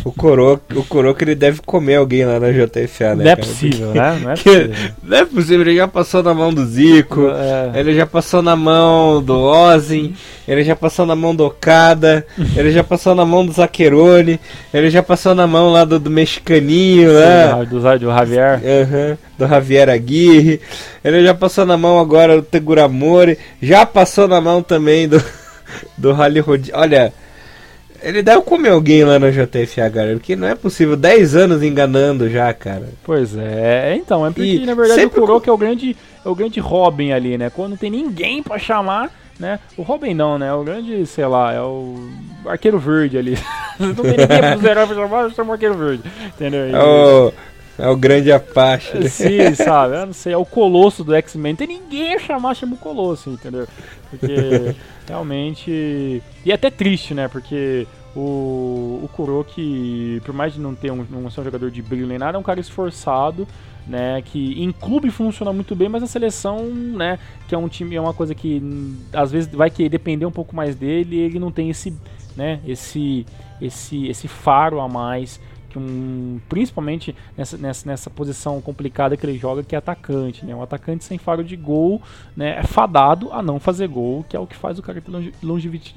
o 0.04 0.12
Coroca, 0.12 0.78
o 0.78 0.84
Coroca 0.84 1.24
ele 1.24 1.36
deve 1.36 1.62
comer 1.62 1.96
alguém 1.96 2.26
lá 2.26 2.40
na 2.40 2.52
JFA, 2.52 3.16
né? 3.16 3.24
Não 3.24 3.32
é 3.32 3.36
cara? 3.36 3.48
possível, 3.48 3.94
né? 3.94 4.20
Não 4.22 4.32
é 4.32 4.36
possível. 4.36 4.76
não 5.04 5.18
é 5.18 5.26
possível, 5.26 5.62
ele 5.62 5.76
já 5.76 5.88
passou 5.88 6.24
na 6.24 6.34
mão 6.34 6.54
do 6.54 6.66
Zico, 6.66 7.30
é. 7.30 7.80
ele 7.80 7.96
já 7.96 8.06
passou 8.06 8.42
na 8.42 8.56
mão 8.56 9.22
do 9.22 9.38
Ozin, 9.38 10.16
ele 10.48 10.64
já 10.64 10.76
passou 10.76 11.06
na 11.06 11.16
mão 11.16 11.36
do 11.36 11.46
Okada, 11.46 12.26
ele 12.56 12.72
já 12.72 12.84
passou 12.84 13.14
na 13.14 13.26
mão 13.26 13.46
do 13.46 13.52
Zaquerone, 13.52 14.40
ele 14.74 14.90
já 14.90 15.04
passou 15.04 15.36
na 15.36 15.46
mão 15.46 15.72
lá 15.72 15.86
do, 15.86 16.00
do 16.00 16.10
mexicaninho, 16.10 17.14
né? 17.14 17.66
Do, 17.66 17.80
do 17.80 17.82
Javier. 17.82 18.60
Uhum, 18.64 19.18
do 19.38 19.48
Javier 19.48 19.90
Aguirre, 19.90 20.60
ele 21.04 21.24
já 21.24 21.34
passou 21.34 21.66
na 21.66 21.78
mão 21.78 22.00
agora 22.00 22.36
do 22.38 22.42
Teguramori, 22.42 23.38
já 23.62 23.86
passou 23.86 24.28
na 24.28 24.42
mão 24.42 24.64
também 24.64 25.08
do, 25.08 25.24
do 25.98 26.12
Rally 26.12 26.40
Rod... 26.40 26.70
Olha... 26.74 27.14
Ele 28.02 28.22
deve 28.22 28.42
comer 28.42 28.70
alguém 28.70 29.04
lá 29.04 29.18
no 29.18 29.32
JFA, 29.32 29.90
cara. 29.90 30.14
Porque 30.14 30.36
não 30.36 30.48
é 30.48 30.56
possível. 30.56 30.96
10 30.96 31.36
anos 31.36 31.64
enganando 31.64 32.30
já, 32.30 32.54
cara. 32.54 32.90
Pois 33.04 33.36
é. 33.36 33.96
Então, 33.96 34.26
é 34.26 34.30
porque 34.30 34.56
e 34.56 34.66
na 34.66 34.74
verdade 34.74 35.06
o 35.06 35.10
Kuroko 35.10 35.50
é 35.50 35.54
o 35.54 35.58
grande 35.58 35.96
é 36.24 36.30
o 36.30 36.36
grande 36.36 36.60
Robin 36.60 37.12
ali, 37.12 37.38
né? 37.38 37.50
Quando 37.50 37.72
não 37.72 37.78
tem 37.78 37.90
ninguém 37.90 38.44
para 38.44 38.60
chamar, 38.60 39.12
né? 39.40 39.60
O 39.78 39.82
Robin 39.82 40.14
não, 40.14 40.38
né? 40.38 40.54
O 40.54 40.64
grande, 40.64 41.06
sei 41.06 41.26
lá, 41.26 41.54
é 41.54 41.62
o 41.62 41.96
Arqueiro 42.46 42.80
Verde 42.80 43.18
ali. 43.18 43.38
não 43.80 43.96
tem 43.96 44.18
ninguém 44.18 44.28
pro 44.28 44.60
zerar 44.62 44.88
pra 44.88 44.96
chamar, 44.96 45.32
chama 45.32 45.52
o 45.52 45.54
Arqueiro 45.54 45.76
Verde. 45.76 46.04
Entendeu? 46.28 46.70
E... 46.70 46.74
É 46.74 46.84
o... 46.84 47.34
É 47.78 47.88
o 47.88 47.96
grande 47.96 48.32
Apache. 48.32 48.98
Né? 48.98 49.08
Sim, 49.08 49.54
sabe? 49.54 49.96
Eu 49.96 50.08
não 50.08 50.14
sei, 50.14 50.34
é 50.34 50.38
o 50.38 50.46
Colosso 50.46 51.04
do 51.04 51.14
X-Men. 51.14 51.56
Tem 51.56 51.68
ninguém 51.68 52.16
a 52.16 52.20
chamar, 52.20 52.56
chama 52.56 52.74
o 52.74 52.78
Colosso, 52.78 53.30
entendeu? 53.30 53.68
Porque 54.10 54.76
realmente. 55.08 56.24
E 56.44 56.52
é 56.52 56.54
até 56.54 56.72
triste, 56.72 57.14
né? 57.14 57.28
Porque 57.28 57.86
o, 58.16 59.02
o 59.04 59.10
Kuroki, 59.14 60.20
por 60.26 60.34
mais 60.34 60.54
de 60.54 60.60
não 60.60 60.74
ter 60.74 60.92
um, 60.92 61.06
não 61.10 61.30
ser 61.30 61.42
um 61.42 61.44
jogador 61.44 61.70
de 61.70 61.82
brilho 61.84 62.08
nem 62.08 62.18
nada, 62.18 62.36
é 62.36 62.40
um 62.40 62.44
cara 62.44 62.60
esforçado, 62.60 63.48
né? 63.86 64.24
Que 64.24 64.62
em 64.62 64.72
clube 64.72 65.12
funciona 65.12 65.54
muito 65.54 65.76
bem, 65.76 65.88
mas 65.88 66.02
na 66.02 66.08
seleção, 66.08 66.66
né? 66.66 67.20
Que 67.48 67.54
é 67.54 67.58
um 67.58 67.68
time, 67.68 67.96
é 67.96 68.02
uma 68.02 68.14
coisa 68.14 68.34
que 68.34 68.60
às 69.14 69.32
vezes 69.32 69.54
vai 69.54 69.70
que 69.70 69.88
depender 69.88 70.26
um 70.26 70.32
pouco 70.32 70.56
mais 70.56 70.76
dele, 70.76 71.18
ele 71.18 71.38
não 71.38 71.52
tem 71.52 71.70
esse, 71.70 71.94
né? 72.36 72.60
Esse, 72.66 73.24
esse, 73.62 74.08
esse 74.08 74.28
faro 74.28 74.80
a 74.80 74.90
mais 74.90 75.40
que 75.70 75.78
um, 75.78 76.40
principalmente 76.48 77.16
nessa, 77.36 77.58
nessa, 77.58 77.90
nessa 77.90 78.10
posição 78.10 78.62
complicada 78.62 79.18
que 79.18 79.26
ele 79.26 79.38
joga, 79.38 79.64
que 79.64 79.76
é 79.76 79.78
atacante, 79.78 80.46
né? 80.46 80.56
Um 80.56 80.62
atacante 80.62 81.04
sem 81.04 81.18
faro 81.18 81.44
de 81.44 81.56
gol, 81.56 82.02
né? 82.36 82.58
É 82.60 82.64
fadado 82.64 83.32
a 83.32 83.42
não 83.42 83.60
fazer 83.60 83.88
gol, 83.88 84.26
que 84.28 84.36
é 84.36 84.40
o 84.40 84.48
que 84.48 84.56
faz 84.56 84.80
o 84.80 84.82
cara 84.82 85.02
ter 85.02 85.12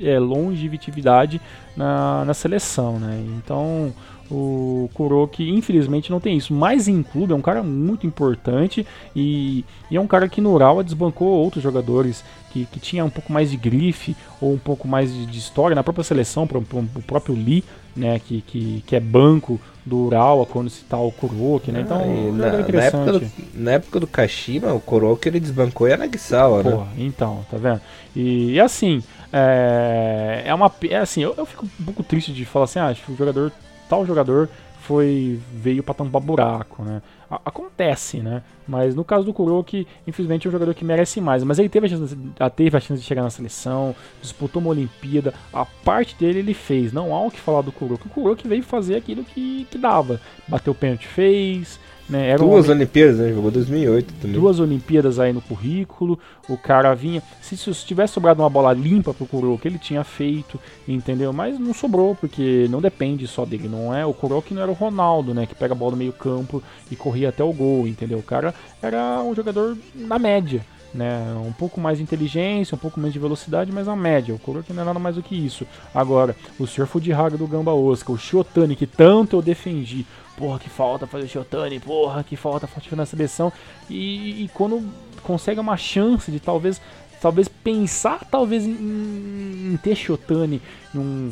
é, 0.01 0.19
longevidade 0.19 1.41
na, 1.77 2.25
na 2.25 2.35
seleção, 2.35 2.99
né? 2.99 3.25
Então 3.39 3.93
o 4.31 4.89
Kuroki 4.95 5.51
infelizmente 5.51 6.11
não 6.11 6.21
tem 6.21 6.37
isso, 6.37 6.55
mas 6.55 6.87
em 6.87 7.03
clube 7.03 7.33
é 7.33 7.37
um 7.37 7.43
cara 7.43 7.63
muito 7.63 8.07
importante 8.07 8.87
e, 9.15 9.65
e 9.91 9.97
é 9.97 10.01
um 10.01 10.07
cara 10.07 10.29
que 10.29 10.41
no 10.41 10.53
Urawa 10.53 10.85
desbancou 10.85 11.29
outros 11.29 11.63
jogadores 11.63 12.25
que, 12.53 12.65
que 12.67 12.79
tinha 12.79 13.05
um 13.05 13.11
pouco 13.11 13.33
mais 13.33 13.51
de 13.51 13.57
grife 13.57 14.17
ou 14.41 14.55
um 14.55 14.59
pouco 14.59 14.87
mais 14.87 15.13
de, 15.13 15.27
de 15.27 15.39
história 15.39 15.75
na 15.75 15.83
própria 15.83 16.05
seleção, 16.05 16.45
o 16.45 17.03
próprio 17.03 17.35
Lee 17.35 17.65
né, 17.97 18.19
que, 18.19 18.41
que, 18.43 18.85
que 18.87 18.97
é 18.97 19.01
banco 19.01 19.61
do 19.85 20.07
Urawa 20.07 20.47
quando 20.47 20.71
se 20.71 20.85
tá 20.85 20.99
o 20.99 21.11
Kuroki, 21.11 21.73
né? 21.73 21.81
Então, 21.81 22.01
ah, 22.01 22.33
na, 22.33 22.53
na, 22.53 22.83
época 22.85 23.13
do, 23.13 23.33
na 23.55 23.71
época 23.73 24.01
do 24.01 24.07
Kashima, 24.07 24.73
o 24.73 24.81
Kuroki 24.81 25.29
ele 25.29 25.41
desbancou 25.41 25.89
e 25.89 25.93
a 25.93 25.97
Nagisawa, 25.97 26.63
né? 26.63 26.87
então, 26.99 27.45
tá 27.51 27.57
vendo? 27.57 27.81
E, 28.15 28.53
e 28.53 28.61
assim, 28.61 29.03
é, 29.33 30.43
é 30.47 30.55
uma 30.55 30.71
é 30.89 30.97
assim, 30.97 31.23
eu, 31.23 31.35
eu 31.37 31.47
fico 31.47 31.67
um 31.81 31.85
pouco 31.85 32.03
triste 32.03 32.33
de 32.33 32.45
falar 32.45 32.67
assim, 32.67 32.79
ah, 32.79 32.95
o 33.09 33.17
jogador 33.17 33.53
tal 33.89 34.07
jogador 34.07 34.49
foi 34.91 35.39
veio 35.55 35.85
para 35.85 35.95
tampar 35.95 36.21
buraco, 36.21 36.83
né? 36.83 37.01
Acontece, 37.45 38.17
né? 38.19 38.43
Mas 38.67 38.93
no 38.93 39.05
caso 39.05 39.25
do 39.25 39.33
Kuroki, 39.33 39.87
infelizmente 40.05 40.49
é 40.49 40.49
um 40.49 40.53
jogador 40.53 40.75
que 40.75 40.85
merece 40.85 41.21
mais. 41.21 41.45
Mas 41.45 41.61
ele 41.61 41.69
teve 41.69 41.87
a, 41.87 41.89
chance, 41.89 42.19
teve 42.57 42.77
a 42.77 42.81
chance 42.81 43.01
de 43.01 43.07
chegar 43.07 43.23
na 43.23 43.31
seleção, 43.31 43.95
disputou 44.21 44.61
uma 44.61 44.73
Olimpíada, 44.73 45.33
a 45.53 45.65
parte 45.65 46.17
dele 46.17 46.41
ele 46.41 46.55
fez. 46.55 46.93
Não 46.93 47.15
há 47.15 47.25
o 47.25 47.31
que 47.31 47.39
falar 47.39 47.63
do 47.63 47.71
Kuroki. 47.71 48.09
O 48.09 48.11
Kuroki 48.11 48.49
veio 48.49 48.65
fazer 48.65 48.97
aquilo 48.97 49.23
que, 49.23 49.65
que 49.71 49.79
dava. 49.79 50.21
Bateu 50.49 50.73
o 50.73 50.77
pênalti, 50.77 51.07
fez, 51.07 51.79
né? 52.11 52.37
Duas 52.37 52.69
um 52.69 52.73
Olimpíadas, 52.73 53.19
né? 53.19 53.33
Jogou 53.33 53.51
2008 53.51 54.15
também. 54.21 54.39
Duas 54.39 54.59
Olimpíadas 54.59 55.19
aí 55.21 55.33
no 55.33 55.41
currículo. 55.41 56.19
O 56.49 56.57
cara 56.57 56.93
vinha. 56.93 57.23
Se, 57.41 57.57
se 57.57 57.73
tivesse 57.87 58.15
sobrado 58.15 58.43
uma 58.43 58.51
bola 58.51 58.73
limpa 58.73 59.15
pro 59.15 59.27
Kuroki, 59.27 59.69
ele 59.69 59.79
tinha 59.79 60.03
feito, 60.03 60.59
entendeu? 60.89 61.33
Mas 61.33 61.59
não 61.59 61.73
sobrou, 61.73 62.17
porque 62.17 62.67
não 62.69 62.81
depende 62.81 63.27
só 63.29 63.47
dele. 63.47 63.69
Não 63.69 63.95
é 63.95 64.05
O 64.05 64.13
Kuroki 64.13 64.53
não 64.53 64.63
era 64.63 64.71
o 64.71 64.75
Ronaldo, 64.75 65.33
né? 65.33 65.47
Que 65.47 65.55
pega 65.55 65.73
a 65.73 65.77
bola 65.77 65.93
no 65.93 65.99
meio 65.99 66.13
campo 66.13 66.61
e 66.91 66.97
corria 66.97 67.29
até 67.29 67.45
o 67.45 67.53
gol, 67.53 67.87
entendeu? 67.87 68.19
O 68.19 68.23
cara 68.23 68.53
era 68.83 69.23
um 69.23 69.35
jogador 69.35 69.77
na 69.95 70.19
média. 70.19 70.65
Né, 70.93 71.23
um 71.47 71.53
pouco 71.53 71.81
mais 71.81 71.99
de 71.99 72.03
inteligência, 72.03 72.75
um 72.75 72.79
pouco 72.79 72.99
menos 72.99 73.13
de 73.13 73.19
velocidade, 73.21 73.71
mas 73.71 73.87
a 73.87 73.95
média. 73.95 74.35
O 74.35 74.41
Kuroki 74.41 74.73
não 74.73 74.83
é 74.83 74.87
nada 74.87 74.99
mais 74.99 75.15
do 75.15 75.23
que 75.23 75.37
isso. 75.37 75.65
Agora, 75.95 76.35
o 76.59 76.67
Sr. 76.67 76.85
Fujihaga 76.85 77.39
do 77.39 77.47
Gamba 77.47 77.73
Osaka, 77.73 78.11
o 78.11 78.19
Shiotani, 78.19 78.75
que 78.75 78.89
tanto 78.89 79.37
eu 79.37 79.41
defendi, 79.41 80.05
porra, 80.41 80.59
que 80.59 80.71
falta 80.71 81.07
fazer 81.07 81.27
o 81.27 81.29
Shiotani, 81.29 81.79
porra, 81.79 82.25
que 82.25 82.35
falta 82.35 82.67
fazer 82.67 82.97
na 82.97 83.05
seleção. 83.05 83.53
E, 83.91 84.45
e, 84.45 84.51
quando 84.55 84.83
consegue 85.23 85.61
uma 85.61 85.77
chance 85.77 86.31
de 86.31 86.41
talvez 86.41 86.81
talvez 87.21 87.47
pensar 87.49 88.25
talvez 88.31 88.65
em, 88.65 89.73
em 89.73 89.79
ter 89.83 89.95
Shiotani 89.95 90.63
num, 90.95 91.31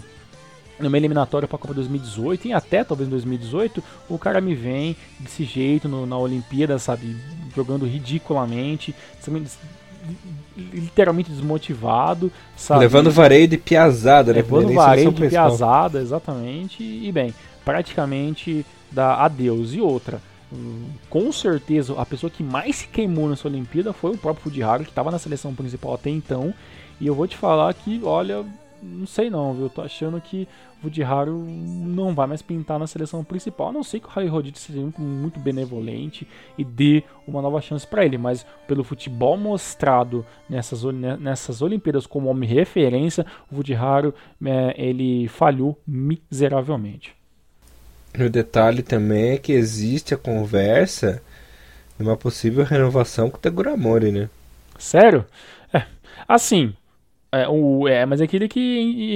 numa 0.79 0.97
eliminatória 0.99 1.49
para 1.49 1.57
a 1.57 1.59
Copa 1.59 1.73
2018 1.73 2.49
e 2.49 2.53
até 2.53 2.85
talvez 2.85 3.09
em 3.09 3.11
2018, 3.11 3.83
o 4.11 4.19
cara 4.19 4.43
me 4.43 4.55
vem 4.55 4.95
desse 5.19 5.45
jeito 5.45 5.89
no, 5.89 6.05
na 6.05 6.19
Olimpíada, 6.19 6.79
sabe, 6.79 7.17
jogando 7.57 7.87
ridiculamente, 7.87 8.95
literalmente 10.57 11.31
desmotivado, 11.31 12.31
sabe? 12.55 12.81
Levando 12.81 13.11
vareio 13.11 13.49
de 13.49 13.57
piazada, 13.57 14.33
né? 14.33 14.41
Levando 14.41 14.75
vareio 14.75 15.11
de 15.11 15.29
piazada, 15.29 16.01
exatamente, 16.01 16.83
e 16.83 17.11
bem, 17.11 17.35
praticamente 17.65 18.65
da 18.91 19.25
adeus. 19.25 19.75
E 19.75 19.81
outra, 19.81 20.21
com 21.11 21.31
certeza 21.31 21.95
a 22.01 22.07
pessoa 22.07 22.31
que 22.31 22.43
mais 22.43 22.77
se 22.77 22.89
queimou 22.89 23.29
nessa 23.29 23.49
Olimpíada 23.49 23.93
foi 23.93 24.13
o 24.13 24.19
próprio 24.19 24.45
Fujiharu, 24.45 24.85
que 24.85 24.91
estava 24.91 25.11
na 25.11 25.19
seleção 25.19 25.55
principal 25.55 25.95
até 25.95 26.11
então. 26.11 26.55
E 27.01 27.07
eu 27.07 27.15
vou 27.15 27.27
te 27.27 27.37
falar 27.37 27.73
que, 27.75 28.01
olha, 28.03 28.45
não 28.83 29.07
sei 29.07 29.31
não, 29.31 29.53
viu? 29.53 29.65
Eu 29.65 29.71
tô 29.71 29.83
achando 29.83 30.21
que 30.21 30.49
o 30.79 30.83
Fujiharu 30.83 31.45
não 31.45 32.15
vai 32.15 32.27
mais 32.27 32.41
pintar 32.41 32.79
na 32.79 32.87
seleção 32.87 33.25
principal. 33.25 33.69
A 33.69 33.73
não 33.73 33.83
sei 33.83 34.01
que 34.01 34.07
o 34.07 34.31
Rodite 34.31 34.59
seja 34.59 34.81
muito, 34.81 35.01
muito 35.01 35.41
benevolente 35.41 36.27
e 36.57 36.65
dê 36.65 37.03
uma 37.27 37.43
nova 37.43 37.61
chance 37.61 37.87
para 37.87 38.05
ele, 38.05 38.17
mas 38.17 38.47
pelo 38.67 38.85
futebol 38.85 39.37
mostrado 39.37 40.25
nessas, 40.49 40.83
nessas 41.21 41.63
Olimpíadas 41.63 42.07
como 42.07 42.29
homem 42.29 42.49
referência, 42.49 43.27
o 43.51 43.57
Fujiharu 43.57 44.15
é, 44.45 44.75
ele 44.77 45.29
falhou 45.29 45.79
miseravelmente. 45.87 47.18
O 48.15 48.29
detalhe 48.29 48.83
também 48.83 49.31
é 49.31 49.39
que 49.39 49.53
existe 49.53 50.13
a 50.13 50.19
conversa 50.19 51.23
de 51.99 52.05
uma 52.05 52.17
possível 52.17 52.65
renovação 52.65 53.31
com 53.31 53.39
o 53.39 53.41
Teguramori, 53.41 54.13
né? 54.13 54.31
Sério? 54.79 55.27
É, 55.73 55.85
assim, 56.27 56.75
É, 57.33 57.49
o, 57.49 57.89
é, 57.89 58.07
mas 58.07 58.21
é 58.23 58.25
aquele 58.25 58.49
que 58.49 58.61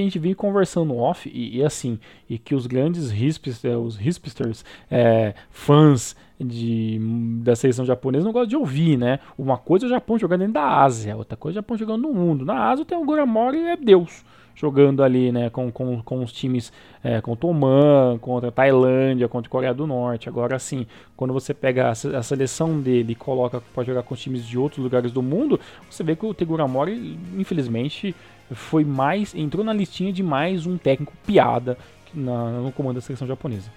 a 0.01 0.05
gente 0.05 0.19
vinha 0.19 0.35
conversando 0.37 0.97
off 0.97 1.31
e, 1.33 1.59
e 1.59 1.65
assim, 1.65 1.99
e 2.31 2.39
que 2.39 2.55
os 2.55 2.67
grandes 2.67 3.11
hispsters, 3.13 3.65
é, 3.65 3.77
os 3.77 4.01
hispsters, 4.01 4.65
é, 4.91 5.35
fãs 5.51 6.17
de, 6.41 6.99
da 7.43 7.57
seleção 7.57 7.85
japonesa 7.87 8.25
não 8.27 8.33
gostam 8.33 8.49
de 8.49 8.57
ouvir, 8.57 8.99
né? 8.99 9.21
Uma 9.39 9.59
coisa 9.59 9.87
é 9.87 9.89
o 9.89 9.91
Japão 9.91 10.19
jogando 10.19 10.41
dentro 10.41 10.55
da 10.55 10.83
Ásia, 10.83 11.17
outra 11.17 11.37
coisa 11.39 11.59
é 11.59 11.61
o 11.61 11.63
Japão 11.63 11.79
jogando 11.79 12.03
no 12.03 12.15
mundo. 12.15 12.45
Na 12.45 12.71
Ásia 12.71 12.85
tem 12.87 12.99
o 12.99 13.05
Guramori 13.05 13.59
é 13.59 13.77
Deus 13.77 14.25
jogando 14.55 15.03
ali, 15.03 15.33
né, 15.33 15.51
com, 15.51 15.71
com, 15.71 16.03
com 16.03 16.23
os 16.23 16.33
times 16.33 16.73
é, 17.03 17.21
contra 17.21 17.47
Oman, 17.47 18.19
contra 18.21 18.49
a 18.49 18.53
Tailândia, 18.53 19.29
contra 19.29 19.49
a 19.49 19.51
Coreia 19.51 19.75
do 19.75 19.87
Norte. 19.87 20.29
Agora, 20.29 20.59
sim, 20.59 20.87
quando 21.17 21.33
você 21.33 21.53
pega 21.53 21.89
a, 21.89 21.91
a 21.91 22.23
seleção 22.23 22.81
dele 22.81 23.13
e 23.13 23.17
coloca 23.17 23.63
para 23.75 23.85
jogar 23.85 24.03
com 24.03 24.15
os 24.15 24.21
times 24.21 24.47
de 24.47 24.59
outros 24.59 24.83
lugares 24.83 25.11
do 25.13 25.23
mundo, 25.23 25.59
você 25.91 26.03
vê 26.03 26.15
que 26.15 26.25
o 26.25 26.35
Tegura 26.35 26.67
Mori, 26.67 27.19
infelizmente, 27.37 28.15
foi 28.51 28.85
mais 28.85 29.35
entrou 29.35 29.65
na 29.65 29.73
listinha 29.73 30.13
de 30.13 30.23
mais 30.23 30.67
um 30.67 30.77
técnico 30.77 31.13
piada 31.27 31.77
na, 32.15 32.51
no 32.61 32.73
comando 32.73 32.97
da 32.97 33.01
seleção 33.01 33.27
japonesa. 33.27 33.71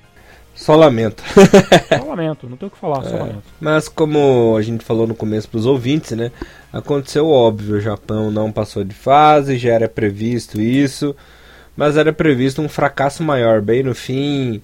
Só 0.56 0.76
lamento. 0.76 1.22
só 1.99 2.06
lamento, 2.06 2.49
não 2.49 2.56
tenho 2.56 2.70
o 2.70 2.72
que 2.72 2.80
falar, 2.80 3.06
é, 3.06 3.10
só 3.10 3.18
lamento. 3.18 3.43
Mas 3.60 3.89
como 3.89 4.56
a 4.58 4.62
gente 4.62 4.84
falou 4.84 5.06
no 5.06 5.14
começo 5.14 5.49
para 5.49 5.58
os 5.58 5.66
ouvintes, 5.66 6.12
né? 6.12 6.32
Aconteceu 6.72 7.28
óbvio, 7.28 7.76
o 7.76 7.82
Japão 7.82 8.32
não 8.32 8.51
passou 8.51 8.84
de 8.84 8.95
fase, 8.95 9.58
já 9.58 9.74
era 9.74 9.89
previsto 9.89 10.60
isso, 10.60 11.16
mas 11.76 11.97
era 11.97 12.14
previsto 12.14 12.62
um 12.62 12.70
fracasso 12.70 13.22
maior. 13.22 13.62
Bem 13.62 13.84
no 13.84 13.93
fim, 13.93 14.62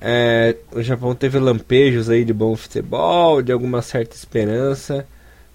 é, 0.00 0.56
o 0.72 0.82
Japão 0.82 1.14
teve 1.14 1.38
lampejos 1.38 2.08
aí 2.08 2.24
de 2.24 2.32
bom 2.32 2.54
futebol, 2.54 3.42
de 3.42 3.50
alguma 3.50 3.82
certa 3.82 4.14
esperança, 4.14 5.06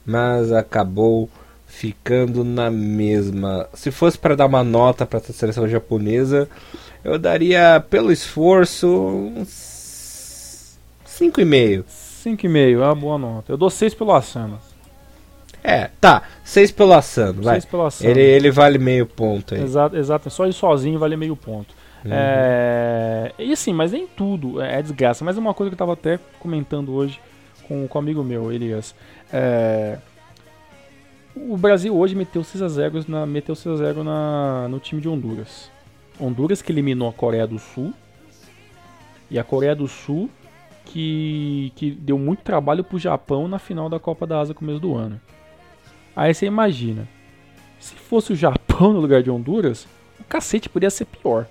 mas 0.05 0.51
acabou 0.51 1.29
ficando 1.69 2.43
na 2.43 2.69
mesma. 2.71 3.69
Se 3.73 3.91
fosse 3.91 4.17
para 4.17 4.35
dar 4.35 4.47
uma 4.47 4.63
nota 4.63 5.05
para 5.05 5.19
a 5.19 5.21
seleção 5.21 5.67
japonesa, 5.67 6.49
eu 7.03 7.17
daria 7.17 7.83
pelo 7.89 8.11
esforço 8.11 8.87
uns 8.87 10.77
5,5. 11.07 11.85
5,5 12.25 12.73
é 12.73 12.77
uma 12.77 12.95
boa 12.95 13.17
nota. 13.17 13.51
Eu 13.51 13.57
dou 13.57 13.69
6 13.69 13.93
pelo 13.93 14.13
Asano. 14.13 14.59
É, 15.63 15.89
tá. 15.99 16.23
6 16.43 16.71
pelo 16.71 16.93
Asano, 16.93 17.41
vai. 17.41 17.55
6 17.55 17.65
pelo 17.65 17.85
Asano. 17.85 18.09
Ele, 18.09 18.21
ele 18.21 18.51
vale 18.51 18.77
meio 18.77 19.05
ponto 19.05 19.55
aí. 19.55 19.61
Exato, 19.61 19.97
exato. 19.97 20.29
Só 20.29 20.45
ele 20.45 20.53
sozinho 20.53 20.99
vale 20.99 21.15
meio 21.15 21.35
ponto. 21.35 21.73
Uhum. 22.03 22.11
É... 22.13 23.33
E 23.37 23.51
assim, 23.51 23.73
mas 23.73 23.91
nem 23.91 24.07
tudo 24.07 24.61
é 24.61 24.81
desgraça. 24.81 25.23
Mas 25.25 25.37
é 25.37 25.39
uma 25.39 25.53
coisa 25.53 25.69
que 25.69 25.75
eu 25.75 25.79
tava 25.79 25.93
até 25.93 26.19
comentando 26.39 26.93
hoje 26.93 27.19
com, 27.67 27.87
com 27.87 27.97
um 27.97 28.01
amigo 28.01 28.23
meu, 28.23 28.51
Elias. 28.51 28.95
É... 29.31 29.97
O 31.35 31.55
Brasil 31.55 31.95
hoje 31.95 32.15
meteu 32.15 32.43
6 32.43 32.61
a 32.61 32.67
0 32.67 33.05
na, 33.07 33.25
meteu 33.25 33.55
6 33.55 33.75
a 33.75 33.77
0 33.85 34.03
na, 34.03 34.67
no 34.67 34.79
time 34.79 34.99
de 35.01 35.07
Honduras. 35.07 35.69
Honduras 36.19 36.61
que 36.61 36.71
eliminou 36.71 37.09
a 37.09 37.13
Coreia 37.13 37.47
do 37.47 37.59
Sul. 37.59 37.93
E 39.29 39.37
a 39.37 39.43
Coreia 39.43 39.75
do 39.75 39.87
Sul 39.87 40.29
que, 40.85 41.71
que 41.75 41.91
deu 41.91 42.17
muito 42.17 42.41
trabalho 42.41 42.83
pro 42.83 42.97
Japão 42.97 43.47
na 43.47 43.59
final 43.59 43.89
da 43.89 43.99
Copa 43.99 44.25
da 44.25 44.39
Ásia 44.39 44.55
começo 44.55 44.79
do 44.79 44.95
ano. 44.95 45.21
Aí 46.15 46.33
você 46.33 46.47
imagina, 46.47 47.07
se 47.79 47.93
fosse 47.95 48.33
o 48.33 48.35
Japão 48.35 48.91
no 48.93 48.99
lugar 48.99 49.21
de 49.21 49.29
Honduras, 49.29 49.87
o 50.19 50.23
cacete 50.23 50.67
poderia 50.67 50.89
ser 50.89 51.05
pior. 51.05 51.47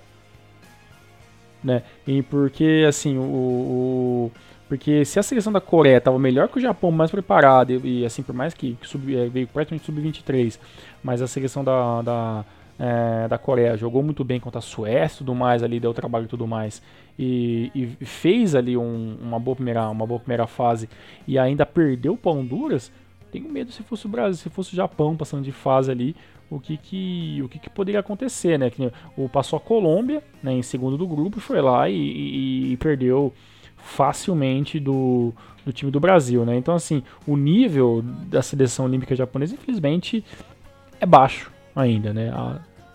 Né? 1.63 1.83
E 2.05 2.21
porque 2.21 2.85
assim, 2.87 3.17
o, 3.17 3.21
o 3.21 4.31
porque 4.69 5.03
se 5.03 5.17
a 5.17 5.23
seleção 5.23 5.51
da 5.51 5.59
Coreia 5.59 5.97
estava 5.97 6.19
melhor 6.19 6.47
que 6.47 6.59
o 6.59 6.61
Japão, 6.61 6.91
mais 6.91 7.09
preparada, 7.09 7.73
e, 7.73 8.01
e 8.01 8.05
assim, 8.05 8.21
por 8.21 8.35
mais 8.35 8.53
que, 8.53 8.75
que 8.75 8.87
sub, 8.87 9.17
é, 9.17 9.27
veio 9.27 9.47
praticamente 9.47 9.83
sub-23, 9.83 10.59
mas 11.03 11.23
a 11.23 11.27
seleção 11.27 11.63
da, 11.63 12.03
da, 12.03 12.45
é, 12.79 13.27
da 13.27 13.37
Coreia 13.37 13.75
jogou 13.75 14.01
muito 14.01 14.23
bem 14.23 14.39
contra 14.39 14.59
a 14.59 14.61
Suécia 14.61 15.19
tudo 15.19 15.35
mais, 15.35 15.61
ali 15.61 15.79
deu 15.79 15.93
trabalho 15.93 16.25
e 16.25 16.29
tudo 16.29 16.47
mais, 16.47 16.81
e, 17.17 17.69
e 17.75 18.05
fez 18.05 18.55
ali 18.55 18.77
um, 18.77 19.17
uma, 19.21 19.37
boa 19.37 19.55
primeira, 19.55 19.89
uma 19.89 20.07
boa 20.07 20.19
primeira 20.19 20.47
fase 20.47 20.89
e 21.27 21.37
ainda 21.37 21.65
perdeu 21.65 22.15
para 22.15 22.31
Honduras, 22.31 22.91
tenho 23.31 23.49
medo 23.49 23.71
se 23.71 23.83
fosse 23.83 24.05
o 24.05 24.09
Brasil, 24.09 24.41
se 24.41 24.49
fosse 24.49 24.73
o 24.73 24.75
Japão 24.75 25.17
passando 25.17 25.43
de 25.43 25.51
fase 25.51 25.91
ali, 25.91 26.15
o 26.49 26.59
que 26.59 26.77
que, 26.77 27.41
o 27.43 27.49
que, 27.49 27.59
que 27.59 27.69
poderia 27.69 27.99
acontecer, 27.99 28.57
né? 28.57 28.71
O 29.15 29.29
passou 29.29 29.57
a 29.57 29.59
Colômbia, 29.59 30.23
né, 30.41 30.53
em 30.53 30.63
segundo 30.63 30.97
do 30.97 31.05
grupo, 31.05 31.39
foi 31.39 31.61
lá 31.61 31.87
e, 31.89 31.95
e, 31.95 32.71
e 32.73 32.77
perdeu 32.77 33.31
facilmente 33.77 34.79
do, 34.79 35.31
do 35.63 35.71
time 35.71 35.91
do 35.91 35.99
Brasil, 35.99 36.45
né? 36.45 36.57
Então 36.57 36.73
assim, 36.73 37.03
o 37.27 37.37
nível 37.37 38.01
da 38.01 38.41
seleção 38.41 38.85
olímpica 38.85 39.15
japonesa, 39.15 39.53
infelizmente, 39.53 40.23
é 40.99 41.05
baixo 41.05 41.51
ainda, 41.75 42.13
né? 42.13 42.31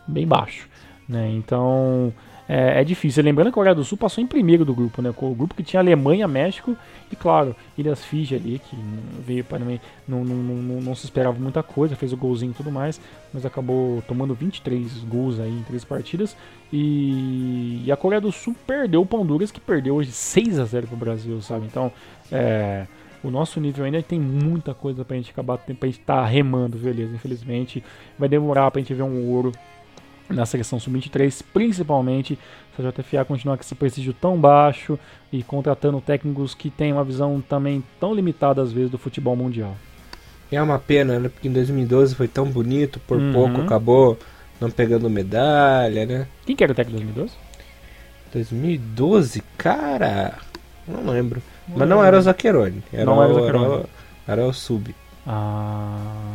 Bem 0.06 0.26
baixo, 0.26 0.68
né? 1.08 1.30
Então 1.30 2.12
é, 2.48 2.80
é, 2.80 2.84
difícil. 2.84 3.22
Lembrando 3.22 3.46
que 3.46 3.52
a 3.52 3.54
Coreia 3.54 3.74
do 3.74 3.84
Sul 3.84 3.96
passou 3.96 4.22
em 4.22 4.26
primeiro 4.26 4.64
do 4.64 4.74
grupo, 4.74 5.00
né? 5.00 5.12
O 5.16 5.34
grupo 5.34 5.54
que 5.54 5.62
tinha 5.62 5.80
Alemanha, 5.80 6.28
México 6.28 6.76
e, 7.10 7.16
claro, 7.16 7.56
Ilhas 7.76 8.04
Fiji 8.04 8.34
ali, 8.34 8.58
que 8.58 8.76
veio 9.26 9.44
para 9.44 9.58
não, 9.58 9.78
não, 10.06 10.24
não, 10.24 10.80
não, 10.80 10.94
se 10.94 11.06
esperava 11.06 11.38
muita 11.38 11.62
coisa, 11.62 11.96
fez 11.96 12.12
o 12.12 12.16
golzinho 12.16 12.50
e 12.50 12.54
tudo 12.54 12.70
mais, 12.70 13.00
mas 13.32 13.46
acabou 13.46 14.02
tomando 14.06 14.34
23 14.34 15.04
gols 15.04 15.40
aí 15.40 15.50
em 15.50 15.62
três 15.62 15.84
partidas. 15.84 16.36
E, 16.72 17.82
e 17.86 17.92
a 17.92 17.96
Coreia 17.96 18.20
do 18.20 18.30
Sul 18.30 18.54
perdeu 18.66 19.06
o 19.10 19.16
Honduras, 19.16 19.50
que 19.50 19.60
perdeu 19.60 19.94
hoje 19.94 20.12
6 20.12 20.58
a 20.58 20.64
0 20.64 20.86
pro 20.86 20.96
Brasil, 20.96 21.40
sabe? 21.40 21.64
Então, 21.64 21.90
é, 22.30 22.86
o 23.22 23.30
nosso 23.30 23.58
nível 23.58 23.86
ainda 23.86 24.02
tem 24.02 24.20
muita 24.20 24.74
coisa 24.74 25.02
pra 25.02 25.16
gente 25.16 25.30
acabar, 25.30 25.56
pra 25.56 25.72
gente 25.72 26.00
estar 26.00 26.16
tá 26.16 26.26
remando, 26.26 26.76
beleza? 26.76 27.14
Infelizmente, 27.14 27.82
vai 28.18 28.28
demorar 28.28 28.70
pra 28.70 28.82
gente 28.82 28.92
ver 28.92 29.02
um 29.02 29.30
ouro 29.30 29.50
na 30.28 30.46
seleção 30.46 30.80
sub-23, 30.80 31.42
principalmente 31.52 32.38
se 32.74 32.82
a 32.86 32.90
JFA 32.90 33.24
continuar 33.24 33.56
com 33.56 33.62
esse 33.62 33.74
prestígio 33.74 34.12
tão 34.12 34.38
baixo 34.38 34.98
e 35.32 35.42
contratando 35.42 36.00
técnicos 36.00 36.54
que 36.54 36.70
têm 36.70 36.92
uma 36.92 37.04
visão 37.04 37.42
também 37.46 37.82
tão 38.00 38.14
limitada 38.14 38.62
às 38.62 38.72
vezes 38.72 38.90
do 38.90 38.98
futebol 38.98 39.36
mundial. 39.36 39.76
É 40.50 40.62
uma 40.62 40.78
pena, 40.78 41.18
né? 41.18 41.28
Porque 41.28 41.48
em 41.48 41.52
2012 41.52 42.14
foi 42.14 42.28
tão 42.28 42.46
bonito, 42.46 43.00
por 43.00 43.18
uhum. 43.18 43.32
pouco 43.32 43.60
acabou 43.60 44.18
não 44.60 44.70
pegando 44.70 45.10
medalha, 45.10 46.06
né? 46.06 46.26
Quem 46.46 46.54
que 46.54 46.62
era 46.62 46.72
o 46.72 46.76
técnico 46.76 47.00
de 47.00 47.12
2012? 47.12 47.34
2012? 48.32 49.42
Cara, 49.58 50.38
não 50.86 51.12
lembro. 51.12 51.42
Mas 51.68 51.88
não 51.88 52.04
era 52.04 52.18
o 52.18 52.22
Zaccheroni. 52.22 52.82
Era 52.92 53.04
não 53.04 53.18
o, 53.18 53.22
era 53.22 53.32
o 53.32 53.34
Zaccheroni. 53.34 53.64
Era 53.64 53.74
o, 53.74 53.88
era 54.26 54.46
o 54.46 54.52
Sub. 54.52 54.94
Ah, 55.26 56.33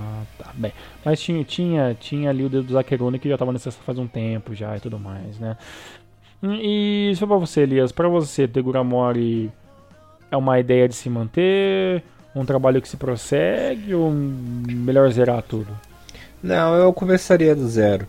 bem. 0.59 0.73
Mas 1.03 1.21
tinha, 1.21 1.43
tinha, 1.43 1.95
tinha 1.99 2.29
ali 2.29 2.43
o 2.43 2.49
dedo 2.49 2.63
do 2.63 2.73
Zaccheroni 2.73 3.17
que 3.17 3.29
já 3.29 3.35
estava 3.35 3.53
nessa 3.53 3.71
faz 3.71 3.97
um 3.97 4.07
tempo 4.07 4.53
já 4.53 4.75
e 4.75 4.79
tudo 4.79 4.99
mais, 4.99 5.39
né? 5.39 5.57
E 6.43 7.11
só 7.15 7.25
pra 7.25 7.37
você, 7.37 7.61
Elias, 7.61 7.91
pra 7.91 8.07
você, 8.07 8.47
Teguramori 8.47 9.51
é 10.31 10.37
uma 10.37 10.59
ideia 10.59 10.87
de 10.87 10.95
se 10.95 11.09
manter? 11.09 12.03
Um 12.35 12.45
trabalho 12.45 12.81
que 12.81 12.87
se 12.87 12.95
prossegue 12.95 13.93
ou 13.93 14.11
melhor 14.11 15.09
zerar 15.11 15.41
tudo? 15.41 15.67
Não, 16.41 16.75
eu 16.75 16.93
começaria 16.93 17.55
do 17.55 17.67
zero. 17.67 18.07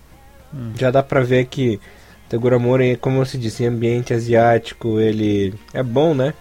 Hum. 0.54 0.72
Já 0.76 0.90
dá 0.90 1.02
pra 1.02 1.20
ver 1.20 1.46
que 1.46 1.80
Teguramori, 2.28 2.96
como 2.96 3.24
você 3.24 3.36
disse, 3.36 3.64
em 3.64 3.66
ambiente 3.66 4.14
asiático 4.14 5.00
ele 5.00 5.54
é 5.72 5.82
bom, 5.82 6.14
né? 6.14 6.34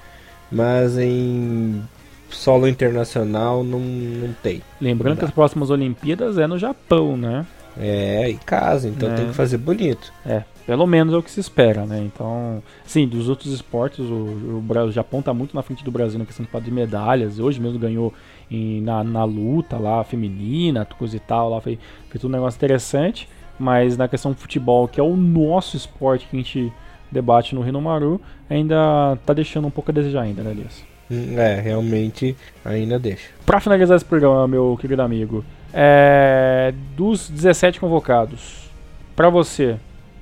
Mas 0.51 0.97
em 0.97 1.82
solo 2.30 2.68
internacional 2.68 3.64
não, 3.64 3.80
não 3.80 4.34
tem. 4.42 4.62
Lembrando 4.80 5.16
não 5.16 5.18
que 5.18 5.26
as 5.26 5.32
próximas 5.32 5.70
Olimpíadas 5.70 6.38
é 6.38 6.48
no 6.48 6.58
Japão, 6.58 7.18
né? 7.18 7.46
É, 7.78 8.30
em 8.30 8.38
casa, 8.38 8.90
então 8.90 9.10
é. 9.12 9.16
tem 9.16 9.28
que 9.28 9.34
fazer 9.34 9.58
bonito. 9.58 10.12
É, 10.26 10.44
pelo 10.66 10.86
menos 10.86 11.14
é 11.14 11.18
o 11.18 11.24
que 11.24 11.32
se 11.32 11.40
espera, 11.40 11.86
né? 11.86 12.00
Então, 12.00 12.62
sim, 12.86 13.08
dos 13.08 13.30
outros 13.30 13.54
esportes, 13.54 14.00
o, 14.00 14.14
o, 14.14 14.64
o 14.68 14.92
Japão 14.92 15.22
está 15.22 15.34
muito 15.34 15.56
na 15.56 15.62
frente 15.62 15.84
do 15.84 15.92
Brasil 15.92 16.20
na 16.20 16.26
questão 16.26 16.46
de 16.62 16.72
medalhas. 16.72 17.40
Hoje 17.40 17.60
mesmo 17.60 17.80
ganhou 17.80 18.14
em, 18.52 18.82
na, 18.82 19.04
na 19.04 19.24
luta 19.24 19.78
lá, 19.78 20.04
feminina, 20.04 20.86
coisa 20.86 21.16
e 21.16 21.20
tal, 21.20 21.50
lá 21.50 21.62
fez, 21.62 21.80
fez 22.10 22.24
um 22.24 22.30
negócio 22.30 22.58
interessante. 22.58 23.30
Mas 23.58 23.98
na 23.98 24.08
questão 24.08 24.32
do 24.32 24.38
futebol, 24.38 24.88
que 24.88 25.00
é 25.00 25.04
o 25.04 25.16
nosso 25.16 25.76
esporte 25.76 26.28
que 26.28 26.36
a 26.36 26.40
gente 26.40 26.74
debate 27.12 27.56
no 27.56 27.62
Rinomaru, 27.62 28.22
ainda 28.50 29.18
tá 29.26 29.34
deixando 29.34 29.68
um 29.68 29.72
pouco 29.72 29.92
a 29.92 29.94
desejar 29.94 30.22
ainda, 30.22 30.44
né, 30.44 30.52
Elias? 30.52 30.89
É, 31.12 31.60
realmente 31.60 32.36
ainda 32.64 32.99
deixa. 32.99 33.30
Para 33.45 33.60
finalizar 33.60 33.97
esse 33.97 34.05
programa, 34.05 34.47
meu 34.47 34.78
querido 34.80 35.01
amigo, 35.01 35.43
é, 35.74 36.74
dos 36.95 37.30
17 37.30 37.80
convocados, 37.80 38.70
para 39.16 39.30
você, 39.30 39.78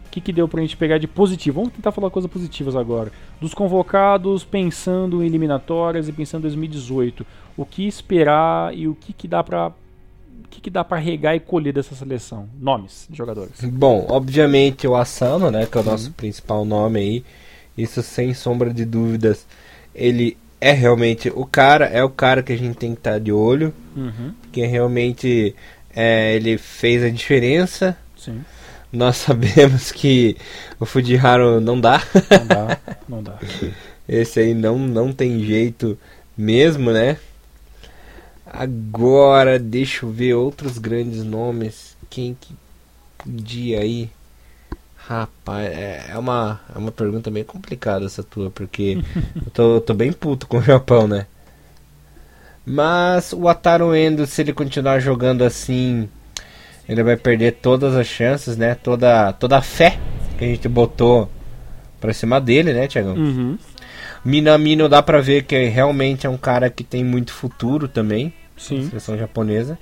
o 0.06 0.10
que, 0.10 0.22
que 0.22 0.34
deu 0.34 0.48
pra 0.48 0.62
gente 0.62 0.78
pegar 0.78 0.98
de 0.98 1.08
positivo? 1.08 1.60
Vamos 1.62 1.76
tentar 1.76 1.92
falar 1.92 2.10
coisas 2.10 2.32
positivas 2.32 2.76
agora. 2.76 3.12
Dos 3.40 3.54
convocados, 3.54 4.44
pensando 4.44 5.22
em 5.22 5.28
eliminatórias 5.28 6.08
e 6.08 6.14
pensando 6.14 6.42
em 6.42 6.44
2018, 6.44 7.26
o 7.58 7.66
que 7.66 7.86
esperar 7.86 8.76
e 8.76 8.88
o 8.88 8.96
que, 8.96 9.12
que 9.14 9.28
dá 9.28 9.44
pra 9.44 9.72
o 10.44 10.50
que, 10.50 10.62
que 10.62 10.70
dá 10.70 10.84
para 10.84 10.98
regar 10.98 11.36
e 11.36 11.42
colher 11.42 11.74
dessa 11.74 11.94
seleção? 11.94 12.48
Nomes 12.58 13.06
de 13.10 13.18
jogadores. 13.18 13.60
Bom, 13.64 14.06
obviamente 14.10 14.88
o 14.88 14.96
Asano, 14.96 15.52
né, 15.52 15.66
que 15.66 15.78
é 15.78 15.82
o 15.82 15.84
nosso 15.84 16.08
uhum. 16.08 16.14
principal 16.14 16.64
nome 16.64 17.00
aí. 17.00 17.26
Isso 17.78 18.02
sem 18.02 18.34
sombra 18.34 18.74
de 18.74 18.86
dúvidas. 18.86 19.46
Ele 19.94 20.38
é 20.60 20.72
realmente 20.72 21.32
o 21.34 21.46
cara, 21.46 21.86
é 21.86 22.04
o 22.04 22.10
cara 22.10 22.42
que 22.42 22.54
a 22.54 22.58
gente 22.58 22.78
tem 22.78 22.94
que 22.94 23.00
estar 23.00 23.14
tá 23.14 23.20
de 23.20 23.32
olho, 23.32 23.74
uhum. 23.96 24.34
que 24.52 24.66
realmente 24.66 25.56
é, 25.96 26.36
ele 26.36 26.58
fez 26.58 27.04
a 27.04 27.10
diferença. 27.10 27.98
Sim. 28.16 28.44
Nós 28.92 29.18
sabemos 29.18 29.92
que 29.92 30.38
o 30.80 30.86
Fujiharu 30.86 31.62
não 31.62 31.80
dá. 31.80 32.02
Não 32.32 32.48
dá, 32.48 32.80
não 33.08 33.24
dá. 33.24 33.40
Esse 34.08 34.40
aí 34.40 34.54
não, 34.54 34.80
não 34.80 35.12
tem 35.12 35.44
jeito 35.44 35.98
mesmo, 36.38 36.92
né? 36.92 37.18
Agora, 38.46 39.60
deixa 39.60 40.06
eu 40.06 40.10
ver 40.10 40.34
outros 40.34 40.78
grandes 40.78 41.24
nomes. 41.24 41.98
Quem 42.10 42.38
que 42.40 42.56
podia 43.18 43.82
aí? 43.82 44.10
Rapaz, 45.08 45.66
é, 45.66 46.08
é 46.10 46.18
uma, 46.18 46.60
é 46.76 46.78
uma 46.78 46.92
pergunta 46.92 47.32
bem 47.32 47.44
complicada 47.44 48.06
essa 48.06 48.22
tua, 48.22 48.52
porque 48.52 49.02
eu 49.36 49.50
tô, 49.54 49.80
tô 49.80 49.94
bem 49.94 50.12
puto 50.12 50.46
com 50.48 50.58
o 50.58 50.62
Japão, 50.62 51.08
né? 51.08 51.26
Mas 52.66 53.32
o 53.32 53.48
Ataru 53.48 53.96
Endo, 53.96 54.26
se 54.26 54.42
ele 54.42 54.52
continuar 54.52 55.00
jogando 55.00 55.46
assim, 55.46 56.10
ele 56.90 57.02
vai 57.04 57.16
perder 57.16 57.54
todas 57.54 57.96
as 57.96 58.06
chances, 58.06 58.58
né? 58.58 58.76
Toda, 58.76 59.32
toda 59.32 59.58
a 59.58 59.62
fé 59.62 59.98
que 60.38 60.44
a 60.44 60.48
gente 60.48 60.68
botou 60.68 61.30
pra 62.02 62.14
cima 62.14 62.42
dele, 62.42 62.74
né, 62.74 62.86
Tiagão? 62.86 63.16
Uhum. 63.16 63.58
Minamino 64.26 64.90
dá 64.90 65.02
pra 65.02 65.22
ver 65.22 65.44
que 65.44 65.70
realmente 65.70 66.28
é 66.28 66.30
um 66.30 66.38
cara 66.38 66.70
que 66.70 66.84
tem 66.84 67.06
muito 67.06 67.32
futuro 67.32 67.88
também. 67.88 68.34
Sim. 68.58 68.82
Na 68.82 68.90
seleção 68.90 69.18
japonesa. 69.18 69.80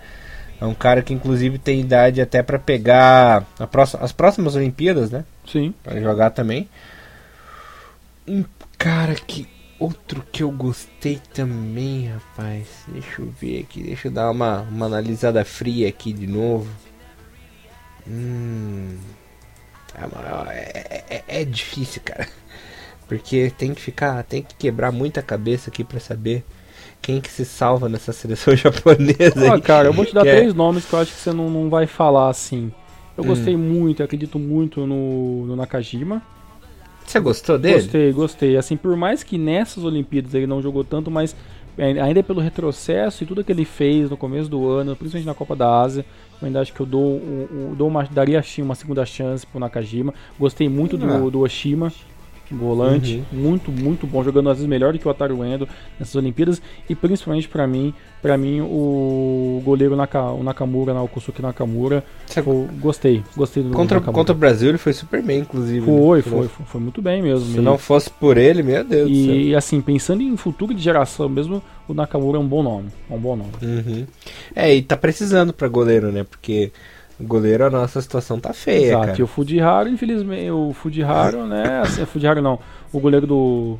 É 0.59 0.65
um 0.65 0.73
cara 0.73 1.01
que 1.01 1.13
inclusive 1.13 1.57
tem 1.57 1.81
idade 1.81 2.21
até 2.21 2.41
para 2.41 2.57
pegar 2.57 3.45
próxima, 3.71 4.03
as 4.03 4.11
próximas 4.11 4.55
Olimpíadas, 4.55 5.11
né? 5.11 5.25
Sim. 5.45 5.73
Para 5.83 5.99
jogar 5.99 6.29
também. 6.31 6.69
Um 8.27 8.43
cara 8.77 9.15
que 9.15 9.47
outro 9.79 10.23
que 10.31 10.43
eu 10.43 10.51
gostei 10.51 11.21
também, 11.33 12.07
rapaz. 12.07 12.67
Deixa 12.87 13.21
eu 13.21 13.29
ver 13.39 13.61
aqui, 13.61 13.83
deixa 13.83 14.07
eu 14.07 14.11
dar 14.11 14.31
uma, 14.31 14.61
uma 14.61 14.85
analisada 14.85 15.43
fria 15.43 15.89
aqui 15.89 16.13
de 16.13 16.27
novo. 16.27 16.69
Hum, 18.07 18.97
é, 20.51 21.05
é, 21.09 21.23
é, 21.27 21.41
é 21.41 21.45
difícil, 21.45 22.01
cara. 22.03 22.27
Porque 23.07 23.51
tem 23.57 23.73
que 23.73 23.81
ficar, 23.81 24.23
tem 24.23 24.41
que 24.41 24.55
quebrar 24.55 24.91
muita 24.91 25.21
cabeça 25.21 25.69
aqui 25.69 25.83
para 25.83 25.99
saber 25.99 26.43
quem 27.05 27.21
que 27.21 27.31
se 27.31 27.45
salva 27.45 27.87
nessa 27.87 28.11
seleção 28.11 28.55
japonesa. 28.57 29.53
Ah, 29.53 29.61
cara, 29.61 29.89
eu 29.89 29.93
vou 29.93 30.03
te 30.03 30.13
dar 30.13 30.25
é 30.25 30.37
três 30.37 30.51
é... 30.51 30.57
nomes 30.57 30.85
que 30.85 30.93
eu 30.93 30.99
acho 30.99 31.13
que 31.13 31.19
você 31.19 31.31
não, 31.31 31.51
não 31.51 31.69
vai 31.69 31.85
falar 31.85 32.29
assim. 32.29 32.71
Eu 33.15 33.23
hum. 33.23 33.27
gostei 33.27 33.55
muito, 33.55 34.01
eu 34.01 34.05
acredito 34.05 34.39
muito 34.39 34.87
no, 34.87 35.45
no 35.45 35.55
Nakajima. 35.55 36.21
Você 37.05 37.19
gostou 37.19 37.59
dele? 37.59 37.75
Gostei, 37.75 38.11
gostei. 38.11 38.57
Assim, 38.57 38.75
por 38.75 38.97
mais 38.97 39.21
que 39.21 39.37
nessas 39.37 39.83
Olimpíadas 39.83 40.33
ele 40.33 40.47
não 40.47 40.59
jogou 40.63 40.83
tanto, 40.83 41.11
mas 41.11 41.35
é, 41.77 42.01
ainda 42.01 42.23
pelo 42.23 42.41
retrocesso 42.41 43.23
e 43.23 43.27
tudo 43.27 43.43
que 43.43 43.51
ele 43.51 43.65
fez 43.65 44.09
no 44.09 44.17
começo 44.17 44.49
do 44.49 44.67
ano, 44.67 44.95
principalmente 44.95 45.27
na 45.27 45.35
Copa 45.35 45.55
da 45.55 45.81
Ásia, 45.81 46.03
eu 46.41 46.47
ainda 46.47 46.59
acho 46.59 46.73
que 46.73 46.79
eu 46.79 46.87
dou, 46.87 47.21
dou 47.77 47.87
uma, 47.87 48.03
daria 48.03 48.43
uma 48.57 48.73
segunda 48.73 49.05
chance 49.05 49.45
pro 49.45 49.59
Nakajima. 49.59 50.11
Gostei 50.39 50.67
muito 50.67 50.97
do, 50.97 51.05
ah. 51.05 51.29
do 51.29 51.41
Oshima 51.41 51.93
volante, 52.53 53.23
uhum. 53.31 53.39
muito, 53.39 53.71
muito 53.71 54.05
bom, 54.05 54.23
jogando 54.23 54.49
às 54.49 54.57
vezes 54.57 54.69
melhor 54.69 54.93
do 54.93 54.99
que 54.99 55.07
o 55.07 55.11
Ataru 55.11 55.43
Endo 55.43 55.67
nessas 55.99 56.15
Olimpíadas 56.15 56.61
e 56.89 56.95
principalmente 56.95 57.47
para 57.47 57.65
mim, 57.65 57.93
para 58.21 58.37
mim 58.37 58.61
o 58.61 59.61
goleiro 59.63 59.95
Naka, 59.95 60.21
o 60.31 60.43
Nakamura, 60.43 60.93
o 61.01 61.07
Kosuke 61.07 61.41
Nakamura, 61.41 62.03
eu 62.35 62.69
gostei, 62.79 63.23
gostei 63.35 63.63
do 63.63 63.69
contra, 63.71 63.95
Nakamura. 63.99 64.19
contra 64.19 64.35
o 64.35 64.37
Brasil 64.37 64.69
ele 64.69 64.77
foi 64.77 64.93
super 64.93 65.21
bem, 65.21 65.39
inclusive. 65.39 65.85
Foi, 65.85 66.17
né? 66.17 66.23
foi, 66.23 66.47
foi, 66.47 66.65
foi, 66.65 66.81
muito 66.81 67.01
bem 67.01 67.21
mesmo. 67.21 67.53
Se 67.53 67.59
não 67.59 67.77
fosse 67.77 68.09
por 68.09 68.37
ele, 68.37 68.61
meu 68.61 68.83
Deus 68.83 69.09
E 69.09 69.55
assim, 69.55 69.81
pensando 69.81 70.21
em 70.21 70.35
futuro 70.37 70.73
de 70.73 70.81
geração 70.81 71.29
mesmo, 71.29 71.61
o 71.87 71.93
Nakamura 71.93 72.37
é 72.37 72.41
um 72.41 72.47
bom 72.47 72.63
nome, 72.63 72.89
é 73.09 73.13
um 73.13 73.19
bom 73.19 73.35
nome. 73.35 73.51
Uhum. 73.61 74.05
É, 74.55 74.73
e 74.73 74.81
tá 74.81 74.97
precisando 74.97 75.53
para 75.53 75.67
goleiro, 75.67 76.11
né? 76.11 76.23
Porque 76.23 76.71
goleiro, 77.19 77.65
a 77.65 77.69
nossa 77.69 78.01
situação 78.01 78.39
tá 78.39 78.53
feia. 78.53 78.87
Exato, 78.87 79.05
cara. 79.05 79.19
e 79.19 79.23
o 79.23 79.27
Fujiharo, 79.27 79.89
infelizmente, 79.89 80.51
o 80.51 80.73
Fujiharo, 80.73 81.45
né? 81.45 81.81
Assim, 81.81 82.03
o 82.03 82.07
Fujiharo 82.07 82.41
não. 82.41 82.59
O 82.91 82.99
goleiro 82.99 83.25
do. 83.25 83.79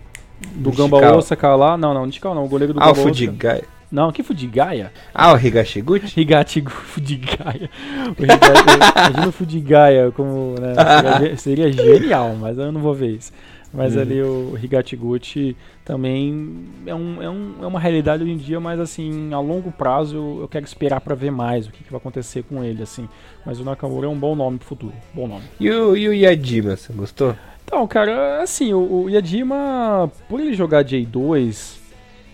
Do 0.55 0.71
Gamba 0.71 1.15
Osaka 1.15 1.55
lá. 1.55 1.77
Não, 1.77 1.93
não, 1.93 2.05
Nishikawa 2.05 2.36
não. 2.36 2.45
O 2.45 2.49
goleiro 2.49 2.73
do 2.73 2.79
ah, 2.79 2.88
Gamba 2.88 2.99
o 2.99 3.03
Fujigaia. 3.03 3.63
Não, 3.91 4.11
que 4.11 4.23
Fujigaia? 4.23 4.91
Ah, 5.13 5.33
o 5.33 5.38
Higashiguchi? 5.38 6.19
Higachi 6.19 6.61
Fujigaia. 6.67 7.69
O 8.07 8.23
imagina 8.23 9.27
o 9.27 9.31
Fujigaia 9.31 10.11
como. 10.11 10.55
Né, 10.59 11.36
seria 11.38 11.71
genial, 11.71 12.36
mas 12.39 12.57
eu 12.57 12.71
não 12.71 12.81
vou 12.81 12.93
ver 12.93 13.11
isso. 13.11 13.31
Mas 13.76 13.95
uhum. 13.95 14.01
ali 14.01 14.21
o 14.21 14.57
Higatiguchi 14.57 15.55
também 15.84 16.65
é, 16.86 16.95
um, 16.95 17.21
é, 17.21 17.30
um, 17.30 17.55
é 17.61 17.67
uma 17.67 17.80
realidade 17.80 18.23
hoje 18.23 18.32
em 18.32 18.38
dia, 18.38 18.59
mas 18.59 18.80
assim, 18.80 19.34
a 19.34 19.39
longo 19.39 19.71
prazo 19.71 20.15
eu, 20.15 20.38
eu 20.41 20.47
quero 20.47 20.65
esperar 20.65 21.01
para 21.01 21.13
ver 21.13 21.32
mais 21.32 21.67
o 21.67 21.71
que, 21.71 21.84
que, 21.84 21.91
vai 21.91 21.99
acontecer 21.99 22.43
com 22.43 22.63
ele, 22.63 22.82
assim. 22.82 23.09
Mas 23.45 23.59
o 23.59 23.65
Nakamura 23.65 24.07
é 24.07 24.09
um 24.09 24.17
bom 24.17 24.34
nome 24.34 24.57
pro 24.57 24.67
futuro, 24.67 24.93
bom 25.13 25.28
nome. 25.28 25.43
E 25.59 25.69
o, 25.69 25.95
e 25.95 26.07
o 26.07 26.13
Yadima, 26.13 26.78
você 26.78 26.93
gostou? 26.93 27.36
Então, 27.65 27.86
cara, 27.86 28.41
assim, 28.41 28.73
o, 28.73 29.03
o 29.03 29.09
Yadima, 29.09 30.09
por 30.30 30.39
ele 30.39 30.53
jogar 30.53 30.86
J2, 30.86 31.78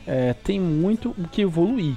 é, 0.05 0.33
tem 0.33 0.59
muito 0.59 1.15
o 1.17 1.27
que 1.27 1.41
evoluir. 1.41 1.95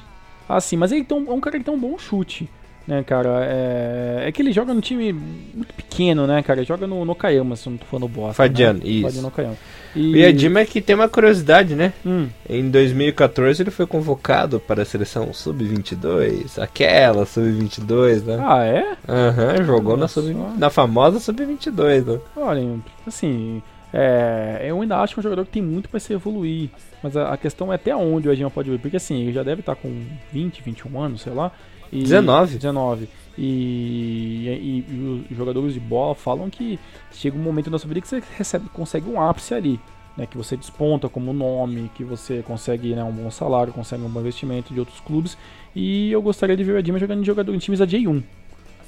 Assim, 0.49 0.77
mas 0.77 0.91
ele 0.91 1.05
tem 1.05 1.19
um, 1.19 1.31
é 1.31 1.35
um 1.35 1.41
cara 1.41 1.59
que 1.59 1.65
tem 1.65 1.75
um 1.75 1.79
bom 1.79 1.99
chute 1.99 2.49
né, 2.87 3.03
cara? 3.03 3.41
É, 3.43 4.25
é 4.27 4.33
que 4.33 4.43
ele 4.43 4.53
joga 4.53 4.75
no 4.75 4.81
time 4.81 5.13
muito 5.13 5.73
pequeno, 5.75 6.27
né, 6.27 6.43
cara? 6.43 6.61
Ele 6.61 6.67
joga 6.67 6.87
no, 6.87 7.05
no 7.05 7.15
Kayama, 7.15 7.57
se 7.57 7.69
não 7.69 7.77
tô 7.77 7.87
falando 7.87 8.09
bosta. 8.09 8.35
Fadiano, 8.35 8.81
né? 8.81 8.87
isso. 8.87 9.03
Fadiano 9.03 9.31
Kayama. 9.31 9.57
E... 9.95 10.13
o 10.13 10.17
Yadima 10.17 10.61
é 10.61 10.65
que 10.67 10.81
tem 10.81 10.97
uma 10.97 11.09
curiosidade, 11.09 11.75
né? 11.75 11.93
Hum. 12.05 12.29
Em 12.49 12.69
2014 12.69 13.63
ele 13.63 13.71
foi 13.71 13.87
convocado 13.87 14.59
para 14.59 14.83
a 14.83 14.85
seleção 14.85 15.33
Sub-22, 15.33 16.61
aquela 16.61 17.25
Sub-22, 17.25 18.25
né? 18.25 18.39
Ah, 18.41 18.65
é? 18.65 18.97
Aham, 19.09 19.59
uhum, 19.59 19.65
jogou 19.65 19.97
na, 19.97 20.09
sub, 20.09 20.35
na 20.59 20.69
famosa 20.69 21.21
Sub-22, 21.21 22.05
né? 22.05 22.19
Olha, 22.37 22.79
assim, 23.07 23.63
é, 23.97 24.65
eu 24.65 24.83
ainda 24.83 24.99
acho 24.99 25.15
que 25.15 25.21
é 25.21 25.23
um 25.23 25.23
jogador 25.23 25.45
que 25.45 25.53
tem 25.53 25.63
muito 25.63 25.89
para 25.89 26.01
se 26.01 26.13
evoluir. 26.13 26.69
Mas 27.01 27.17
a, 27.17 27.33
a, 27.33 27.37
questão 27.37 27.73
é 27.73 27.77
até 27.77 27.95
onde 27.95 28.27
o 28.27 28.33
Yadima 28.33 28.51
pode 28.51 28.69
evoluir. 28.69 28.83
Porque 28.83 28.97
assim, 28.97 29.23
ele 29.23 29.33
já 29.33 29.45
deve 29.45 29.61
estar 29.61 29.77
com 29.77 29.89
20, 30.33 30.63
21 30.65 31.01
anos, 31.01 31.21
sei 31.21 31.33
lá. 31.33 31.53
E, 31.93 32.03
19. 32.03 32.57
19. 32.57 33.09
E, 33.39 34.49
e, 34.49 34.85
e, 34.89 35.27
os 35.31 35.37
jogadores 35.37 35.75
de 35.75 35.81
bola 35.81 36.13
falam 36.17 36.51
que 36.51 36.77
chega 37.13 37.39
um 37.39 37.41
momento 37.41 37.71
na 37.71 37.79
sua 37.79 37.87
vida 37.87 38.01
que 38.01 38.09
você 38.09 38.21
recebe, 38.37 38.69
consegue 38.73 39.09
um 39.09 39.21
ápice 39.21 39.55
ali. 39.55 39.79
Né, 40.17 40.27
que 40.27 40.37
você 40.37 40.57
desponta 40.57 41.09
como 41.09 41.33
nome, 41.33 41.91
que 41.97 42.05
você 42.05 42.41
consegue 42.41 42.95
né, 42.95 43.03
um 43.03 43.11
bom 43.11 43.29
salário, 43.33 43.73
consegue 43.73 44.01
um 44.05 44.09
bom 44.09 44.21
investimento 44.21 44.73
de 44.73 44.79
outros 44.79 45.01
clubes. 45.01 45.37
E 45.75 46.11
eu 46.13 46.23
gostaria 46.23 46.57
de 46.57 46.63
ver 46.63 46.73
o 46.73 46.79
Edima 46.79 47.01
jogando 47.01 47.21
em, 47.21 47.25
jogador, 47.25 47.53
em 47.53 47.59
times 47.59 47.81
da 47.81 47.87
J1. 47.87 48.23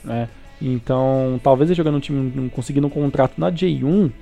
Né? 0.04 0.28
Então, 0.62 1.40
talvez 1.42 1.68
ele 1.68 1.76
jogando 1.76 1.96
um 1.96 2.00
time, 2.00 2.48
conseguindo 2.50 2.86
um 2.86 2.90
contrato 2.90 3.34
na 3.38 3.50
J1, 3.50 4.12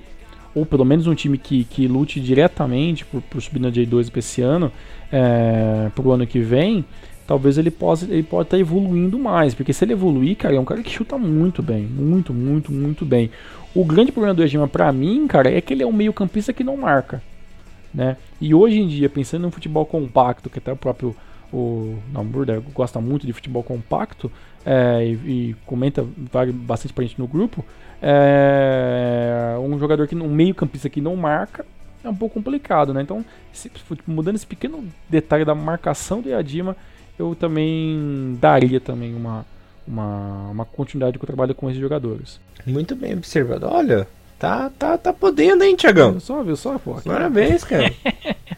ou 0.55 0.65
pelo 0.65 0.85
menos 0.85 1.05
um 1.05 1.13
time 1.13 1.37
que, 1.37 1.65
que 1.65 1.87
lute 1.87 2.19
diretamente 2.19 3.05
por, 3.05 3.21
por 3.21 3.41
subir 3.41 3.59
na 3.59 3.69
J2 3.69 4.09
para 4.09 4.19
esse 4.19 4.41
ano, 4.41 4.71
é, 5.11 5.91
para 5.93 6.07
o 6.07 6.11
ano 6.11 6.25
que 6.25 6.39
vem, 6.39 6.85
talvez 7.27 7.57
ele 7.57 7.69
possa 7.69 8.05
ele 8.05 8.23
pode 8.23 8.47
estar 8.47 8.57
tá 8.57 8.61
evoluindo 8.61 9.19
mais, 9.19 9.53
porque 9.53 9.73
se 9.73 9.83
ele 9.83 9.93
evoluir, 9.93 10.37
cara, 10.37 10.55
é 10.55 10.59
um 10.59 10.65
cara 10.65 10.81
que 10.81 10.89
chuta 10.89 11.17
muito 11.17 11.61
bem, 11.61 11.83
muito, 11.83 12.33
muito, 12.33 12.71
muito 12.71 13.05
bem. 13.05 13.29
O 13.75 13.83
grande 13.83 14.11
problema 14.11 14.33
do 14.33 14.41
Ejima 14.41 14.67
para 14.67 14.91
mim, 14.93 15.27
cara, 15.27 15.51
é 15.51 15.59
que 15.59 15.73
ele 15.73 15.83
é 15.83 15.85
um 15.87 15.91
meio-campista 15.91 16.53
que 16.53 16.63
não 16.63 16.77
marca, 16.77 17.21
né? 17.93 18.15
E 18.39 18.53
hoje 18.53 18.79
em 18.79 18.87
dia, 18.87 19.09
pensando 19.09 19.45
um 19.45 19.51
futebol 19.51 19.85
compacto, 19.85 20.49
que 20.49 20.59
até 20.59 20.71
o 20.71 20.77
próprio 20.77 21.13
o 21.51 21.97
Namburda 22.11 22.61
gosta 22.73 22.99
muito 22.99 23.25
de 23.25 23.31
futebol 23.31 23.63
compacto 23.63 24.31
é, 24.65 25.05
e, 25.05 25.11
e, 25.49 25.55
comenta 25.65 26.05
bastante 26.53 26.93
pra 26.93 27.03
gente 27.03 27.19
no 27.19 27.27
grupo, 27.27 27.63
é, 28.07 29.57
um 29.59 29.79
jogador 29.79 30.07
que 30.07 30.15
um 30.15 30.29
meio-campista 30.29 30.87
que 30.87 31.01
não 31.01 31.15
marca 31.15 31.65
é 32.03 32.09
um 32.09 32.13
pouco 32.13 32.35
complicado, 32.35 32.93
né? 32.93 33.01
Então, 33.01 33.25
se, 33.51 33.71
mudando 34.05 34.35
esse 34.35 34.45
pequeno 34.45 34.87
detalhe 35.09 35.43
da 35.43 35.55
marcação 35.55 36.21
do 36.21 36.29
Yadima, 36.29 36.77
eu 37.17 37.33
também 37.33 38.37
daria 38.39 38.79
também 38.79 39.15
uma, 39.15 39.43
uma, 39.87 40.49
uma 40.51 40.65
continuidade 40.65 41.17
com 41.17 41.23
o 41.23 41.27
trabalho 41.27 41.55
com 41.55 41.67
esses 41.67 41.81
jogadores. 41.81 42.39
Muito 42.63 42.95
bem 42.95 43.13
observado. 43.13 43.65
Olha, 43.67 44.07
tá, 44.37 44.69
tá, 44.77 44.99
tá 44.99 45.11
podendo, 45.11 45.63
hein, 45.63 45.75
Tiagão? 45.75 46.19
Só, 46.19 46.43
viu 46.43 46.55
só, 46.55 46.77
pô. 46.77 47.01
Parabéns, 47.03 47.63
cara. 47.63 47.91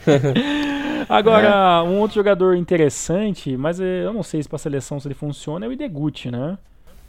Agora, 1.07 1.47
é. 1.47 1.89
um 1.89 1.99
outro 1.99 2.15
jogador 2.15 2.53
interessante, 2.57 3.55
mas 3.55 3.79
eu 3.79 4.11
não 4.11 4.23
sei 4.23 4.43
se 4.43 4.49
pra 4.49 4.57
seleção 4.57 4.99
se 4.99 5.07
ele 5.07 5.15
funciona, 5.15 5.65
é 5.65 5.69
o 5.69 5.71
Ideguchi, 5.71 6.29
né? 6.29 6.57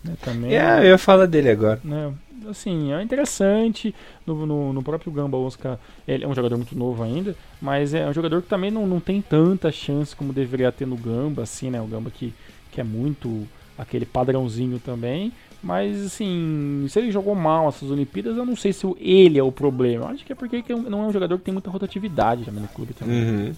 né 0.05 0.15
também, 0.23 0.57
é, 0.57 0.79
eu 0.83 0.91
ia 0.91 0.99
falar 0.99 1.27
dele 1.27 1.51
agora. 1.51 1.81
Né, 1.83 2.13
assim, 2.49 2.93
é 2.93 3.03
interessante. 3.03 3.95
No, 4.27 4.47
no, 4.47 4.73
no, 4.73 4.83
próprio 4.83 5.13
Gamba 5.13 5.37
Oscar, 5.37 5.79
ele 6.07 6.25
é 6.25 6.29
um 6.29 6.35
jogador 6.35 6.57
muito 6.57 6.77
novo 6.77 7.03
ainda, 7.03 7.35
mas 7.61 7.95
é 7.95 8.07
um 8.07 8.13
jogador 8.13 8.43
que 8.43 8.49
também 8.49 8.71
não, 8.71 8.87
não 8.87 9.01
tem 9.01 9.21
tanta 9.23 9.73
chance 9.73 10.15
como 10.15 10.33
deveria 10.33 10.71
ter 10.71 10.87
no 10.87 10.97
Gamba, 10.97 11.43
assim, 11.43 11.71
né? 11.71 11.81
O 11.81 11.87
Gamba 11.87 12.11
que, 12.11 12.35
que 12.71 12.81
é 12.81 12.85
muito 12.85 13.47
aquele 13.77 14.05
padrãozinho 14.05 14.79
também. 14.79 15.33
Mas, 15.63 16.05
assim, 16.05 16.87
se 16.89 16.99
ele 16.99 17.11
jogou 17.11 17.35
mal 17.35 17.69
essas 17.69 17.91
Olimpíadas, 17.91 18.37
eu 18.37 18.47
não 18.47 18.55
sei 18.55 18.73
se 18.73 18.87
ele 19.01 19.39
é 19.39 19.43
o 19.43 19.51
problema. 19.51 20.07
Acho 20.07 20.25
que 20.25 20.33
é 20.33 20.37
porque 20.37 20.63
não 20.73 21.05
é 21.05 21.07
um 21.09 21.13
jogador 21.13 21.37
que 21.39 21.45
tem 21.45 21.53
muita 21.53 21.71
rotatividade 21.71 22.45
também 22.45 22.63
no 22.63 22.69
clube 22.69 22.95
também. 22.95 23.25
Uhum. 23.25 23.53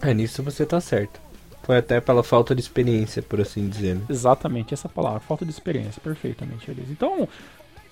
É, 0.00 0.14
nisso 0.14 0.42
você 0.42 0.64
tá 0.64 0.80
certo. 0.80 1.20
Foi 1.66 1.78
até 1.78 2.00
pela 2.00 2.22
falta 2.22 2.54
de 2.54 2.60
experiência, 2.60 3.20
por 3.20 3.40
assim 3.40 3.68
dizer. 3.68 3.96
Né? 3.96 4.02
Exatamente, 4.08 4.72
essa 4.72 4.88
palavra, 4.88 5.18
falta 5.18 5.44
de 5.44 5.50
experiência, 5.50 6.00
perfeitamente, 6.00 6.70
Elisa. 6.70 6.92
Então, 6.92 7.28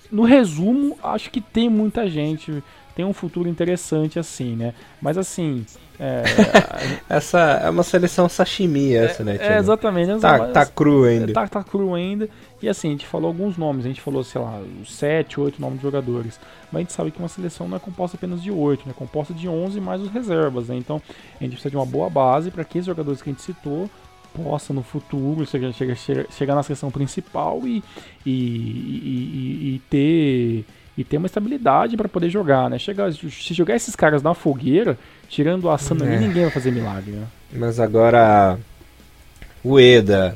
no 0.09 0.23
resumo, 0.23 0.97
acho 1.03 1.29
que 1.29 1.41
tem 1.41 1.67
muita 1.69 2.07
gente, 2.09 2.63
tem 2.95 3.03
um 3.03 3.11
futuro 3.11 3.49
interessante 3.49 4.17
assim, 4.17 4.55
né? 4.55 4.73
Mas 5.01 5.17
assim. 5.17 5.65
É... 5.99 6.23
essa 7.13 7.39
é 7.39 7.69
uma 7.69 7.83
seleção 7.83 8.29
sashimi, 8.29 8.95
essa, 8.95 9.23
é, 9.23 9.25
né? 9.25 9.37
É, 9.41 9.57
exatamente. 9.57 10.21
Tá, 10.21 10.37
mas, 10.37 10.53
tá 10.53 10.65
cru 10.65 11.03
ainda. 11.03 11.33
Tá, 11.33 11.45
tá 11.45 11.61
cru 11.61 11.93
ainda. 11.93 12.29
E 12.65 12.69
assim, 12.69 12.87
a 12.87 12.91
gente 12.91 13.05
falou 13.05 13.27
alguns 13.27 13.57
nomes, 13.57 13.85
a 13.85 13.87
gente 13.87 14.01
falou, 14.01 14.23
sei 14.23 14.41
lá, 14.41 14.59
sete, 14.87 15.39
oito 15.39 15.61
nomes 15.61 15.77
de 15.77 15.83
jogadores. 15.83 16.39
Mas 16.71 16.75
a 16.75 16.79
gente 16.79 16.93
sabe 16.93 17.11
que 17.11 17.19
uma 17.19 17.27
seleção 17.27 17.67
não 17.67 17.77
é 17.77 17.79
composta 17.79 18.17
apenas 18.17 18.41
de 18.41 18.49
oito, 18.49 18.87
né? 18.87 18.91
É 18.95 18.97
composta 18.97 19.35
de 19.35 19.47
onze 19.47 19.79
mais 19.79 20.01
os 20.01 20.09
reservas, 20.09 20.69
né? 20.69 20.75
Então 20.75 20.99
a 21.39 21.43
gente 21.43 21.51
precisa 21.51 21.69
de 21.69 21.75
uma 21.75 21.85
boa 21.85 22.09
base 22.09 22.49
para 22.49 22.63
que 22.63 22.79
esses 22.79 22.87
jogadores 22.87 23.21
que 23.21 23.29
a 23.29 23.33
gente 23.33 23.43
citou 23.43 23.87
possa 24.33 24.73
no 24.73 24.81
futuro 24.81 25.45
chegar, 25.45 25.71
chegar, 25.73 25.95
chegar 25.95 26.55
na 26.55 26.63
seleção 26.63 26.89
principal 26.89 27.61
e, 27.65 27.83
e, 28.25 28.31
e, 28.31 29.75
e 29.75 29.81
ter 29.87 30.65
e 30.97 31.03
ter 31.03 31.17
uma 31.17 31.27
estabilidade 31.27 31.95
para 31.95 32.09
poder 32.09 32.31
jogar, 32.31 32.67
né? 32.67 32.79
Chegar, 32.79 33.13
se 33.13 33.53
jogar 33.53 33.75
esses 33.75 33.95
caras 33.95 34.23
na 34.23 34.33
fogueira, 34.33 34.97
tirando 35.29 35.69
a 35.69 35.77
Sana 35.77 36.03
é. 36.07 36.17
ninguém 36.19 36.41
vai 36.41 36.51
fazer 36.51 36.71
milagre, 36.71 37.11
né? 37.11 37.27
Mas 37.53 37.79
agora 37.79 38.57
Ueda, 39.63 40.35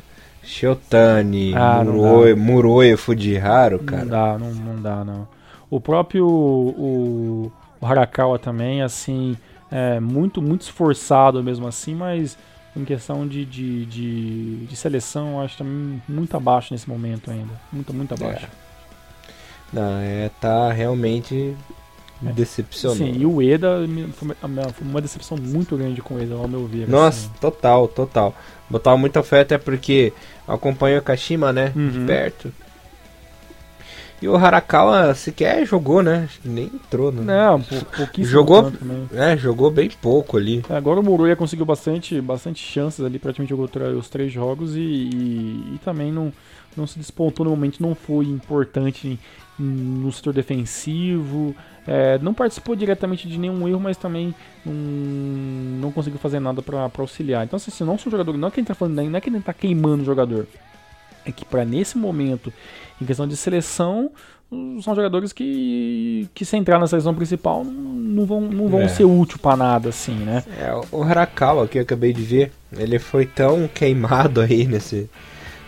Shiotani, 0.49 1.53
ah, 1.55 1.83
Muroi, 1.83 2.33
Muroi 2.33 2.97
Fujiharu, 2.97 3.77
cara. 3.79 4.03
Não 4.03 4.09
dá, 4.09 4.37
não, 4.39 4.51
não 4.51 4.81
dá, 4.81 5.05
não. 5.05 5.27
O 5.69 5.79
próprio 5.79 6.25
o, 6.27 7.51
o 7.79 7.85
Harakawa 7.85 8.39
também, 8.39 8.81
assim, 8.81 9.37
é 9.71 9.99
muito, 9.99 10.41
muito 10.41 10.61
esforçado 10.61 11.43
mesmo 11.43 11.67
assim, 11.67 11.93
mas 11.93 12.35
em 12.75 12.83
questão 12.83 13.27
de, 13.27 13.45
de, 13.45 13.85
de, 13.85 14.65
de 14.65 14.75
seleção, 14.75 15.33
eu 15.33 15.41
acho 15.41 15.59
também 15.59 16.01
muito 16.09 16.35
abaixo 16.35 16.73
nesse 16.73 16.89
momento 16.89 17.29
ainda. 17.29 17.53
Muito, 17.71 17.93
muito 17.93 18.15
abaixo. 18.15 18.47
É. 18.47 18.49
Não, 19.71 19.99
é, 20.01 20.31
tá 20.41 20.71
realmente 20.71 21.55
é. 22.25 22.31
decepcionante. 22.31 23.13
Sim, 23.13 23.19
e 23.19 23.25
o 23.25 23.41
Eda 23.41 23.77
foi 24.13 24.87
uma 24.87 25.01
decepção 25.01 25.37
muito 25.37 25.77
grande 25.77 26.01
com 26.01 26.15
o 26.15 26.21
Eda, 26.21 26.35
ao 26.35 26.47
meu 26.47 26.65
ver. 26.65 26.87
Nossa, 26.87 27.27
assim. 27.27 27.31
total, 27.39 27.87
total. 27.87 28.35
Botava 28.69 28.97
muita 28.97 29.23
fé 29.23 29.41
até 29.41 29.57
porque 29.57 30.13
acompanho 30.47 30.99
o 30.99 31.01
Kashima, 31.01 31.51
né? 31.51 31.71
Uhum. 31.75 31.89
De 31.89 31.99
perto. 32.05 32.51
E 34.21 34.27
o 34.27 34.35
Harakawa 34.35 35.13
sequer 35.15 35.65
jogou, 35.65 36.03
né? 36.03 36.27
Nem 36.43 36.65
entrou, 36.65 37.11
né? 37.11 37.21
Não, 37.21 37.61
pouquíssimo. 37.61 38.25
Jogou, 38.25 38.71
é, 39.13 39.37
jogou 39.37 39.71
bem 39.71 39.89
pouco 40.01 40.37
ali. 40.37 40.63
É, 40.69 40.75
agora 40.75 40.99
o 40.99 41.03
Muruya 41.03 41.35
conseguiu 41.35 41.65
bastante, 41.65 42.19
bastante 42.19 42.61
chances 42.61 43.03
ali, 43.03 43.17
praticamente 43.17 43.49
jogou 43.49 43.69
os 43.97 44.09
três 44.09 44.31
jogos 44.31 44.75
e, 44.75 44.81
e, 44.81 45.73
e, 45.75 45.79
também 45.83 46.11
não, 46.11 46.33
não 46.75 46.85
se 46.85 46.97
despontou 46.99 47.45
no 47.45 47.51
momento, 47.51 47.81
não 47.81 47.95
foi 47.95 48.25
importante 48.25 49.17
no 49.57 50.11
setor 50.11 50.33
defensivo. 50.33 51.55
É, 51.87 52.19
não 52.19 52.33
participou 52.33 52.75
diretamente 52.75 53.27
de 53.27 53.37
nenhum 53.37 53.67
erro, 53.67 53.79
mas 53.79 53.97
também 53.97 54.35
não, 54.65 54.73
não 54.73 55.91
conseguiu 55.91 56.19
fazer 56.19 56.39
nada 56.39 56.61
para 56.61 56.91
auxiliar. 56.97 57.45
Então, 57.45 57.57
assim, 57.57 57.83
não 57.85 57.97
são 57.97 58.11
jogadores, 58.11 58.39
não 58.39 58.49
é 58.49 58.51
que 58.51 58.59
a 58.59 58.61
gente 58.61 58.67
tá 58.67 58.75
falando, 58.75 58.95
não 59.01 59.17
é 59.17 59.21
que 59.21 59.29
a 59.29 59.33
gente 59.33 59.43
tá 59.43 59.53
queimando 59.53 60.03
o 60.03 60.05
jogador. 60.05 60.45
É 61.25 61.31
que 61.31 61.45
para 61.45 61.65
nesse 61.65 61.97
momento 61.97 62.51
em 63.01 63.05
questão 63.05 63.27
de 63.27 63.37
seleção, 63.37 64.11
são 64.81 64.95
jogadores 64.95 65.31
que, 65.31 66.27
que 66.33 66.43
se 66.43 66.57
entrar 66.57 66.79
na 66.79 66.87
seleção 66.87 67.13
principal 67.13 67.63
não 67.63 68.25
vão, 68.25 68.41
não 68.41 68.67
vão 68.67 68.81
é. 68.81 68.87
ser 68.87 69.05
útil 69.05 69.37
para 69.39 69.55
nada, 69.55 69.89
assim, 69.89 70.15
né? 70.15 70.43
É, 70.59 70.73
o 70.91 71.03
Harakawa, 71.03 71.67
que 71.67 71.77
eu 71.77 71.83
acabei 71.83 72.11
de 72.11 72.21
ver, 72.21 72.51
ele 72.75 72.97
foi 72.97 73.25
tão 73.25 73.67
queimado 73.67 74.41
aí 74.41 74.65
nesse, 74.65 75.09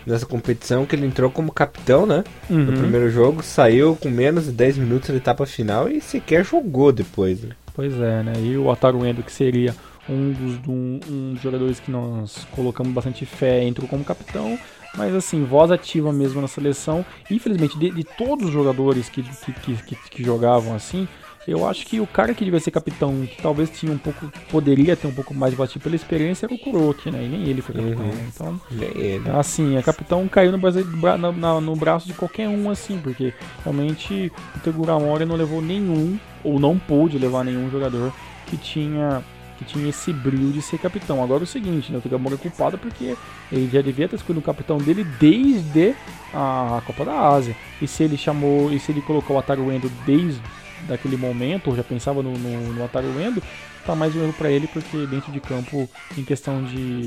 nessa 0.06 0.26
competição 0.26 0.86
que 0.86 0.96
ele 0.96 1.06
entrou 1.06 1.30
como 1.30 1.52
capitão, 1.52 2.06
né? 2.06 2.24
Uhum. 2.50 2.66
No 2.66 2.74
primeiro 2.74 3.10
jogo, 3.10 3.44
saiu 3.44 3.96
com 3.96 4.10
menos 4.10 4.46
de 4.46 4.52
10 4.52 4.80
minutos 4.80 5.10
da 5.10 5.16
etapa 5.16 5.46
final 5.46 5.88
e 5.88 6.02
sequer 6.02 6.44
jogou 6.44 6.92
depois. 6.92 7.42
Né? 7.42 7.52
Pois 7.74 7.94
é, 7.94 8.24
né? 8.24 8.34
E 8.40 8.58
o 8.58 8.72
Ataru 8.72 9.06
Endo, 9.06 9.22
que 9.22 9.32
seria 9.32 9.76
um 10.10 10.32
dos, 10.32 10.68
um, 10.68 11.00
um 11.08 11.34
dos 11.34 11.42
jogadores 11.42 11.80
que 11.80 11.92
nós 11.92 12.48
colocamos 12.52 12.92
bastante 12.92 13.26
fé, 13.26 13.64
entrou 13.64 13.88
como 13.88 14.04
capitão 14.04 14.58
mas 14.96 15.16
assim, 15.16 15.44
voz 15.44 15.72
ativa 15.72 16.12
mesmo 16.12 16.42
na 16.42 16.48
seleção. 16.48 17.06
Infelizmente, 17.30 17.78
de, 17.78 17.92
de 17.92 18.04
todos 18.04 18.48
os 18.48 18.54
jogadores 18.54 19.10
que, 19.10 19.24
que, 19.24 19.76
que, 19.76 19.96
que, 19.96 20.24
jogavam 20.24 20.76
assim, 20.76 21.08
eu 21.48 21.68
acho 21.68 21.86
que 21.86 22.00
o 22.00 22.06
cara 22.06 22.34
que 22.34 22.44
devia 22.44 22.60
ser 22.60 22.72
capitão, 22.72 23.26
que 23.26 23.42
talvez 23.42 23.70
tinha 23.70 23.92
um 23.92 23.98
pouco, 23.98 24.32
poderia 24.50 24.96
ter 24.96 25.08
um 25.08 25.14
pouco 25.14 25.34
mais 25.34 25.56
de 25.56 25.62
ativa 25.62 25.84
pela 25.84 25.96
experiência, 25.96 26.46
era 26.46 26.54
o 26.54 26.60
Kuroki, 26.60 27.10
né? 27.10 27.24
E 27.24 27.28
nem 27.28 27.48
ele 27.48 27.62
foi 27.62 27.76
capitão. 27.76 28.06
Uhum. 28.06 28.28
Então, 28.28 28.62
ele. 28.96 29.30
assim, 29.32 29.78
a 29.78 29.84
capitão 29.84 30.28
caiu 30.28 30.52
no, 30.52 30.58
no, 30.58 31.32
no, 31.32 31.62
no, 31.62 31.76
braço 31.76 32.06
de 32.06 32.14
qualquer 32.14 32.48
um, 32.48 32.70
assim, 32.70 33.00
porque 33.02 33.34
realmente 33.64 34.32
o 34.56 34.60
Tegura 34.60 35.00
Mori 35.00 35.26
não 35.26 35.36
levou 35.36 35.62
nenhum, 35.62 36.20
ou 36.44 36.60
não 36.60 36.78
pôde 36.78 37.18
levar 37.18 37.44
nenhum 37.44 37.70
jogador 37.72 38.14
que 38.48 38.58
tinha 38.58 39.24
que 39.62 39.74
tinha 39.74 39.90
esse 39.90 40.12
brilho 40.12 40.52
de 40.52 40.62
ser 40.62 40.80
capitão. 40.80 41.24
Agora 41.24 41.44
é 41.44 41.46
o 41.46 41.48
seguinte, 41.48 41.92
né, 41.92 42.00
o 42.00 42.02
Togamura 42.02 42.36
é 42.36 42.38
culpado 42.38 42.78
porque 42.78 43.16
ele 43.52 43.70
já 43.72 43.82
devia 43.82 44.08
ter 44.08 44.16
escolhido 44.16 44.40
o 44.40 44.44
capitão 44.44 44.80
dele 44.80 45.04
desde 45.20 45.94
a 46.34 46.82
Copa 46.86 47.06
da 47.06 47.30
Ásia. 47.30 47.56
E 47.80 47.88
se 47.88 48.04
ele 48.04 48.18
chamou, 48.18 48.72
e 48.74 48.80
se 48.80 48.92
ele 48.92 49.02
colocou 49.02 49.36
o 49.36 49.40
Ataru 49.40 49.72
Endo 49.72 49.90
desde 50.06 50.42
daquele 50.88 51.16
momento, 51.16 51.70
ou 51.70 51.76
já 51.76 51.84
pensava 51.84 52.24
no, 52.24 52.32
no, 52.32 52.74
no 52.74 52.84
Ataru 52.84 53.22
Endo, 53.22 53.42
tá 53.86 53.96
mais 53.96 54.16
um 54.16 54.24
erro 54.24 54.34
para 54.34 54.50
ele, 54.50 54.66
porque 54.66 55.06
dentro 55.06 55.32
de 55.32 55.40
campo, 55.40 55.88
em 56.18 56.24
questão 56.24 56.64
de, 56.64 57.04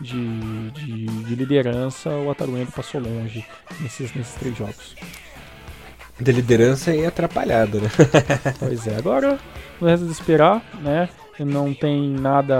de, 0.00 0.70
de, 0.70 1.06
de 1.06 1.34
liderança, 1.34 2.10
o 2.10 2.30
Ataru 2.30 2.56
Endo 2.56 2.70
passou 2.70 3.00
longe 3.00 3.44
nesses, 3.80 4.14
nesses 4.14 4.34
três 4.34 4.56
jogos. 4.56 4.94
De 6.20 6.30
liderança 6.30 6.94
e 6.94 7.04
atrapalhado, 7.04 7.80
né? 7.80 7.90
pois 8.58 8.86
é, 8.86 8.96
agora 8.96 9.38
não 9.80 9.88
resta 9.88 10.06
de 10.06 10.12
esperar, 10.12 10.62
né? 10.80 11.08
Não 11.44 11.72
tem 11.72 12.08
nada 12.10 12.56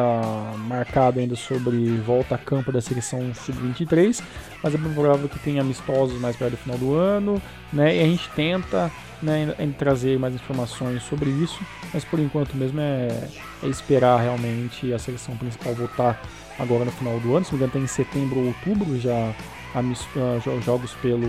marcado 0.67 1.21
ainda 1.21 1.37
sobre 1.37 1.97
volta 1.99 2.35
a 2.35 2.39
campo 2.39 2.71
da 2.71 2.81
seleção 2.81 3.35
sub-23, 3.35 4.23
mas 4.63 4.75
é 4.75 4.79
provável 4.79 5.29
que 5.29 5.39
tenha 5.39 5.61
amistosos 5.61 6.21
mais 6.21 6.37
perto 6.37 6.53
do 6.53 6.57
final 6.57 6.79
do 6.79 6.95
ano, 6.95 7.43
né? 7.73 7.97
E 7.97 8.01
a 8.01 8.05
gente 8.05 8.29
tenta 8.31 8.91
né, 9.23 9.55
trazer 9.79 10.19
mais 10.19 10.35
informações 10.35 11.03
sobre 11.03 11.31
isso, 11.31 11.61
mas 11.93 12.05
por 12.05 12.21
enquanto 12.21 12.55
mesmo 12.55 12.81
é, 12.81 13.29
é 13.63 13.67
esperar 13.67 14.21
realmente 14.21 14.93
a 14.93 14.99
seleção 14.99 15.37
principal 15.37 15.75
voltar 15.75 16.21
agora 16.59 16.85
no 16.85 16.93
final 16.93 17.19
do 17.21 17.35
ano. 17.35 17.45
Se 17.45 17.53
não 17.53 17.59
me 17.59 17.65
engano, 17.65 17.73
tem 17.73 17.83
em 17.83 17.87
setembro 17.87 18.39
ou 18.39 18.47
outubro 18.47 18.99
já 19.01 19.35
uh, 19.75 20.61
jogos 20.63 20.95
pelo, 20.95 21.27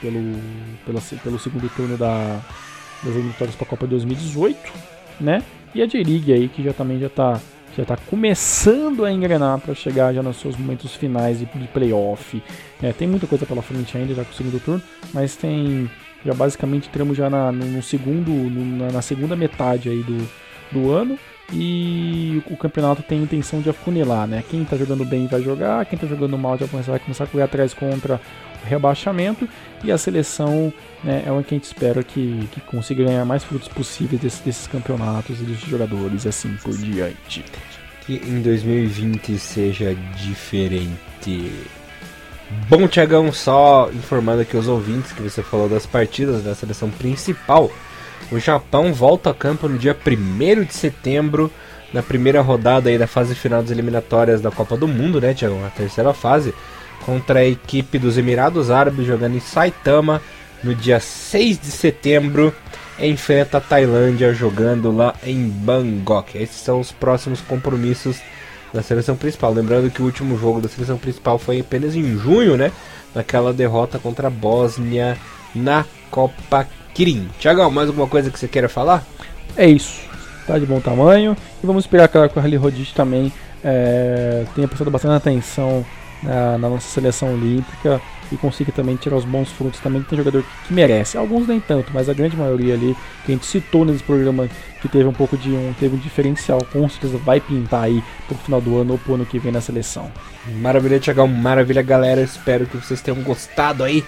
pelo, 0.00 0.40
pelo, 0.84 1.00
pelo 1.22 1.38
segundo 1.38 1.68
turno 1.74 1.96
da, 1.96 2.40
das 3.02 3.14
eliminatórias 3.14 3.56
para 3.56 3.66
a 3.66 3.68
Copa 3.68 3.86
2018, 3.86 4.72
né? 5.20 5.42
E 5.74 5.82
a 5.82 5.86
J-League 5.86 6.32
aí 6.32 6.48
que 6.48 6.62
já 6.62 6.72
também 6.72 6.98
já 6.98 7.06
está 7.06 7.40
já 7.76 7.84
tá 7.86 7.96
começando 7.96 9.02
a 9.04 9.10
engrenar 9.10 9.58
para 9.58 9.74
chegar 9.74 10.12
já 10.12 10.22
nos 10.22 10.36
seus 10.36 10.56
momentos 10.56 10.94
finais 10.94 11.38
de, 11.38 11.46
de 11.46 11.66
playoff. 11.68 12.42
É, 12.82 12.92
tem 12.92 13.08
muita 13.08 13.26
coisa 13.26 13.46
pela 13.46 13.62
frente 13.62 13.96
ainda, 13.96 14.14
já 14.14 14.24
com 14.24 14.30
o 14.30 14.34
segundo 14.34 14.62
turno, 14.62 14.82
mas 15.14 15.36
tem 15.36 15.90
já 16.24 16.34
basicamente 16.34 16.88
entramos 16.88 17.16
já 17.16 17.28
na, 17.28 17.50
no, 17.50 17.64
no 17.64 17.82
segundo, 17.82 18.30
no, 18.30 18.92
na, 18.92 19.02
segunda 19.02 19.34
metade 19.34 19.88
aí 19.88 20.02
do, 20.02 20.28
do 20.70 20.90
ano 20.90 21.18
e 21.52 22.42
o 22.48 22.56
campeonato 22.56 23.02
tem 23.02 23.22
intenção 23.22 23.60
de 23.60 23.68
afunilar, 23.68 24.26
né? 24.26 24.44
Quem 24.48 24.62
está 24.62 24.76
jogando 24.76 25.04
bem 25.04 25.26
vai 25.26 25.42
jogar, 25.42 25.84
quem 25.86 25.96
está 25.96 26.06
jogando 26.06 26.38
mal 26.38 26.56
já 26.56 26.66
vai 26.66 26.98
começar 26.98 27.24
a 27.24 27.26
correr 27.26 27.42
atrás 27.44 27.74
contra 27.74 28.20
o 28.51 28.51
rebaixamento 28.64 29.48
e 29.82 29.90
a 29.90 29.98
seleção 29.98 30.72
né, 31.02 31.24
é 31.26 31.32
o 31.32 31.42
que 31.42 31.54
a 31.54 31.58
gente 31.58 31.64
espera 31.64 32.02
que, 32.02 32.48
que 32.52 32.60
consiga 32.60 33.04
ganhar 33.04 33.24
mais 33.24 33.42
frutos 33.44 33.68
possíveis 33.68 34.20
desse, 34.20 34.42
desses 34.42 34.66
campeonatos 34.66 35.40
e 35.40 35.44
desses 35.44 35.68
jogadores 35.68 36.24
e 36.24 36.28
assim 36.28 36.56
por 36.62 36.76
diante. 36.76 37.44
Que 38.06 38.14
em 38.14 38.42
2020 38.42 39.38
seja 39.38 39.94
diferente. 40.16 41.52
Bom, 42.68 42.86
Tiagão, 42.86 43.32
só 43.32 43.90
informando 43.92 44.42
aqui 44.42 44.56
os 44.56 44.68
ouvintes 44.68 45.12
que 45.12 45.22
você 45.22 45.42
falou 45.42 45.68
das 45.68 45.86
partidas 45.86 46.42
da 46.42 46.54
seleção 46.54 46.90
principal. 46.90 47.70
O 48.30 48.38
Japão 48.38 48.92
volta 48.92 49.30
a 49.30 49.34
campo 49.34 49.68
no 49.68 49.78
dia 49.78 49.96
1 49.96 50.64
de 50.64 50.74
setembro, 50.74 51.50
na 51.92 52.02
primeira 52.02 52.40
rodada 52.40 52.88
aí 52.88 52.98
da 52.98 53.06
fase 53.06 53.34
final 53.34 53.62
das 53.62 53.70
eliminatórias 53.70 54.40
da 54.40 54.50
Copa 54.50 54.76
do 54.76 54.88
Mundo, 54.88 55.20
né, 55.20 55.34
Tiagão? 55.34 55.64
A 55.64 55.70
terceira 55.70 56.12
fase, 56.14 56.54
contra 57.04 57.40
a 57.40 57.44
equipe 57.44 57.98
dos 57.98 58.16
Emirados 58.18 58.70
Árabes 58.70 59.06
jogando 59.06 59.36
em 59.36 59.40
Saitama 59.40 60.20
no 60.62 60.74
dia 60.74 61.00
6 61.00 61.60
de 61.60 61.70
setembro. 61.70 62.54
Enfrenta 62.98 63.58
a 63.58 63.60
Tailândia 63.60 64.32
jogando 64.32 64.94
lá 64.94 65.14
em 65.24 65.48
Bangkok. 65.48 66.38
Esses 66.38 66.56
são 66.56 66.80
os 66.80 66.92
próximos 66.92 67.40
compromissos 67.40 68.20
da 68.72 68.82
seleção 68.82 69.16
principal. 69.16 69.52
Lembrando 69.52 69.90
que 69.90 70.02
o 70.02 70.04
último 70.04 70.38
jogo 70.38 70.60
da 70.60 70.68
seleção 70.68 70.98
principal 70.98 71.38
foi 71.38 71.60
apenas 71.60 71.96
em 71.96 72.16
junho, 72.16 72.56
né? 72.56 72.70
Naquela 73.14 73.52
derrota 73.52 73.98
contra 73.98 74.28
a 74.28 74.30
Bósnia 74.30 75.16
na 75.54 75.84
Copa 76.10 76.66
Kirin. 76.94 77.28
Tiagão, 77.38 77.70
mais 77.70 77.88
alguma 77.88 78.06
coisa 78.06 78.30
que 78.30 78.38
você 78.38 78.46
queira 78.46 78.68
falar? 78.68 79.04
É 79.56 79.66
isso. 79.66 80.00
Tá 80.46 80.58
de 80.58 80.66
bom 80.66 80.80
tamanho. 80.80 81.36
E 81.62 81.66
vamos 81.66 81.84
esperar 81.84 82.08
com 82.08 82.18
a 82.18 82.24
Harley 82.24 82.56
Rodite 82.56 82.94
também 82.94 83.32
é, 83.64 84.44
tenha 84.54 84.66
prestado 84.66 84.90
bastante 84.90 85.14
atenção 85.14 85.84
na, 86.22 86.58
na, 86.58 86.68
nossa 86.68 86.88
seleção 86.88 87.34
olímpica 87.34 88.00
e 88.30 88.36
consiga 88.36 88.72
também 88.72 88.96
tirar 88.96 89.16
os 89.16 89.24
bons 89.24 89.50
frutos. 89.50 89.80
Também 89.80 90.02
tem 90.02 90.16
jogador 90.16 90.44
que, 90.66 90.72
merece, 90.72 91.16
alguns 91.18 91.46
nem 91.46 91.60
tanto, 91.60 91.90
mas 91.92 92.08
a 92.08 92.14
grande 92.14 92.36
maioria 92.36 92.74
ali 92.74 92.96
que 93.24 93.32
a 93.32 93.34
gente 93.34 93.46
citou 93.46 93.84
nesse 93.84 94.02
programa 94.02 94.48
que 94.80 94.88
teve 94.88 95.04
um 95.04 95.12
pouco 95.12 95.36
de 95.36 95.50
um, 95.50 95.72
teve 95.78 95.96
um 95.96 95.98
diferencial, 95.98 96.58
com 96.72 96.88
certeza 96.88 97.18
vai 97.18 97.40
pintar 97.40 97.84
aí 97.84 98.02
pro 98.26 98.36
final 98.36 98.60
do 98.60 98.78
ano 98.78 98.92
ou 98.92 98.98
pro 98.98 99.14
ano 99.14 99.26
que 99.26 99.38
vem 99.38 99.52
na 99.52 99.60
seleção. 99.60 100.10
Maravilha, 100.60 100.98
Tiagão, 100.98 101.28
maravilha, 101.28 101.82
galera. 101.82 102.20
Espero 102.20 102.66
que 102.66 102.76
vocês 102.76 103.00
tenham 103.00 103.22
gostado 103.22 103.84
aí 103.84 104.04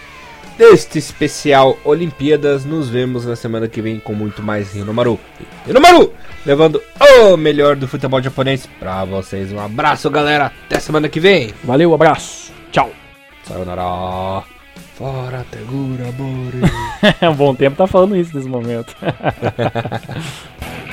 deste 0.56 0.98
especial 0.98 1.78
Olimpíadas. 1.84 2.64
Nos 2.64 2.88
vemos 2.88 3.24
na 3.24 3.36
semana 3.36 3.68
que 3.68 3.80
vem 3.80 3.98
com 3.98 4.14
muito 4.14 4.42
mais 4.42 4.72
Rinomaru. 4.72 5.18
Rinomaru! 5.66 6.12
Levando 6.44 6.82
o 7.00 7.36
melhor 7.36 7.76
do 7.76 7.88
futebol 7.88 8.22
japonês 8.22 8.68
pra 8.78 9.04
vocês. 9.04 9.52
Um 9.52 9.60
abraço, 9.60 10.10
galera. 10.10 10.52
Até 10.66 10.78
semana 10.78 11.08
que 11.08 11.20
vem. 11.20 11.52
Valeu, 11.64 11.94
abraço. 11.94 12.52
Tchau. 12.70 12.90
Sayonara. 13.44 14.44
Fora, 14.94 15.44
Tegura, 15.50 16.04
Bori. 16.12 16.60
é 17.20 17.28
um 17.28 17.34
bom 17.34 17.54
tempo 17.54 17.76
tá 17.76 17.86
falando 17.86 18.16
isso 18.16 18.36
nesse 18.36 18.48
momento. 18.48 18.94